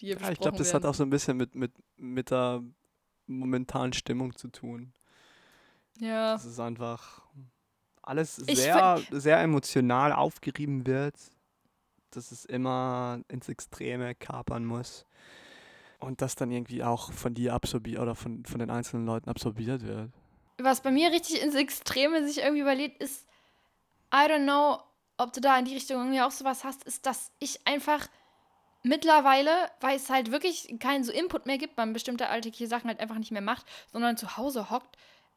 die 0.00 0.06
hier 0.06 0.18
Ja, 0.20 0.30
ich 0.30 0.38
glaube, 0.38 0.58
das 0.58 0.74
hat 0.74 0.84
auch 0.84 0.94
so 0.94 1.02
ein 1.02 1.10
bisschen 1.10 1.36
mit, 1.36 1.54
mit, 1.54 1.72
mit 1.96 2.30
der 2.30 2.62
momentanen 3.26 3.92
Stimmung 3.92 4.36
zu 4.36 4.48
tun. 4.48 4.92
Ja, 6.00 6.32
Das 6.32 6.44
ist 6.44 6.60
einfach 6.60 7.22
alles 8.02 8.38
Ich 8.46 8.58
sehr, 8.58 9.00
sehr 9.10 9.40
emotional 9.40 10.12
aufgerieben 10.12 10.86
wird, 10.86 11.14
dass 12.10 12.32
es 12.32 12.44
immer 12.44 13.20
ins 13.28 13.48
Extreme 13.48 14.14
kapern 14.14 14.64
muss. 14.64 15.04
Und 15.98 16.20
das 16.20 16.34
dann 16.34 16.50
irgendwie 16.50 16.84
auch 16.84 17.12
von 17.12 17.34
dir 17.34 17.54
absorbiert 17.54 18.00
oder 18.00 18.14
von, 18.14 18.44
von 18.44 18.58
den 18.58 18.70
einzelnen 18.70 19.06
Leuten 19.06 19.30
absorbiert 19.30 19.82
wird. 19.82 20.10
was 20.58 20.82
bei 20.82 20.90
mir 20.90 21.10
richtig 21.10 21.42
ins 21.42 21.54
Extreme 21.54 22.26
sich 22.26 22.38
irgendwie 22.38 22.60
überlegt, 22.60 23.02
ist, 23.02 23.26
I 24.12 24.28
don't 24.30 24.44
know, 24.44 24.78
ob 25.16 25.32
du 25.32 25.40
da 25.40 25.58
in 25.58 25.64
die 25.64 25.74
Richtung 25.74 25.98
irgendwie 25.98 26.20
auch 26.20 26.30
sowas 26.30 26.64
hast, 26.64 26.84
ist, 26.84 27.06
dass 27.06 27.32
ich 27.38 27.66
einfach 27.66 28.06
mittlerweile, 28.82 29.50
weil 29.80 29.96
es 29.96 30.10
halt 30.10 30.30
wirklich 30.30 30.76
keinen 30.78 31.02
so 31.02 31.12
Input 31.12 31.46
mehr 31.46 31.58
gibt, 31.58 31.76
man 31.76 31.92
bestimmte 31.92 32.28
alltägliche 32.28 32.68
Sachen 32.68 32.88
halt 32.88 33.00
einfach 33.00 33.18
nicht 33.18 33.32
mehr 33.32 33.42
macht, 33.42 33.66
sondern 33.90 34.16
zu 34.16 34.36
Hause 34.36 34.70
hockt, 34.70 34.96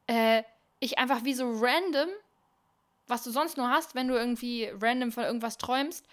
äh, 0.09 0.43
ich 0.79 0.97
einfach 0.97 1.23
wie 1.23 1.33
so 1.33 1.45
random, 1.45 2.09
was 3.07 3.23
du 3.23 3.31
sonst 3.31 3.57
nur 3.57 3.69
hast, 3.69 3.95
wenn 3.95 4.07
du 4.07 4.15
irgendwie 4.15 4.69
random 4.81 5.11
von 5.11 5.23
irgendwas 5.23 5.57
träumst, 5.57 6.05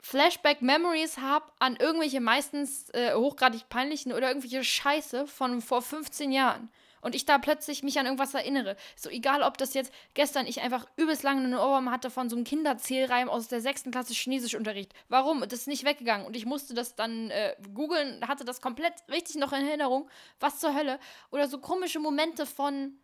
Flashback-Memories 0.00 1.18
habe 1.18 1.44
an 1.58 1.76
irgendwelche 1.76 2.20
meistens 2.20 2.88
äh, 2.90 3.14
hochgradig 3.14 3.68
peinlichen 3.68 4.12
oder 4.12 4.28
irgendwelche 4.28 4.64
Scheiße 4.64 5.26
von 5.26 5.60
vor 5.60 5.82
15 5.82 6.32
Jahren. 6.32 6.70
Und 7.00 7.14
ich 7.14 7.24
da 7.24 7.38
plötzlich 7.38 7.82
mich 7.82 7.98
an 7.98 8.06
irgendwas 8.06 8.34
erinnere. 8.34 8.76
So 8.96 9.10
egal, 9.10 9.42
ob 9.42 9.58
das 9.58 9.74
jetzt 9.74 9.92
gestern 10.14 10.46
ich 10.46 10.60
einfach 10.62 10.86
übelst 10.96 11.22
lange 11.22 11.42
einen 11.42 11.54
Ohrwurm 11.54 11.90
hatte 11.90 12.10
von 12.10 12.28
so 12.28 12.36
einem 12.36 12.44
Kinderzählreim 12.44 13.28
aus 13.28 13.48
der 13.48 13.60
sechsten 13.60 13.90
Klasse 13.90 14.12
Chinesischunterricht. 14.12 14.92
Warum? 15.08 15.40
Das 15.40 15.60
ist 15.60 15.68
nicht 15.68 15.84
weggegangen. 15.84 16.26
Und 16.26 16.36
ich 16.36 16.46
musste 16.46 16.74
das 16.74 16.94
dann 16.94 17.30
äh, 17.30 17.54
googeln, 17.74 18.26
hatte 18.26 18.44
das 18.44 18.60
komplett 18.60 18.94
richtig 19.08 19.36
noch 19.36 19.52
in 19.52 19.66
Erinnerung. 19.66 20.08
Was 20.40 20.58
zur 20.58 20.74
Hölle? 20.74 20.98
Oder 21.30 21.48
so 21.48 21.58
komische 21.58 22.00
Momente 22.00 22.46
von 22.46 22.98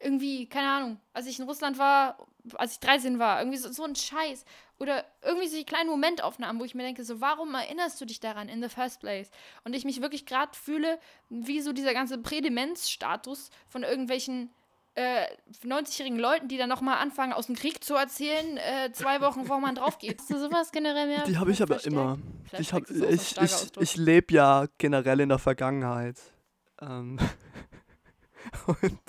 irgendwie, 0.00 0.48
keine 0.48 0.70
Ahnung, 0.70 1.00
als 1.12 1.26
ich 1.26 1.38
in 1.38 1.46
Russland 1.46 1.78
war, 1.78 2.26
als 2.54 2.72
ich 2.72 2.80
13 2.80 3.18
war, 3.18 3.40
irgendwie 3.40 3.58
so, 3.58 3.70
so 3.72 3.84
ein 3.84 3.96
Scheiß. 3.96 4.44
Oder 4.78 5.04
irgendwie 5.22 5.48
so 5.48 5.56
die 5.56 5.64
kleinen 5.64 5.90
Momentaufnahmen, 5.90 6.60
wo 6.60 6.64
ich 6.64 6.74
mir 6.74 6.84
denke, 6.84 7.02
so, 7.04 7.20
warum 7.20 7.54
erinnerst 7.54 8.00
du 8.00 8.04
dich 8.04 8.20
daran 8.20 8.48
in 8.48 8.62
the 8.62 8.68
first 8.68 9.00
place? 9.00 9.30
Und 9.64 9.74
ich 9.74 9.84
mich 9.84 10.00
wirklich 10.00 10.24
gerade 10.24 10.56
fühle, 10.56 11.00
wie 11.28 11.60
so 11.60 11.72
dieser 11.72 11.94
ganze 11.94 12.18
Prädemenzstatus 12.18 13.50
von 13.68 13.82
irgendwelchen 13.82 14.50
äh, 14.94 15.26
90-jährigen 15.64 16.18
Leuten, 16.18 16.48
die 16.48 16.58
dann 16.58 16.68
nochmal 16.68 16.98
anfangen, 16.98 17.32
aus 17.32 17.46
dem 17.46 17.56
Krieg 17.56 17.82
zu 17.82 17.94
erzählen, 17.94 18.56
äh, 18.56 18.92
zwei 18.92 19.20
Wochen, 19.20 19.42
bevor 19.42 19.60
man 19.60 19.74
drauf 19.74 19.98
geht. 19.98 20.20
Ist 20.20 20.28
sowas 20.28 20.72
generell 20.72 21.06
mehr? 21.06 21.24
Die 21.24 21.38
habe 21.38 21.52
ich 21.52 21.62
aber 21.62 21.74
verstärkt? 21.74 21.96
immer. 21.96 22.18
Ich, 22.58 22.72
hab, 22.72 22.88
ein 22.88 23.14
ich, 23.14 23.32
ich, 23.32 23.38
Ausdruck. 23.38 23.82
ich 23.82 23.96
lebe 23.96 24.34
ja 24.34 24.66
generell 24.78 25.20
in 25.20 25.28
der 25.28 25.38
Vergangenheit. 25.38 26.16
Ähm, 26.80 27.18
und 28.66 29.00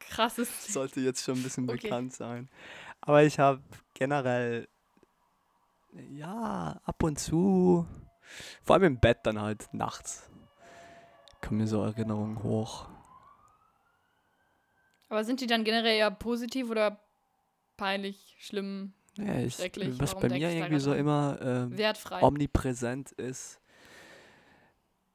Krasses. 0.00 0.48
sollte 0.72 1.00
jetzt 1.00 1.24
schon 1.24 1.36
ein 1.36 1.42
bisschen 1.42 1.68
Okay. 1.68 1.82
bekannt 1.82 2.14
sein. 2.14 2.48
Aber 3.00 3.22
ich 3.22 3.38
habe 3.38 3.62
generell, 3.94 4.68
ja, 5.92 6.80
ab 6.84 7.02
und 7.02 7.18
zu, 7.18 7.86
vor 8.62 8.74
allem 8.74 8.84
im 8.84 9.00
Bett 9.00 9.18
dann 9.24 9.40
halt 9.40 9.72
nachts, 9.72 10.30
kommen 11.40 11.58
mir 11.58 11.66
so 11.66 11.82
Erinnerungen 11.82 12.42
hoch. 12.42 12.88
Aber 15.08 15.22
sind 15.24 15.40
die 15.40 15.46
dann 15.46 15.62
generell 15.62 15.96
eher 15.96 16.10
positiv 16.10 16.68
oder 16.70 17.00
peinlich, 17.76 18.36
schlimm, 18.40 18.92
Ja, 19.18 19.38
ich, 19.38 19.54
Schrecklich, 19.54 20.00
was 20.00 20.10
warum 20.10 20.22
bei 20.22 20.28
mir 20.30 20.50
irgendwie 20.50 20.80
so 20.80 20.92
immer 20.94 21.38
ähm, 21.40 21.78
omnipräsent 22.20 23.12
ist 23.12 23.60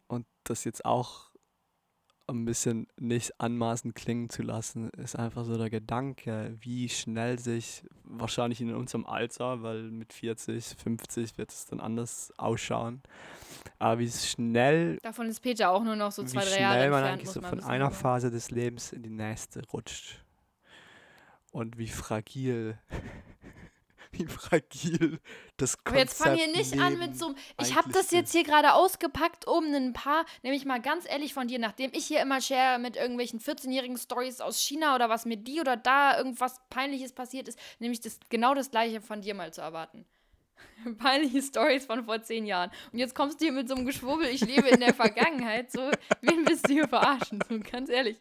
und 0.07 0.25
das 0.43 0.63
jetzt 0.63 0.85
auch 0.85 1.30
ein 2.33 2.45
bisschen 2.45 2.87
nicht 2.99 3.39
anmaßend 3.39 3.95
klingen 3.95 4.29
zu 4.29 4.41
lassen, 4.41 4.89
ist 4.91 5.15
einfach 5.15 5.45
so 5.45 5.57
der 5.57 5.69
Gedanke, 5.69 6.55
wie 6.59 6.89
schnell 6.89 7.39
sich 7.39 7.83
wahrscheinlich 8.03 8.61
in 8.61 8.73
unserem 8.73 9.05
Alter, 9.05 9.63
weil 9.63 9.83
mit 9.83 10.13
40, 10.13 10.75
50 10.77 11.37
wird 11.37 11.51
es 11.51 11.65
dann 11.65 11.79
anders 11.79 12.33
ausschauen, 12.37 13.01
aber 13.79 13.99
wie 13.99 14.09
schnell, 14.09 14.97
Davon 15.01 15.27
ist 15.27 15.39
Peter 15.41 15.69
auch 15.71 15.83
nur 15.83 15.95
noch 15.95 16.11
so 16.11 16.23
wie 16.23 16.27
zwei, 16.27 16.41
drei 16.41 16.47
schnell 16.47 16.61
Jahre 16.61 16.89
man 16.89 17.03
entfernt, 17.03 17.07
eigentlich 17.07 17.25
muss 17.25 17.33
so 17.33 17.41
man 17.41 17.49
von 17.49 17.63
einer 17.63 17.91
Phase 17.91 18.31
des 18.31 18.51
Lebens 18.51 18.93
in 18.93 19.03
die 19.03 19.09
nächste 19.09 19.61
rutscht. 19.69 20.23
Und 21.51 21.77
wie 21.77 21.87
fragil, 21.87 22.77
wie 24.21 24.27
fragil 24.31 25.19
das 25.57 25.77
Konzept 25.77 25.87
Aber 25.89 25.97
jetzt 25.99 26.17
fang 26.17 26.35
hier 26.35 26.47
nicht 26.47 26.79
an 26.79 26.97
mit 26.97 27.17
so 27.17 27.27
einem. 27.27 27.35
Ich 27.59 27.75
habe 27.75 27.91
das 27.91 28.11
jetzt 28.11 28.31
hier 28.31 28.43
gerade 28.43 28.73
ausgepackt, 28.73 29.47
um 29.47 29.65
ein 29.73 29.93
paar, 29.93 30.25
nämlich 30.43 30.65
mal 30.65 30.81
ganz 30.81 31.09
ehrlich 31.09 31.33
von 31.33 31.47
dir, 31.47 31.59
nachdem 31.59 31.91
ich 31.93 32.05
hier 32.05 32.21
immer 32.21 32.41
share 32.41 32.79
mit 32.79 32.95
irgendwelchen 32.95 33.39
14-jährigen 33.39 33.97
Stories 33.97 34.41
aus 34.41 34.59
China 34.59 34.95
oder 34.95 35.09
was 35.09 35.25
mit 35.25 35.47
die 35.47 35.59
oder 35.59 35.77
da 35.77 36.17
irgendwas 36.17 36.61
Peinliches 36.69 37.13
passiert 37.13 37.47
ist, 37.47 37.59
nämlich 37.79 37.99
das, 38.01 38.19
genau 38.29 38.53
das 38.53 38.71
Gleiche 38.71 39.01
von 39.01 39.21
dir 39.21 39.33
mal 39.33 39.53
zu 39.53 39.61
erwarten. 39.61 40.05
Peinliche 40.97 41.41
Stories 41.41 41.85
von 41.85 42.05
vor 42.05 42.21
zehn 42.21 42.45
Jahren. 42.45 42.71
Und 42.91 42.99
jetzt 42.99 43.15
kommst 43.15 43.39
du 43.39 43.45
hier 43.45 43.53
mit 43.53 43.67
so 43.67 43.75
einem 43.75 43.85
Geschwurbel, 43.85 44.27
ich 44.27 44.41
lebe 44.41 44.67
in 44.69 44.79
der 44.79 44.93
Vergangenheit. 44.95 45.71
So, 45.71 45.91
wen 46.21 46.47
willst 46.47 46.67
du 46.67 46.73
hier 46.73 46.87
verarschen? 46.87 47.39
So, 47.47 47.59
ganz 47.59 47.89
ehrlich. 47.89 48.19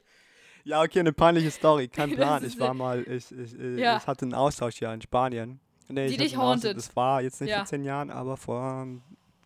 Ja, 0.64 0.82
okay, 0.82 1.00
eine 1.00 1.12
peinliche 1.12 1.50
Story, 1.50 1.88
kein 1.88 2.14
Plan. 2.14 2.44
Ich 2.44 2.58
war 2.58 2.74
mal, 2.74 3.02
ich, 3.08 3.32
ich, 3.32 3.52
Ja. 3.78 3.96
ich 3.96 4.06
hatte 4.06 4.26
einen 4.26 4.34
Austausch 4.34 4.80
ja 4.80 4.92
in 4.92 5.00
Spanien. 5.00 5.60
Nee, 5.90 6.06
Die 6.08 6.14
ich 6.14 6.18
dich 6.20 6.36
haunted. 6.36 6.76
Das 6.76 6.94
war 6.96 7.20
jetzt 7.22 7.40
nicht 7.40 7.50
Ja. 7.50 7.58
vor 7.58 7.66
zehn 7.66 7.84
Jahren, 7.84 8.10
aber 8.10 8.36
vor. 8.36 8.86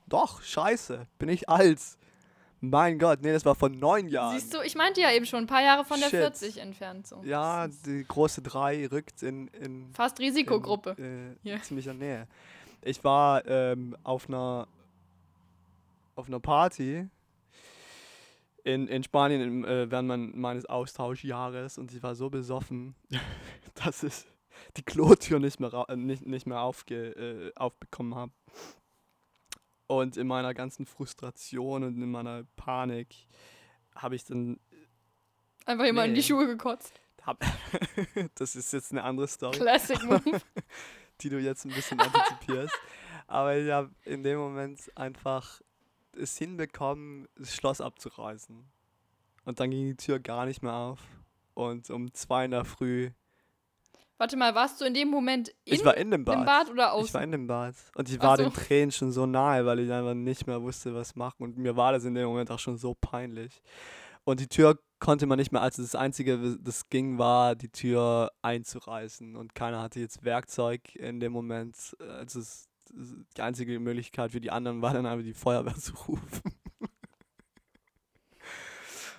Doch, 0.07 0.43
scheiße, 0.43 1.07
bin 1.19 1.29
ich 1.29 1.49
alt. 1.49 1.81
Mein 2.61 2.99
Gott, 2.99 3.21
nee, 3.23 3.33
das 3.33 3.45
war 3.45 3.55
vor 3.55 3.69
neun 3.69 4.09
Jahren. 4.09 4.39
Siehst 4.39 4.55
du, 4.55 4.61
ich 4.63 4.75
meinte 4.75 5.01
ja 5.01 5.13
eben 5.13 5.27
schon, 5.27 5.41
ein 5.41 5.47
paar 5.47 5.63
Jahre 5.63 5.85
von 5.85 5.99
der 6.01 6.09
Shit. 6.09 6.21
40 6.21 6.59
entfernt. 6.59 7.07
So. 7.07 7.21
Ja, 7.25 7.69
die 7.69 8.05
große 8.09 8.41
drei 8.41 8.87
rückt 8.87 9.23
in. 9.23 9.49
in 9.49 9.93
Fast 9.93 10.19
Risikogruppe. 10.21 10.95
In, 10.97 11.37
äh, 11.45 11.51
Ja. 11.51 11.61
ziemlicher 11.63 11.93
Nähe. 11.93 12.27
Ich 12.83 13.03
war 13.05 13.47
ähm, 13.47 13.97
auf 14.03 14.29
einer 14.29 14.67
auf 16.17 16.29
einer 16.29 16.39
Party 16.41 17.07
in, 18.63 18.87
in 18.89 19.03
Spanien 19.03 19.41
im, 19.43 19.65
äh, 19.65 19.91
während 19.91 20.09
mein, 20.09 20.39
meines 20.39 20.65
Austauschjahres 20.67 21.77
und 21.77 21.93
ich 21.93 22.03
war 22.03 22.15
so 22.15 22.31
besoffen, 22.31 22.95
dass 23.85 24.03
ich 24.05 24.25
die 24.77 24.83
Klotür 24.83 25.39
nicht 25.39 25.61
mehr, 25.61 25.73
äh, 25.89 25.97
nicht, 25.97 26.27
nicht 26.27 26.47
mehr 26.47 26.61
aufge, 26.61 27.11
äh, 27.11 27.53
aufbekommen 27.57 28.15
habe. 28.15 28.33
Und 29.87 30.17
in 30.17 30.27
meiner 30.27 30.55
ganzen 30.55 30.87
Frustration 30.87 31.85
und 31.85 32.01
in 32.01 32.11
meiner 32.11 32.45
Panik 32.57 33.15
habe 33.95 34.17
ich 34.17 34.25
dann 34.25 34.59
Einfach 35.67 35.85
jemand 35.85 36.09
in 36.09 36.15
die 36.15 36.21
Nee. 36.21 36.27
Schuhe 36.27 36.47
gekotzt. 36.47 36.93
hab, 37.23 37.43
das 38.35 38.57
ist 38.57 38.73
jetzt 38.73 38.93
eine 38.93 39.03
andere 39.03 39.29
Story, 39.29 39.57
Classic 39.59 40.03
Move. 40.05 40.41
die 41.21 41.29
du 41.31 41.39
jetzt 41.39 41.65
ein 41.65 41.73
bisschen 41.73 42.01
antizipierst. 42.01 42.75
Aber 43.27 43.57
ich 43.57 43.71
habe 43.71 43.91
in 44.05 44.23
dem 44.23 44.39
Moment 44.39 44.81
einfach 44.97 45.61
es 46.17 46.37
hinbekommen, 46.39 47.27
das 47.37 47.55
Schloss 47.55 47.81
abzureißen. 47.81 48.65
Und 49.47 49.61
dann 49.61 49.71
ging 49.71 49.87
die 49.87 49.97
Tür 49.97 50.19
gar 50.21 50.45
nicht 50.47 50.63
mehr 50.63 50.75
auf. 50.75 51.01
Und 51.55 51.89
um 51.91 52.13
zwei 52.15 52.45
in 52.47 52.51
der 52.51 52.65
Früh, 52.65 53.11
Warte 54.17 54.37
mal, 54.37 54.55
warst 54.55 54.81
du 54.81 54.85
in 54.85 54.95
dem 54.95 55.09
Moment 55.09 55.49
in 55.65 55.75
ich 55.75 55.85
war 55.85 55.97
in 55.97 56.11
dem 56.11 56.25
Bad. 56.25 56.47
Bad 56.47 56.71
oder 56.71 56.97
Ich 57.03 57.13
war 57.13 57.23
in 57.23 57.33
dem 57.33 57.47
Bad. 57.49 57.75
Und 57.97 58.09
ich 58.09 58.21
war 58.21 58.37
so. 58.37 58.45
den 58.45 58.53
Tränen 58.53 58.93
schon 58.93 59.11
so 59.11 59.27
nahe, 59.27 59.67
weil 59.67 59.81
ich 59.81 59.91
einfach 59.91 60.15
nicht 60.15 60.47
mehr 60.47 60.63
wusste, 60.63 60.95
was 60.95 61.17
machen. 61.17 61.43
Und 61.43 61.59
mir 61.59 61.77
war 61.77 61.93
das 61.93 62.05
in 62.05 62.15
dem 62.15 62.27
Moment 62.29 62.51
auch 62.51 62.59
schon 62.61 62.77
so 62.77 62.95
peinlich. 62.95 63.61
Und 64.23 64.39
die 64.41 64.47
Tür 64.47 64.79
konnte 65.01 65.27
man 65.27 65.39
nicht 65.39 65.51
mehr, 65.53 65.61
also 65.63 65.83
das 65.83 65.95
Einzige, 65.97 66.57
das 66.61 66.89
ging, 66.89 67.19
war, 67.19 67.57
die 67.57 67.69
Tür 67.71 68.31
einzureißen. 68.41 69.35
Und 69.37 69.55
keiner 69.55 69.83
hatte 69.83 69.99
jetzt 70.01 70.25
Werkzeug 70.25 70.95
in 70.95 71.19
dem 71.21 71.33
Moment. 71.33 71.77
Also 71.99 72.39
es, 72.41 72.69
es- 72.97 73.15
die 73.37 73.43
einzige 73.43 73.81
Möglichkeit 73.81 74.31
für 74.31 74.41
die 74.41 74.53
anderen 74.53 74.81
war 74.81 74.93
dann 74.95 75.07
einfach 75.07 75.25
die 75.25 75.35
Feuerwehr 75.35 75.75
zu 75.79 75.93
rufen. 76.07 76.41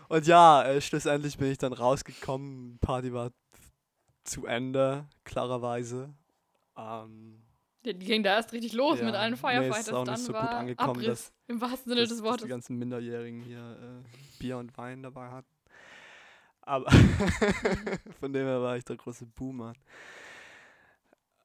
Und 0.07 0.27
ja, 0.27 0.63
äh, 0.63 0.81
schlussendlich 0.81 1.37
bin 1.37 1.51
ich 1.51 1.57
dann 1.57 1.73
rausgekommen. 1.73 2.77
Party 2.79 3.11
war 3.11 3.31
zu 4.25 4.45
Ende, 4.45 5.07
klarerweise. 5.23 6.13
Ähm, 6.77 7.41
Die 7.85 7.93
die 7.97 8.05
ging 8.05 8.23
da 8.23 8.35
erst 8.35 8.51
richtig 8.53 8.73
los 8.73 8.99
Ja, 8.99 9.05
mit 9.05 9.15
allen 9.15 9.31
nee, 9.31 9.35
ist 9.35 9.39
Firefighters. 9.41 9.93
auch 9.93 10.05
nicht 10.05 10.17
so 10.19 10.33
gut 10.33 10.41
angekommen, 10.41 10.89
Abriss, 10.91 11.05
dass- 11.05 11.33
Im 11.47 11.61
wahrsten 11.61 11.89
Sinne 11.91 12.01
dass, 12.01 12.09
des 12.09 12.23
Wortes. 12.23 12.43
die 12.43 12.49
ganzen 12.49 12.77
Minderjährigen 12.77 13.41
hier 13.43 14.03
äh, 14.03 14.37
Bier 14.39 14.57
und 14.57 14.75
Wein 14.77 15.03
dabei 15.03 15.29
hatten. 15.29 15.47
Aber 16.61 16.89
von 18.19 18.33
dem 18.33 18.45
her 18.47 18.59
war 18.61 18.75
ich 18.75 18.83
der 18.83 18.95
große 18.97 19.27
Boomer. 19.27 19.73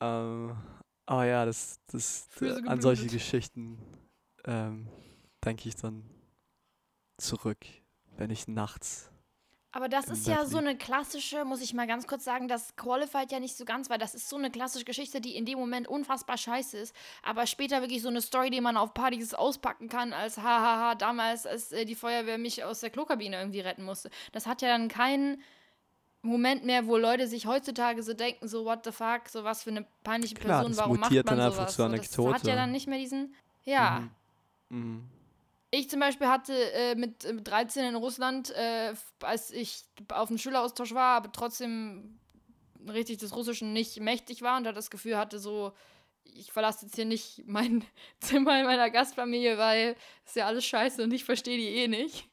Ähm, 0.01 0.57
aber 1.05 1.25
ja, 1.27 1.45
das, 1.45 1.79
das, 1.89 2.29
äh, 2.41 2.53
an 2.67 2.81
solche. 2.81 3.07
Geschichten 3.07 3.79
ähm, 4.45 4.89
denke 5.45 5.69
ich 5.69 5.77
dann 5.77 6.09
zurück, 7.19 7.59
wenn 8.17 8.31
ich 8.31 8.49
nachts. 8.49 9.10
Aber 9.73 9.89
das 9.89 10.09
ist 10.09 10.27
ja 10.27 10.47
so 10.47 10.59
eine 10.59 10.77
klassische, 10.77 11.45
muss 11.45 11.61
ich 11.61 11.75
mal 11.75 11.87
ganz 11.87 12.09
kurz 12.09 12.25
sagen, 12.25 12.49
das 12.49 12.75
qualified 12.75 13.31
ja 13.31 13.39
nicht 13.39 13.57
so 13.57 13.65
ganz, 13.65 13.89
weil 13.89 13.99
das 13.99 14.17
ist 14.17 14.29
so 14.29 14.37
eine 14.37 14.51
klassische 14.51 14.85
Geschichte, 14.85 15.21
die 15.21 15.37
in 15.37 15.45
dem 15.47 15.61
Moment 15.61 15.87
unfassbar 15.87 16.37
scheiße 16.37 16.77
ist, 16.77 16.95
aber 17.23 17.47
später 17.47 17.81
wirklich 17.81 18.03
so 18.03 18.09
eine 18.09 18.21
Story, 18.21 18.51
die 18.51 18.61
man 18.61 18.77
auf 18.77 18.95
Partys 18.95 19.33
auspacken 19.33 19.89
kann, 19.89 20.13
als 20.13 20.39
hahaha, 20.39 20.97
damals, 20.97 21.47
als 21.47 21.71
äh, 21.71 21.85
die 21.85 21.95
Feuerwehr 21.95 22.37
mich 22.37 22.65
aus 22.65 22.81
der 22.81 22.91
Klokabine 22.91 23.39
irgendwie 23.39 23.61
retten 23.61 23.85
musste. 23.85 24.11
Das 24.33 24.47
hat 24.47 24.61
ja 24.61 24.69
dann 24.69 24.89
keinen 24.89 25.41
Moment 26.23 26.65
mehr, 26.65 26.87
wo 26.87 26.97
Leute 26.97 27.29
sich 27.29 27.47
heutzutage 27.47 28.03
so 28.03 28.13
denken, 28.13 28.49
so 28.49 28.65
what 28.65 28.85
the 28.85 28.91
fuck, 28.91 29.29
so 29.29 29.45
was 29.45 29.63
für 29.63 29.71
eine 29.71 29.87
peinliche 30.03 30.35
Klar, 30.35 30.63
Person, 30.63 30.73
das 30.73 30.79
warum 30.79 30.99
macht 30.99 31.13
man 31.13 31.25
dann 31.25 31.41
einfach 31.41 31.69
sowas? 31.69 31.75
zur 31.77 31.89
So, 31.91 31.97
das 31.97 32.17
hat 32.17 32.25
Anekdote. 32.27 32.49
ja 32.51 32.57
dann 32.57 32.73
nicht 32.73 32.89
mehr 32.89 32.99
diesen, 32.99 33.37
ja. 33.63 34.09
Mhm. 34.69 34.79
Mhm. 34.79 35.09
Ich 35.73 35.89
zum 35.89 36.01
Beispiel 36.01 36.27
hatte 36.27 36.55
äh, 36.73 36.97
mit, 36.97 37.25
äh, 37.25 37.33
mit 37.33 37.47
13 37.47 37.85
in 37.85 37.95
Russland, 37.95 38.51
äh, 38.51 38.93
als 39.21 39.53
ich 39.53 39.85
auf 40.09 40.29
dem 40.29 40.39
Schüleraustausch 40.39 40.95
war, 40.95 41.17
aber 41.17 41.31
trotzdem 41.31 42.19
richtig 42.89 43.19
des 43.19 43.35
Russischen 43.37 43.73
nicht 43.73 44.01
mächtig 44.01 44.43
war 44.43 44.57
und 44.57 44.65
da 44.65 44.73
das 44.73 44.91
Gefühl 44.91 45.17
hatte, 45.17 45.39
so, 45.39 45.73
ich 46.25 46.51
verlasse 46.51 46.87
jetzt 46.87 46.97
hier 46.97 47.05
nicht 47.05 47.43
mein 47.47 47.85
Zimmer 48.19 48.59
in 48.59 48.67
meiner 48.67 48.91
Gastfamilie, 48.91 49.59
weil 49.59 49.97
ist 50.27 50.37
ja 50.37 50.47
alles 50.47 50.65
scheiße 50.65 51.05
und 51.05 51.13
ich 51.13 51.25
verstehe 51.25 51.57
die 51.57 51.69
eh 51.69 51.89
nicht. 51.89 52.29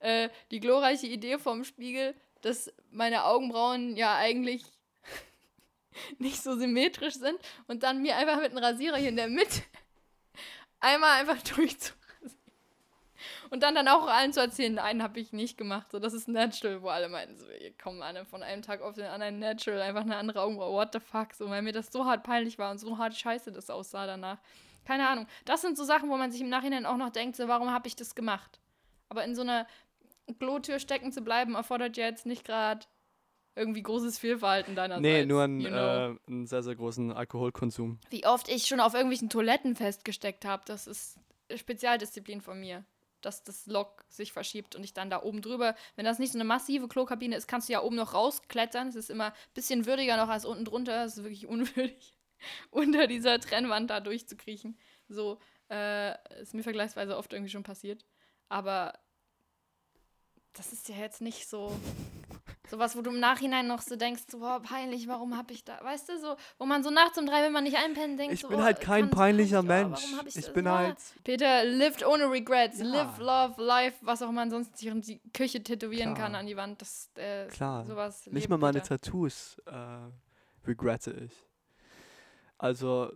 Äh, 0.00 0.30
die 0.50 0.60
glorreiche 0.60 1.06
Idee 1.06 1.38
vom 1.38 1.62
Spiegel, 1.62 2.14
dass 2.40 2.72
meine 2.90 3.24
Augenbrauen 3.24 3.96
ja 3.96 4.16
eigentlich 4.16 4.64
nicht 6.18 6.42
so 6.42 6.56
symmetrisch 6.58 7.14
sind 7.14 7.38
und 7.68 7.84
dann 7.84 8.02
mir 8.02 8.16
einfach 8.16 8.40
mit 8.40 8.50
einem 8.50 8.64
Rasierer 8.64 8.96
hier 8.96 9.10
in 9.10 9.16
der 9.16 9.28
Mitte 9.28 9.62
einmal 10.80 11.20
einfach 11.20 11.40
durchzu 11.42 11.92
und 13.50 13.62
dann 13.62 13.74
dann 13.74 13.88
auch 13.88 14.06
allen 14.06 14.32
zu 14.32 14.40
erzählen, 14.40 14.78
einen 14.78 15.02
habe 15.02 15.18
ich 15.20 15.32
nicht 15.32 15.58
gemacht. 15.58 15.90
So, 15.90 15.98
das 15.98 16.14
ist 16.14 16.28
natural, 16.28 16.82
wo 16.82 16.88
alle 16.88 17.08
meinten, 17.08 17.36
so, 17.38 17.46
ihr 17.50 17.76
kommen 17.76 18.02
alle 18.02 18.24
von 18.24 18.42
einem 18.42 18.62
Tag 18.62 18.80
auf 18.80 18.94
den 18.94 19.06
anderen 19.06 19.38
natural, 19.38 19.82
einfach 19.82 20.02
eine 20.02 20.16
andere 20.16 20.42
Augenbraue, 20.42 20.72
what 20.72 20.92
the 20.92 21.00
fuck, 21.00 21.34
so, 21.34 21.50
weil 21.50 21.62
mir 21.62 21.72
das 21.72 21.92
so 21.92 22.04
hart 22.04 22.22
peinlich 22.22 22.58
war 22.58 22.70
und 22.70 22.78
so 22.78 22.96
hart 22.96 23.14
scheiße 23.14 23.52
das 23.52 23.68
aussah 23.68 24.06
danach. 24.06 24.38
Keine 24.84 25.08
Ahnung. 25.08 25.26
Das 25.44 25.60
sind 25.60 25.76
so 25.76 25.84
Sachen, 25.84 26.08
wo 26.08 26.16
man 26.16 26.30
sich 26.32 26.40
im 26.40 26.48
Nachhinein 26.48 26.86
auch 26.86 26.96
noch 26.96 27.10
denkt, 27.10 27.36
so, 27.36 27.48
warum 27.48 27.70
habe 27.70 27.86
ich 27.88 27.96
das 27.96 28.14
gemacht? 28.14 28.60
Aber 29.08 29.24
in 29.24 29.34
so 29.34 29.42
einer 29.42 29.66
Klotür 30.38 30.78
stecken 30.78 31.12
zu 31.12 31.22
bleiben, 31.22 31.54
erfordert 31.54 31.96
ja 31.96 32.06
jetzt 32.06 32.26
nicht 32.26 32.44
gerade 32.44 32.86
irgendwie 33.56 33.82
großes 33.82 34.18
Fehlverhalten 34.18 34.76
deinerseits. 34.76 35.02
Nee, 35.02 35.26
nur 35.26 35.42
einen, 35.42 35.60
you 35.60 35.68
know. 35.68 35.76
äh, 35.76 36.16
einen 36.28 36.46
sehr, 36.46 36.62
sehr 36.62 36.76
großen 36.76 37.12
Alkoholkonsum. 37.12 37.98
Wie 38.10 38.26
oft 38.26 38.48
ich 38.48 38.66
schon 38.66 38.80
auf 38.80 38.94
irgendwelchen 38.94 39.28
Toiletten 39.28 39.74
festgesteckt 39.74 40.44
habe, 40.44 40.62
das 40.66 40.86
ist 40.86 41.18
Spezialdisziplin 41.54 42.40
von 42.40 42.60
mir. 42.60 42.84
Dass 43.20 43.44
das 43.44 43.66
Lok 43.66 44.04
sich 44.08 44.32
verschiebt 44.32 44.74
und 44.74 44.84
ich 44.84 44.94
dann 44.94 45.10
da 45.10 45.22
oben 45.22 45.42
drüber, 45.42 45.74
wenn 45.96 46.04
das 46.04 46.18
nicht 46.18 46.32
so 46.32 46.38
eine 46.38 46.44
massive 46.44 46.88
Klokabine 46.88 47.36
ist, 47.36 47.48
kannst 47.48 47.68
du 47.68 47.72
ja 47.72 47.82
oben 47.82 47.96
noch 47.96 48.14
rausklettern. 48.14 48.88
Es 48.88 48.96
ist 48.96 49.10
immer 49.10 49.26
ein 49.26 49.32
bisschen 49.54 49.86
würdiger 49.86 50.16
noch 50.16 50.28
als 50.28 50.44
unten 50.44 50.64
drunter. 50.64 51.04
Es 51.04 51.16
ist 51.16 51.24
wirklich 51.24 51.46
unwürdig, 51.46 52.16
unter 52.70 53.06
dieser 53.06 53.38
Trennwand 53.40 53.90
da 53.90 54.00
durchzukriechen. 54.00 54.78
So, 55.08 55.38
äh, 55.70 56.14
ist 56.40 56.54
mir 56.54 56.62
vergleichsweise 56.62 57.16
oft 57.16 57.32
irgendwie 57.32 57.50
schon 57.50 57.62
passiert. 57.62 58.04
Aber 58.48 58.98
das 60.52 60.72
ist 60.72 60.88
ja 60.88 60.96
jetzt 60.96 61.20
nicht 61.20 61.48
so 61.48 61.78
sowas, 62.70 62.96
wo 62.96 63.02
du 63.02 63.10
im 63.10 63.20
Nachhinein 63.20 63.66
noch 63.66 63.82
so 63.82 63.96
denkst, 63.96 64.22
so, 64.30 64.38
boah, 64.38 64.60
peinlich, 64.62 65.08
warum 65.08 65.36
hab 65.36 65.50
ich 65.50 65.64
da, 65.64 65.78
weißt 65.82 66.08
du, 66.08 66.18
so, 66.18 66.36
wo 66.58 66.66
man 66.66 66.82
so 66.82 66.90
nachts 66.90 67.18
um 67.18 67.26
drei, 67.26 67.42
wenn 67.42 67.52
man 67.52 67.64
nicht 67.64 67.76
einpennen, 67.76 68.16
denkt, 68.16 68.34
Ich 68.34 68.40
so, 68.40 68.48
bin 68.48 68.60
oh, 68.60 68.62
halt 68.62 68.80
kein 68.80 69.10
peinlicher 69.10 69.62
peinlich, 69.62 69.84
oh, 69.84 69.88
Mensch. 69.88 70.02
warum 70.04 70.18
hab 70.18 70.26
ich 70.26 70.36
Ich 70.36 70.52
bin 70.52 70.66
ah. 70.66 70.78
halt. 70.78 70.98
Peter, 71.24 71.64
lived 71.64 72.06
ohne 72.06 72.30
regrets, 72.30 72.78
Ja. 72.78 72.84
live, 72.86 73.18
love, 73.18 73.62
life, 73.62 73.96
was 74.02 74.22
auch 74.22 74.30
man 74.30 74.50
sonst 74.50 74.76
sich 74.78 74.88
in 74.88 75.00
die 75.00 75.20
Küche 75.32 75.62
tätowieren 75.62 76.14
Klar. 76.14 76.26
kann 76.28 76.34
an 76.36 76.46
die 76.46 76.56
Wand, 76.56 76.80
das, 76.80 77.10
äh, 77.16 77.46
Klar. 77.48 77.84
sowas. 77.84 78.26
Nicht 78.26 78.48
mal 78.48 78.58
meine 78.58 78.80
Peter. 78.80 78.98
Tattoos 79.00 79.58
äh, 79.66 80.66
regrette 80.66 81.10
ich. 81.12 81.32
Also, 82.56 83.12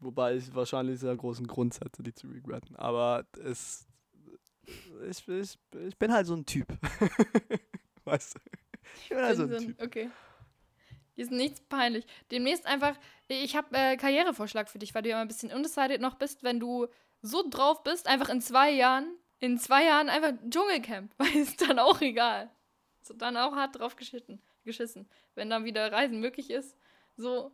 wobei 0.00 0.34
ich 0.36 0.54
wahrscheinlich 0.54 1.00
sehr 1.00 1.16
großen 1.16 1.46
Grund 1.46 1.80
hätte, 1.80 2.02
die 2.02 2.12
zu 2.12 2.26
regretten. 2.26 2.76
Aber 2.76 3.24
es. 3.44 3.86
Ich, 5.08 5.26
ich, 5.28 5.58
ich 5.86 5.98
bin 5.98 6.12
halt 6.12 6.26
so 6.26 6.34
ein 6.34 6.46
Typ. 6.46 6.66
weißt 8.04 8.36
du? 8.36 8.40
Ich 9.02 9.08
bin 9.08 9.18
halt 9.18 9.36
so 9.36 9.44
ein 9.44 9.58
Typ. 9.58 9.82
Okay. 9.82 10.10
Hier 11.14 11.24
ist 11.24 11.30
nichts 11.30 11.60
peinlich. 11.60 12.06
Demnächst 12.30 12.66
einfach, 12.66 12.96
ich 13.28 13.54
habe 13.54 13.76
äh, 13.76 13.96
Karrierevorschlag 13.96 14.68
für 14.68 14.78
dich, 14.78 14.94
weil 14.94 15.02
du 15.02 15.10
ja 15.10 15.16
mal 15.16 15.22
ein 15.22 15.28
bisschen 15.28 15.52
undecided 15.52 16.00
noch 16.00 16.14
bist, 16.14 16.42
wenn 16.42 16.58
du 16.58 16.86
so 17.20 17.48
drauf 17.48 17.82
bist, 17.82 18.08
einfach 18.08 18.28
in 18.28 18.40
zwei 18.40 18.70
Jahren, 18.70 19.14
in 19.38 19.58
zwei 19.58 19.84
Jahren 19.84 20.08
einfach 20.08 20.32
Dschungelcamp, 20.48 21.12
weil 21.18 21.36
ist 21.36 21.60
dann 21.60 21.78
auch 21.78 22.00
egal. 22.00 22.50
So 23.02 23.14
dann 23.14 23.36
auch 23.36 23.54
hart 23.54 23.78
drauf 23.78 23.96
geschitten, 23.96 24.40
geschissen. 24.64 25.08
Wenn 25.34 25.50
dann 25.50 25.64
wieder 25.64 25.92
Reisen 25.92 26.20
möglich 26.20 26.50
ist, 26.50 26.76
so 27.16 27.52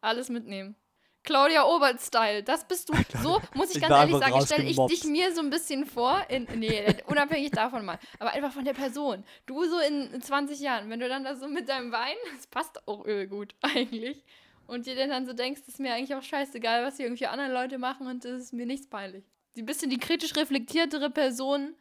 alles 0.00 0.28
mitnehmen. 0.28 0.76
Claudia 1.22 1.64
Obert-Style, 1.64 2.42
das 2.42 2.66
bist 2.66 2.88
du. 2.88 2.94
So 3.22 3.40
muss 3.54 3.70
ich 3.70 3.76
Ich 3.76 3.82
ganz 3.82 3.94
ehrlich 3.94 4.16
sagen, 4.16 4.46
stelle 4.46 4.64
ich 4.64 4.76
dich 4.76 5.04
mir 5.04 5.34
so 5.34 5.40
ein 5.40 5.50
bisschen 5.50 5.84
vor. 5.84 6.24
In, 6.28 6.46
nee, 6.56 6.84
unabhängig 7.06 7.50
davon 7.50 7.84
mal. 7.84 7.98
Aber 8.18 8.32
einfach 8.32 8.52
von 8.52 8.64
der 8.64 8.72
Person. 8.72 9.24
Du 9.46 9.64
so 9.64 9.78
in 9.78 10.20
20 10.20 10.60
Jahren, 10.60 10.88
wenn 10.90 11.00
du 11.00 11.08
dann 11.08 11.24
da 11.24 11.36
so 11.36 11.48
mit 11.48 11.68
deinem 11.68 11.92
Wein, 11.92 12.16
das 12.36 12.46
passt 12.46 12.86
auch 12.88 13.04
gut 13.28 13.54
eigentlich. 13.60 14.24
Und 14.66 14.86
dir 14.86 14.94
dann 14.94 15.26
so 15.26 15.32
denkst, 15.32 15.62
ist 15.66 15.80
mir 15.80 15.92
eigentlich 15.94 16.14
auch 16.14 16.22
scheißegal, 16.22 16.84
was 16.84 16.96
hier 16.96 17.06
irgendwie 17.06 17.26
andere 17.26 17.52
Leute 17.52 17.78
machen 17.78 18.06
und 18.06 18.24
das 18.24 18.42
ist 18.42 18.52
mir 18.52 18.66
nichts 18.66 18.88
peinlich. 18.88 19.24
Die 19.56 19.62
bisschen 19.62 19.90
die 19.90 19.98
kritisch 19.98 20.36
reflektiertere 20.36 21.10
Person 21.10 21.74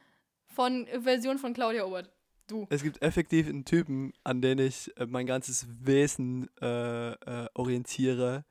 von 0.47 0.87
Version 0.87 1.37
von 1.37 1.53
Claudia 1.53 1.85
Obert. 1.85 2.09
Du. 2.47 2.65
Es 2.71 2.81
gibt 2.81 3.03
effektiv 3.03 3.47
einen 3.47 3.63
Typen, 3.63 4.11
an 4.23 4.41
den 4.41 4.57
ich 4.57 4.91
äh, 4.97 5.05
mein 5.05 5.27
ganzes 5.27 5.67
Wesen 5.85 6.49
äh, 6.59 7.11
äh, 7.11 7.47
orientiere 7.53 8.43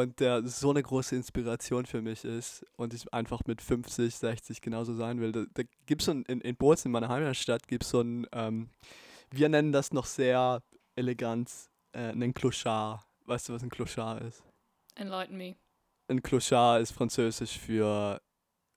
und 0.00 0.20
der 0.20 0.46
so 0.46 0.70
eine 0.70 0.82
große 0.82 1.14
Inspiration 1.16 1.86
für 1.86 2.02
mich 2.02 2.24
ist 2.24 2.64
und 2.76 2.94
ich 2.94 3.12
einfach 3.12 3.40
mit 3.46 3.60
50, 3.62 4.14
60 4.14 4.60
genauso 4.60 4.94
sein 4.94 5.20
will. 5.20 5.32
Da, 5.32 5.44
da 5.54 5.62
gibt 5.86 6.02
es 6.02 6.06
so 6.06 6.12
ein, 6.12 6.22
in, 6.24 6.40
in 6.40 6.56
Bozen, 6.56 6.88
in 6.88 6.92
meiner 6.92 7.08
Heimatstadt, 7.08 7.66
gibt 7.68 7.84
es 7.84 7.90
so 7.90 8.00
ein, 8.00 8.26
ähm, 8.32 8.68
wir 9.30 9.48
nennen 9.48 9.72
das 9.72 9.92
noch 9.92 10.06
sehr 10.06 10.62
elegant, 10.96 11.50
äh, 11.92 12.08
einen 12.10 12.34
Clochard. 12.34 13.04
Weißt 13.26 13.48
du, 13.48 13.54
was 13.54 13.62
ein 13.62 13.70
Clochard 13.70 14.22
ist? 14.22 14.42
Enlighten 14.96 15.36
me. 15.36 15.56
Ein 16.08 16.22
Clochard 16.22 16.82
ist 16.82 16.92
französisch 16.92 17.58
für 17.58 18.20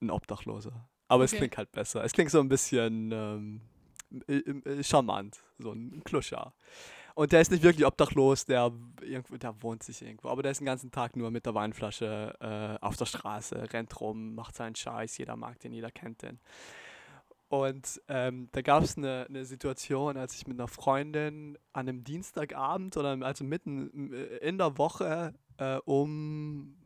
ein 0.00 0.10
Obdachloser. 0.10 0.88
Aber 1.08 1.24
es 1.24 1.32
Okay. 1.32 1.38
klingt 1.38 1.56
halt 1.58 1.72
besser. 1.72 2.04
Es 2.04 2.12
klingt 2.12 2.30
so 2.30 2.40
ein 2.40 2.48
bisschen 2.48 3.12
ähm, 3.12 3.60
äh, 4.26 4.36
äh, 4.36 4.82
charmant, 4.82 5.42
so 5.58 5.72
ein 5.72 6.02
Clochard. 6.04 6.54
Und 7.18 7.32
der 7.32 7.40
ist 7.40 7.50
nicht 7.50 7.64
wirklich 7.64 7.84
obdachlos, 7.84 8.46
der, 8.46 8.70
irgendwo, 9.02 9.36
der 9.36 9.60
wohnt 9.60 9.82
sich 9.82 10.02
irgendwo. 10.02 10.28
Aber 10.28 10.40
der 10.44 10.52
ist 10.52 10.60
den 10.60 10.66
ganzen 10.66 10.92
Tag 10.92 11.16
nur 11.16 11.32
mit 11.32 11.46
der 11.46 11.54
Weinflasche 11.56 12.32
äh, 12.38 12.78
auf 12.80 12.96
der 12.96 13.06
Straße, 13.06 13.72
rennt 13.72 14.00
rum, 14.00 14.36
macht 14.36 14.54
seinen 14.54 14.76
Scheiß. 14.76 15.18
Jeder 15.18 15.34
mag 15.34 15.58
den, 15.58 15.72
jeder 15.72 15.90
kennt 15.90 16.22
den. 16.22 16.38
Und 17.48 18.00
ähm, 18.06 18.48
da 18.52 18.62
gab 18.62 18.84
es 18.84 18.96
eine, 18.96 19.26
eine 19.28 19.44
Situation, 19.44 20.16
als 20.16 20.36
ich 20.36 20.46
mit 20.46 20.60
einer 20.60 20.68
Freundin 20.68 21.58
an 21.72 21.88
einem 21.88 22.04
Dienstagabend 22.04 22.96
oder 22.96 23.18
also 23.22 23.42
mitten 23.42 24.12
äh, 24.12 24.36
in 24.36 24.56
der 24.56 24.78
Woche 24.78 25.34
äh, 25.56 25.78
um, 25.86 26.76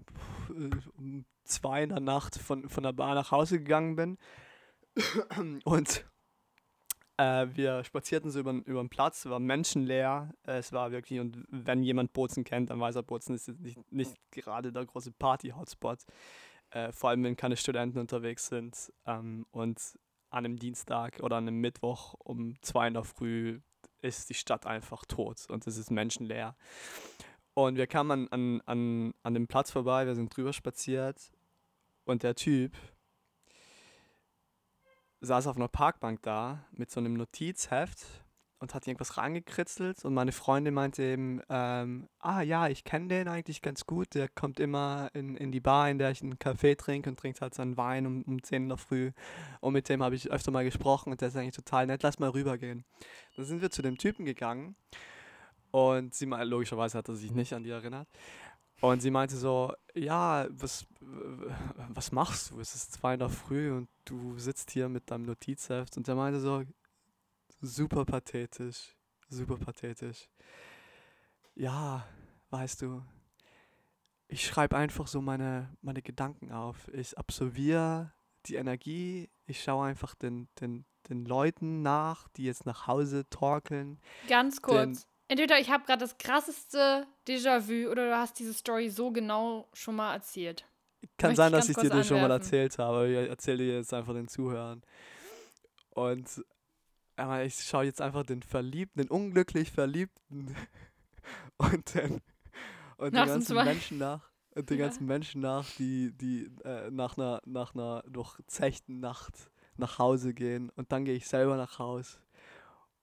äh, 0.49 0.71
um 0.97 1.27
zwei 1.45 1.83
in 1.83 1.91
der 1.91 2.01
Nacht 2.01 2.37
von, 2.39 2.71
von 2.71 2.83
der 2.83 2.95
Bar 2.95 3.15
nach 3.15 3.33
Hause 3.33 3.59
gegangen 3.59 3.97
bin. 3.97 4.17
Und 5.65 6.07
äh, 7.17 7.47
wir 7.55 7.85
spazierten 7.85 8.31
so 8.31 8.41
über, 8.41 8.53
über 8.53 8.81
den 8.81 8.89
Platz, 8.89 9.27
war 9.27 9.39
menschenleer. 9.39 10.33
Äh, 10.47 10.59
es 10.59 10.73
war 10.73 10.93
wirklich, 10.93 11.21
und 11.21 11.45
wenn 11.49 11.83
jemand 11.83 12.13
Bozen 12.13 12.45
kennt, 12.45 12.71
dann 12.71 12.81
weiß 12.81 12.97
er, 12.97 13.03
Bozen 13.03 13.35
ist 13.35 13.49
nicht, 13.61 13.93
nicht 13.93 14.17
gerade 14.31 14.73
der 14.73 14.87
große 14.87 15.13
Party-Hotspot. 15.13 15.99
Äh, 16.71 16.93
vor 16.93 17.11
allem, 17.11 17.25
wenn 17.25 17.37
keine 17.37 17.57
Studenten 17.57 17.99
unterwegs 17.99 18.47
sind. 18.47 18.93
Ähm, 19.07 19.47
und 19.51 19.79
an 20.31 20.47
einem 20.47 20.59
Dienstag 20.59 21.21
oder 21.21 21.37
an 21.37 21.47
einem 21.47 21.61
Mittwoch 21.61 22.15
um 22.19 22.55
zwei 22.63 22.89
in 22.89 22.95
der 22.95 23.05
Früh 23.05 23.61
ist 24.01 24.31
die 24.31 24.35
Stadt 24.35 24.67
einfach 24.67 25.05
tot 25.05 25.47
und 25.49 25.67
es 25.67 25.77
ist 25.77 25.91
menschenleer. 25.91 26.57
Und 27.55 27.77
wir 27.77 27.87
kamen 27.87 28.11
an, 28.11 28.29
an, 28.31 28.61
an, 28.65 29.15
an 29.23 29.35
dem 29.35 29.47
Platz 29.47 29.71
vorbei, 29.71 30.07
wir 30.07 30.15
sind 30.15 30.35
drüber 30.35 30.55
spaziert 30.55 31.33
und 32.05 32.23
der 32.23 32.35
Typ 32.35 32.73
saß 35.23 35.47
auf 35.47 35.57
einer 35.57 35.69
Parkbank 35.69 36.21
da 36.23 36.65
mit 36.73 36.91
so 36.91 37.01
einem 37.01 37.15
Notizheft 37.15 38.05
und 38.59 38.75
hat 38.75 38.87
irgendwas 38.87 39.17
reingekritzelt 39.17 40.05
und 40.05 40.15
meine 40.15 40.33
Freundin 40.33 40.75
meinte 40.75 41.03
eben, 41.03 41.41
ähm, 41.49 42.09
ah 42.19 42.43
ja, 42.43 42.69
ich 42.69 42.85
kenne 42.85 43.09
den 43.09 43.29
eigentlich 43.29 43.63
ganz 43.63 43.87
gut, 43.87 44.15
der 44.15 44.29
kommt 44.29 44.61
immer 44.61 45.11
in, 45.15 45.37
in 45.37 45.51
die 45.51 45.61
Bar, 45.61 45.91
in 45.91 45.99
der 45.99 46.11
ich 46.11 46.23
einen 46.23 46.39
Kaffee 46.39 46.77
trinke 46.77 47.11
und 47.11 47.19
trinkt 47.19 47.41
halt 47.41 47.55
seinen 47.55 47.77
Wein 47.77 48.07
um, 48.07 48.23
um 48.23 48.43
10 48.43 48.65
in 48.65 48.69
der 48.69 48.79
Früh 48.79 49.13
und 49.61 49.73
mit 49.73 49.89
dem 49.89 50.03
habe 50.03 50.15
ich 50.15 50.31
öfter 50.31 50.51
mal 50.51 50.65
gesprochen 50.65 51.11
und 51.11 51.21
der 51.21 51.29
ist 51.29 51.37
eigentlich 51.37 51.57
total 51.57 51.87
nett, 51.87 52.03
lass 52.03 52.19
mal 52.19 52.31
rübergehen. 52.31 52.85
Dann 53.37 53.45
sind 53.45 53.63
wir 53.63 53.71
zu 53.71 53.83
dem 53.83 53.99
Typen 53.99 54.25
gegangen 54.25 54.77
und 55.71 56.15
sie 56.15 56.27
mal 56.27 56.49
logischerweise 56.49 56.99
hat 56.99 57.09
er 57.09 57.15
sich 57.17 57.33
nicht 57.33 57.53
an 57.55 57.63
die 57.63 57.71
erinnert 57.71 58.09
und 58.83 59.01
sie 59.01 59.13
meinte 59.13 59.37
so, 59.37 59.73
ja, 59.95 60.49
was, 60.51 60.87
was 61.89 62.11
machst 62.11 62.51
du? 62.51 62.59
Es 62.59 62.75
ist 62.75 62.93
zwei 62.93 63.15
in 63.15 63.21
der 63.21 63.29
Früh 63.29 63.71
und 63.71 63.89
du 64.05 64.37
sitzt 64.39 64.73
hier 64.73 64.89
mit 64.89 65.09
deinem 65.09 65.25
Notizheft. 65.25 65.97
Und 65.97 66.09
er 66.09 66.17
meinte 66.17 66.41
so, 66.41 66.65
super 67.61 68.05
pathetisch, 68.05 68.97
super 69.29 69.57
pathetisch. 69.57 70.29
Ja, 71.55 72.05
weißt 72.51 72.83
du, 72.83 73.05
ich 74.27 74.45
schreibe 74.45 74.77
einfach 74.77 75.07
so 75.07 75.21
meine, 75.21 75.77
meine 75.81 76.03
Gedanken 76.03 76.51
auf. 76.51 76.89
Ich 76.93 77.17
absolviere 77.17 78.13
die 78.47 78.57
Energie, 78.57 79.31
ich 79.47 79.63
schaue 79.63 79.87
einfach 79.87 80.17
den, 80.17 80.49
den, 80.61 80.87
den 81.09 81.25
Leuten 81.25 81.83
nach, 81.83 82.27
die 82.31 82.43
jetzt 82.43 82.67
nach 82.67 82.89
Hause 82.89 83.31
torkeln. 83.31 84.01
Ganz 84.27 84.61
kurz. 84.61 85.07
Entweder 85.33 85.59
ich 85.59 85.71
habe 85.71 85.87
gerade 85.87 86.01
das 86.01 86.19
krasseste 86.19 87.07
Déjà-vu 87.27 87.91
oder 87.91 88.07
du 88.07 88.15
hast 88.19 88.39
diese 88.39 88.53
Story 88.53 88.91
so 88.91 89.11
genau 89.11 89.67
schon 89.73 89.97
mal 89.97 90.13
erzählt. 90.13 90.67
Kann 91.17 91.31
Möchte 91.31 91.37
sein, 91.37 91.53
dass 91.53 91.71
ich 91.71 91.77
dir 91.77 91.89
das 91.89 92.07
schon 92.07 92.21
mal 92.21 92.31
erzählt 92.31 92.77
habe. 92.79 93.09
Ich 93.09 93.31
erzähle 93.31 93.65
dir 93.65 93.77
jetzt 93.77 93.95
einfach 93.95 94.13
den 94.13 94.29
Zuhörern. 94.29 94.83
Und 95.89 96.45
ich 97.47 97.65
schaue 97.65 97.85
jetzt 97.85 98.03
einfach 98.03 98.25
den 98.25 98.43
Verliebten, 98.43 99.01
den 99.01 99.09
unglücklich 99.09 99.73
Verliebten 99.73 100.55
und 101.57 101.95
den, 101.95 102.21
und 102.99 103.15
den 103.15 103.27
ganzen. 103.27 103.55
Menschen 103.55 103.97
nach. 103.97 104.29
Und 104.55 104.69
den 104.69 104.79
ja. 104.79 104.85
ganzen 104.85 105.07
Menschen 105.07 105.41
nach, 105.41 105.65
die, 105.79 106.13
die 106.13 106.51
äh, 106.63 106.91
nach 106.91 107.17
einer, 107.17 107.41
nach 107.47 107.75
einer 107.75 108.03
durchzechten 108.07 109.01
Nacht 109.01 109.33
nach 109.79 109.99
Hause 109.99 110.35
gehen. 110.35 110.69
Und 110.77 110.93
dann 110.93 111.07
gehe 111.07 111.15
ich 111.15 111.27
selber 111.27 111.57
nach 111.57 111.79
Hause 111.79 112.19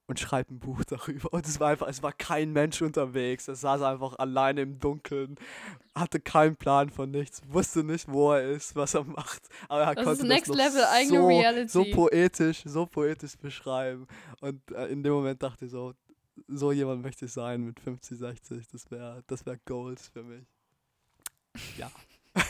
und 0.09 0.19
schreibt 0.19 0.49
ein 0.49 0.59
Buch 0.59 0.83
darüber. 0.85 1.31
Und 1.31 1.47
es 1.47 1.59
war 1.59 1.69
einfach, 1.69 1.87
es 1.87 2.01
war 2.01 2.11
kein 2.11 2.51
Mensch 2.51 2.81
unterwegs. 2.81 3.47
Es 3.47 3.61
saß 3.61 3.83
einfach 3.83 4.17
alleine 4.17 4.61
im 4.61 4.79
Dunkeln, 4.79 5.35
hatte 5.93 6.19
keinen 6.19 6.55
Plan 6.55 6.89
von 6.89 7.11
nichts, 7.11 7.43
wusste 7.47 7.83
nicht, 7.83 8.11
wo 8.11 8.31
er 8.33 8.49
ist, 8.49 8.75
was 8.75 8.95
er 8.95 9.03
macht. 9.03 9.47
Aber 9.67 9.83
er 9.83 9.93
das 9.93 10.03
konnte 10.03 10.23
ist 10.23 10.27
Next 10.27 10.49
das 10.49 10.57
Level 10.57 10.83
eigene 10.85 11.19
so, 11.19 11.27
Reality. 11.27 11.69
so 11.69 11.85
poetisch, 11.93 12.63
so 12.65 12.87
poetisch 12.87 13.37
beschreiben. 13.37 14.07
Und 14.41 14.59
äh, 14.71 14.87
in 14.87 15.03
dem 15.03 15.13
Moment 15.13 15.43
dachte 15.43 15.65
ich 15.65 15.71
so, 15.71 15.93
so 16.47 16.71
jemand 16.71 17.03
möchte 17.03 17.25
ich 17.25 17.31
sein 17.31 17.61
mit 17.61 17.79
50, 17.79 18.17
60. 18.17 18.67
Das 18.67 18.89
wäre 18.89 19.23
das 19.27 19.45
wär 19.45 19.57
Goals 19.57 20.07
für 20.07 20.23
mich. 20.23 20.47
Ja. 21.77 21.91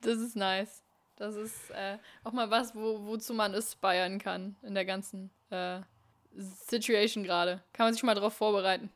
das 0.00 0.18
ist 0.18 0.36
nice. 0.36 0.84
Das 1.22 1.36
ist 1.36 1.70
äh, 1.70 1.98
auch 2.24 2.32
mal 2.32 2.50
was, 2.50 2.74
wo, 2.74 3.06
wozu 3.06 3.32
man 3.32 3.54
aspiren 3.54 4.18
kann 4.18 4.56
in 4.62 4.74
der 4.74 4.84
ganzen 4.84 5.30
äh, 5.50 5.78
Situation 6.36 7.22
gerade. 7.22 7.62
Kann 7.72 7.86
man 7.86 7.94
sich 7.94 8.02
mal 8.02 8.16
darauf 8.16 8.34
vorbereiten. 8.34 8.90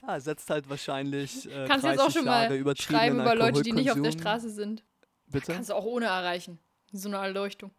Ja, 0.00 0.18
setzt 0.18 0.48
halt 0.48 0.70
wahrscheinlich. 0.70 1.44
Äh, 1.50 1.66
Kannst 1.68 1.84
jetzt 1.84 2.00
auch 2.00 2.10
schon 2.10 2.24
mal 2.24 2.48
schreiben 2.76 3.20
über 3.20 3.34
Leute, 3.34 3.60
die 3.60 3.72
nicht 3.72 3.90
auf 3.90 4.00
der 4.00 4.12
Straße 4.12 4.48
sind. 4.48 4.84
Bitte? 5.26 5.52
Kannst 5.52 5.68
du 5.68 5.74
auch 5.74 5.84
ohne 5.84 6.06
erreichen. 6.06 6.58
So 6.92 7.10
eine 7.10 7.18
Erleuchtung. 7.18 7.70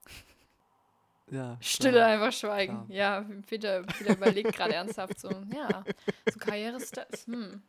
Ja. 1.31 1.57
Stille, 1.59 1.93
klar. 1.93 2.07
einfach 2.07 2.31
schweigen. 2.31 2.85
Klar. 2.85 2.95
Ja, 2.95 3.25
Peter, 3.47 3.81
Peter 3.81 4.13
überlegt 4.13 4.53
gerade 4.53 4.75
ernsthaft 4.75 5.19
so, 5.19 5.29
ja, 5.55 5.83
so 6.31 6.37
Karrieresteps, 6.37 7.25
hm. 7.25 7.63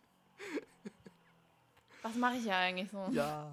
Was 2.02 2.14
mache 2.16 2.36
ich 2.36 2.44
ja 2.44 2.58
eigentlich 2.58 2.90
so? 2.90 3.08
Ja. 3.12 3.50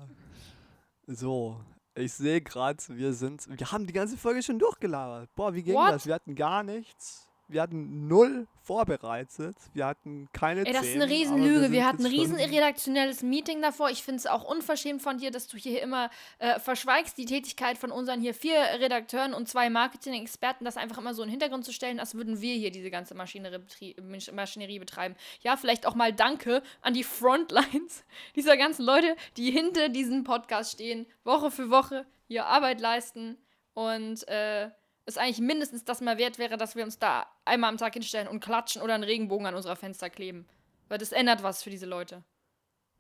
So, 1.08 1.62
ich 1.96 2.14
sehe 2.14 2.42
gerade, 2.42 2.84
wir 2.90 3.14
sind. 3.14 3.48
Wir 3.60 3.72
haben 3.72 3.88
die 3.88 3.94
ganze 3.94 4.18
Folge 4.18 4.44
schon 4.44 4.60
durchgelabert. 4.60 5.34
Boah, 5.36 5.54
wie 5.54 5.64
ging 5.64 5.76
What? 5.76 5.94
das? 5.94 6.06
Wir 6.06 6.14
hatten 6.16 6.36
gar 6.36 6.64
nichts. 6.64 7.28
Wir 7.48 7.62
hatten 7.62 8.08
null 8.08 8.48
vorbereitet. 8.64 9.56
Wir 9.74 9.86
hatten 9.86 10.28
keine 10.34 10.66
Ey, 10.66 10.74
das 10.74 10.88
ist 10.88 10.96
eine 10.96 11.08
Riesenlüge. 11.08 11.62
Wir, 11.62 11.72
wir 11.72 11.86
hatten 11.86 12.04
ein 12.04 12.12
riesen 12.12 12.38
redaktionelles 12.38 13.22
Meeting 13.22 13.62
davor. 13.62 13.92
Ich 13.92 14.02
finde 14.04 14.18
es 14.18 14.26
auch 14.26 14.44
unverschämt 14.44 15.04
von 15.04 15.20
dir, 15.20 15.30
dass 15.30 15.48
du 15.48 15.58
hier 15.58 15.82
immer 15.84 16.10
äh, 16.40 16.60
verschweigst, 16.60 17.18
die 17.18 17.26
Tätigkeit 17.26 17.78
von 17.78 17.92
unseren 17.92 18.20
hier 18.20 18.34
vier 18.34 18.58
Redakteuren 18.80 19.36
und 19.36 19.48
zwei 19.48 19.70
Marketing-Experten, 19.70 20.66
das 20.66 20.78
einfach 20.78 20.98
immer 20.98 21.14
so 21.14 21.22
in 21.22 21.28
den 21.28 21.32
Hintergrund 21.32 21.66
zu 21.66 21.74
stellen, 21.74 22.00
als 22.00 22.16
würden 22.16 22.42
wir 22.42 22.56
hier 22.56 22.72
diese 22.72 22.90
ganze 22.90 23.14
Maschinerie, 23.14 23.96
Maschinerie 24.34 24.80
betreiben. 24.80 25.16
Ja, 25.42 25.56
vielleicht 25.56 25.86
auch 25.86 25.96
mal 25.96 26.12
Danke 26.12 26.64
an 26.82 26.96
die 26.96 27.04
Frontlines 27.04 28.04
dieser 28.36 28.58
ganzen 28.58 28.84
Leute, 28.86 29.16
die 29.38 29.52
hinter 29.52 29.90
diesem 29.90 30.24
Podcast 30.24 30.72
stehen, 30.72 31.06
Woche 31.24 31.52
für 31.52 31.70
Woche 31.70 32.08
hier 32.28 32.48
Arbeit 32.48 32.82
leisten 32.82 33.38
und 33.76 34.28
äh, 34.28 34.72
es 35.06 35.18
eigentlich 35.18 35.40
mindestens 35.40 35.86
das 35.86 36.02
mal 36.02 36.18
wert 36.18 36.40
wäre, 36.40 36.58
dass 36.58 36.76
wir 36.76 36.84
uns 36.84 36.98
da 36.98 37.28
einmal 37.46 37.70
am 37.70 37.78
Tag 37.78 37.94
hinstellen 37.94 38.28
und 38.28 38.40
klatschen 38.40 38.82
oder 38.82 38.96
einen 38.96 39.04
Regenbogen 39.04 39.46
an 39.46 39.56
unserer 39.56 39.76
Fenster 39.76 40.10
kleben. 40.10 40.48
Weil 40.88 40.98
das 40.98 41.12
ändert 41.12 41.44
was 41.44 41.64
für 41.64 41.70
diese 41.70 41.86
Leute. 41.86 42.24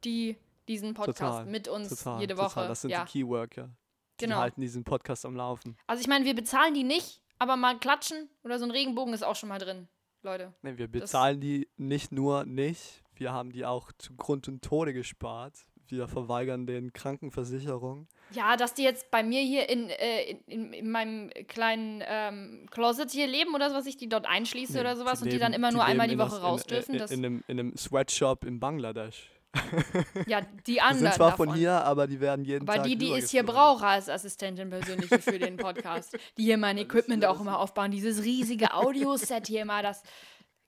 Die 0.04 0.38
diesen 0.68 0.94
Podcast 0.94 1.20
total, 1.20 1.46
mit 1.46 1.68
uns 1.68 1.90
total, 1.90 2.22
jede 2.22 2.38
Woche. 2.38 2.50
Total. 2.50 2.68
Das 2.68 2.82
sind 2.82 2.92
ja. 2.92 3.06
die 3.06 3.12
Keyworker. 3.12 3.70
Die 4.20 4.26
genau. 4.26 4.38
halten 4.38 4.62
diesen 4.62 4.84
Podcast 4.84 5.26
am 5.26 5.36
Laufen. 5.36 5.78
Also 5.88 6.02
ich 6.02 6.08
meine, 6.08 6.26
wir 6.26 6.34
bezahlen 6.34 6.74
die 6.74 6.84
nicht, 6.84 7.22
aber 7.38 7.56
mal 7.58 7.78
klatschen 7.78 8.30
oder 8.44 8.60
so 8.60 8.66
ein 8.66 8.72
Regenbogen 8.72 9.14
ist 9.14 9.24
auch 9.24 9.36
schon 9.36 9.50
mal 9.50 9.60
drin, 9.60 9.88
Leute. 10.22 10.54
Nee, 10.62 10.78
wir 10.78 10.88
bezahlen 10.88 11.40
das 11.40 11.46
die 11.46 11.70
nicht 11.78 12.12
nur 12.12 12.46
nicht, 12.46 13.04
wir 13.14 13.32
haben 13.32 13.52
die 13.52 13.66
auch 13.66 13.92
zu 13.98 14.16
Grund 14.16 14.48
und 14.48 14.64
Tode 14.64 14.94
gespart 14.94 15.66
wir 15.92 16.08
verweigern 16.08 16.66
den 16.66 16.94
Krankenversicherung. 16.94 18.08
Ja, 18.32 18.58
dass 18.58 18.74
die 18.74 18.84
jetzt 18.84 19.12
bei 19.12 19.24
mir 19.24 19.42
hier 19.42 19.70
in, 19.70 19.90
äh, 19.90 20.38
in, 20.48 20.74
in, 20.74 20.92
meinem 20.92 21.30
kleinen 21.48 22.04
ähm, 22.06 22.68
Closet 22.72 23.12
hier 23.12 23.28
leben 23.28 23.54
oder 23.54 23.70
so, 23.70 23.76
was 23.76 23.86
ich 23.86 23.98
die 23.98 24.10
dort 24.10 24.26
einschließe 24.26 24.74
nee, 24.74 24.80
oder 24.80 24.96
sowas 24.96 25.20
die 25.20 25.26
und 25.26 25.32
leben, 25.32 25.38
die 25.38 25.40
dann 25.40 25.54
immer 25.54 25.72
nur 25.72 25.84
einmal 25.84 26.08
die 26.08 26.18
Woche 26.18 26.42
raus 26.42 26.64
dürfen. 26.66 26.96
In, 26.96 27.02
in, 27.02 27.08
in, 27.08 27.26
einem, 27.26 27.44
in 27.48 27.60
einem 27.60 27.78
Sweatshop 27.78 28.46
in 28.46 28.60
Bangladesch. 28.60 29.30
Ja, 30.28 30.42
die 30.68 30.82
anderen. 30.82 30.98
Die 30.98 31.04
sind 31.04 31.14
zwar 31.14 31.32
davon. 31.32 31.50
von 31.50 31.58
hier, 31.58 31.72
aber 31.72 32.08
die 32.08 32.20
werden 32.20 32.46
jeden 32.46 32.64
aber 32.64 32.74
Tag. 32.74 32.80
Aber 32.82 32.90
die, 32.90 32.98
die 32.98 33.12
ist 33.12 33.32
hier 33.32 33.44
brauche 33.44 33.86
als 33.86 34.10
Assistentin 34.10 34.70
persönlich 34.70 35.10
für 35.10 35.40
den 35.40 35.58
Podcast. 35.58 36.18
Die 36.38 36.44
hier 36.44 36.58
mein 36.58 36.78
Equipment 36.86 37.26
auch 37.26 37.40
immer 37.40 37.60
aufbauen. 37.60 37.92
Dieses 37.92 38.24
riesige 38.24 38.74
Audioset 38.74 39.48
hier 39.48 39.62
immer, 39.62 39.82
das. 39.82 40.04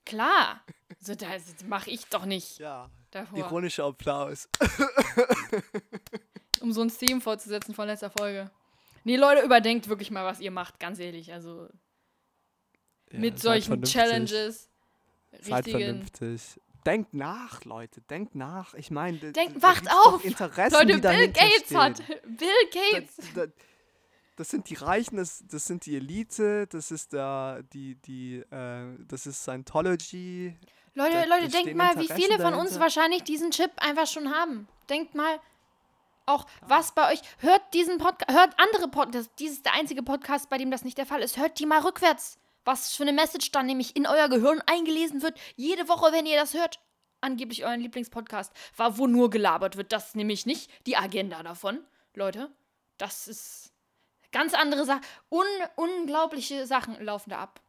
Klar. 0.05 0.61
So, 0.99 1.15
das 1.15 1.65
mache 1.67 1.89
ich 1.89 2.05
doch 2.07 2.25
nicht. 2.25 2.59
Ja, 2.59 2.89
davor. 3.21 3.39
Ironischer 3.39 3.85
Applaus. 3.85 4.49
um 6.61 6.71
so 6.71 6.81
ein 6.81 6.89
Theme 6.89 7.21
fortzusetzen 7.21 7.73
von 7.73 7.87
letzter 7.87 8.09
Folge. 8.09 8.51
Nee, 9.03 9.15
Leute, 9.15 9.43
überdenkt 9.43 9.87
wirklich 9.87 10.11
mal, 10.11 10.25
was 10.25 10.39
ihr 10.39 10.51
macht, 10.51 10.79
ganz 10.79 10.99
ehrlich. 10.99 11.31
Also 11.31 11.67
ja, 13.11 13.19
mit 13.19 13.39
solchen 13.39 13.81
Challenges. 13.83 14.69
Seid 15.41 15.69
vernünftig. 15.69 16.59
Denkt 16.85 17.13
nach, 17.13 17.65
Leute, 17.65 18.01
denkt 18.01 18.35
nach. 18.35 18.73
Ich 18.73 18.91
meine, 18.91 19.33
denkt, 19.33 19.61
wacht 19.61 19.89
auf! 19.91 20.23
Interessen, 20.23 20.73
Leute, 20.73 20.99
Bill 20.99 21.27
Gates 21.27 21.65
steht. 21.65 21.77
hat. 21.77 22.01
Bill 22.25 22.47
Gates. 22.71 23.17
Da, 23.35 23.45
da, 23.45 23.51
das 24.37 24.49
sind 24.49 24.69
die 24.69 24.75
Reichen, 24.75 25.17
das, 25.17 25.43
das 25.47 25.65
sind 25.65 25.85
die 25.85 25.97
Elite, 25.97 26.67
das 26.67 26.91
ist 26.91 27.13
der, 27.13 27.63
die, 27.73 27.95
die, 27.95 28.37
äh, 28.51 28.95
das 29.07 29.25
ist 29.25 29.41
Scientology. 29.41 30.55
Leute, 30.97 31.13
Da- 31.27 31.35
Leute, 31.35 31.47
denkt 31.49 31.75
mal, 31.75 31.95
wie 31.99 32.07
viele 32.07 32.39
von 32.39 32.53
uns 32.55 32.79
wahrscheinlich 32.79 33.23
diesen 33.23 33.51
Chip 33.51 33.71
einfach 33.77 34.07
schon 34.07 34.33
haben. 34.33 34.67
Denkt 34.89 35.13
mal 35.15 35.39
auch, 36.25 36.45
was 36.61 36.93
bei 36.93 37.13
euch. 37.13 37.21
Hört 37.37 37.61
diesen 37.73 37.99
Podcast, 37.99 38.35
hört 38.37 38.53
andere 38.59 38.87
Podcasts. 38.89 39.31
Dies 39.37 39.51
ist 39.53 39.65
der 39.65 39.73
einzige 39.73 40.01
Podcast, 40.03 40.49
bei 40.49 40.57
dem 40.57 40.71
das 40.71 40.83
nicht 40.83 40.97
der 40.97 41.05
Fall 41.05 41.21
ist. 41.21 41.37
Hört 41.37 41.59
die 41.59 41.65
mal 41.65 41.81
rückwärts. 41.81 42.39
Was 42.65 42.95
für 42.95 43.03
eine 43.03 43.13
Message 43.13 43.51
dann 43.51 43.65
nämlich 43.67 43.95
in 43.95 44.07
euer 44.07 44.27
Gehirn 44.27 44.61
eingelesen 44.65 45.21
wird. 45.21 45.39
Jede 45.55 45.87
Woche, 45.87 46.11
wenn 46.11 46.25
ihr 46.25 46.37
das 46.39 46.53
hört. 46.53 46.79
Angeblich 47.21 47.63
euren 47.63 47.79
Lieblingspodcast. 47.79 48.51
War, 48.75 48.97
wo 48.97 49.07
nur 49.07 49.29
gelabert 49.29 49.77
wird. 49.77 49.93
Das 49.93 50.07
ist 50.07 50.15
nämlich 50.15 50.45
nicht 50.45 50.69
die 50.85 50.97
Agenda 50.97 51.43
davon. 51.43 51.79
Leute, 52.13 52.51
das 52.97 53.27
ist 53.27 53.71
ganz 54.31 54.53
andere 54.53 54.83
Sachen. 54.83 55.01
Un 55.29 55.45
unglaubliche 55.75 56.65
Sachen 56.65 56.99
laufen 57.03 57.29
da 57.29 57.37
ab. 57.39 57.61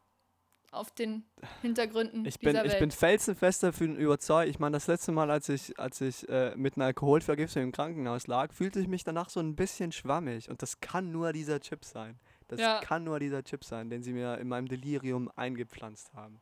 Auf 0.71 0.91
den 0.91 1.25
Hintergründen 1.63 2.27
Ich 2.27 2.39
bin, 2.39 2.51
dieser 2.51 2.65
ich 2.67 2.73
Welt. 2.73 2.81
bin 2.81 2.91
felsenfest 2.91 3.63
davon 3.63 3.97
überzeugt. 3.97 4.51
Ich 4.51 4.59
meine, 4.59 4.75
das 4.77 4.87
letzte 4.87 5.13
Mal, 5.13 5.31
als 5.31 5.49
ich, 5.49 5.79
als 5.79 6.01
ich 6.03 6.29
äh, 6.29 6.55
mit 6.57 6.77
einer 6.77 6.85
Alkoholvergiftung 6.87 7.63
im 7.63 7.73
Krankenhaus 7.73 8.27
lag, 8.27 8.53
fühlte 8.53 8.79
ich 8.81 8.87
mich 8.87 9.03
danach 9.03 9.31
so 9.31 9.41
ein 9.41 9.57
bisschen 9.57 9.93
schwammig. 9.93 10.51
Und 10.51 10.61
das 10.61 10.81
kann 10.81 11.11
nur 11.11 11.33
dieser 11.33 11.59
Chip 11.61 11.85
sein. 11.87 12.19
Das 12.49 12.61
Ja. 12.61 12.81
kann 12.81 13.05
nur 13.05 13.19
dieser 13.19 13.43
Chip 13.43 13.65
sein, 13.65 13.89
den 13.89 14.03
sie 14.03 14.13
mir 14.13 14.37
in 14.39 14.49
meinem 14.49 14.69
Delirium 14.69 15.31
eingepflanzt 15.37 16.13
haben. 16.15 16.39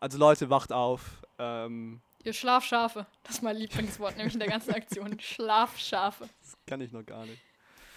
Also 0.00 0.18
Leute, 0.18 0.50
wacht 0.50 0.72
auf. 0.72 1.22
Ähm, 1.38 2.00
Ihr 2.24 2.32
Schlafschafe. 2.34 3.06
Das 3.24 3.36
ist 3.36 3.42
mein 3.42 3.56
Lieblingswort, 3.56 4.16
nämlich 4.16 4.34
in 4.34 4.40
der 4.40 4.48
ganzen 4.48 4.74
Aktion. 4.74 5.16
Schlafschafe. 5.20 6.28
das 6.42 6.54
kann 6.66 6.80
ich 6.82 6.92
noch 6.92 7.04
gar 7.06 7.24
nicht. 7.24 7.40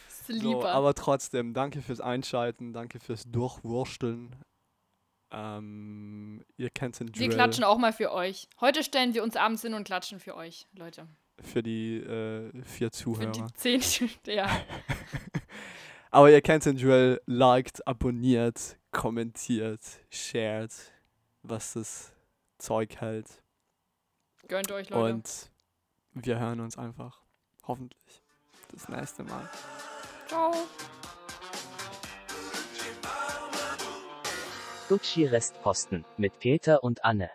Das 0.08 0.30
ist 0.30 0.42
So, 0.42 0.48
lieber. 0.54 0.72
aber 0.72 0.94
trotzdem, 0.94 1.54
danke 1.54 1.82
fürs 1.82 2.00
Einschalten, 2.02 2.72
danke 2.74 3.00
fürs 3.00 3.24
Durchwursteln. 3.30 4.36
Ähm, 5.36 6.46
ihr 6.56 6.70
kennt 6.70 6.98
den 7.00 7.08
wir 7.10 7.28
Drill 7.28 7.30
klatschen 7.30 7.66
auch 7.66 7.78
mal 7.78 7.92
für 7.92 8.14
euch. 8.14 8.48
Heute 8.62 8.84
stellen 8.84 9.14
wir 9.14 9.22
uns 9.22 9.36
abends 9.36 9.62
hin 9.64 9.74
und 9.74 9.84
klatschen 9.84 10.20
für 10.22 10.36
euch, 10.36 10.66
Leute. 10.74 11.08
für 11.42 11.62
die 11.62 11.98
äh, 11.98 12.52
vier 12.64 12.88
Für 12.88 12.92
Zuhörer. 12.92 13.32
die 13.32 13.44
zehn. 13.54 13.82
ja. 14.28 14.50
Aber 16.12 16.32
ihr 16.32 16.42
kennt 16.42 16.66
den 16.66 16.78
Drill, 16.78 17.22
liked, 17.26 17.86
abonniert, 17.86 18.78
kommentiert, 18.92 19.82
shared, 20.10 20.72
was 21.44 21.74
das 21.74 22.14
Zeug 22.58 22.96
hält. 23.02 23.28
Gönnt 24.48 24.72
euch, 24.72 24.90
Leute. 24.90 25.16
Und 25.16 25.52
wir 26.14 26.40
hören 26.40 26.62
uns 26.62 26.78
einfach, 26.78 27.22
hoffentlich, 27.64 28.24
das 28.72 28.88
nächste 28.88 29.24
Mal. 29.26 29.50
Ciao. 30.28 30.54
Gucci 34.88 35.26
Restposten 35.26 36.06
mit 36.18 36.38
Peter 36.38 36.84
und 36.84 37.04
Anne. 37.04 37.32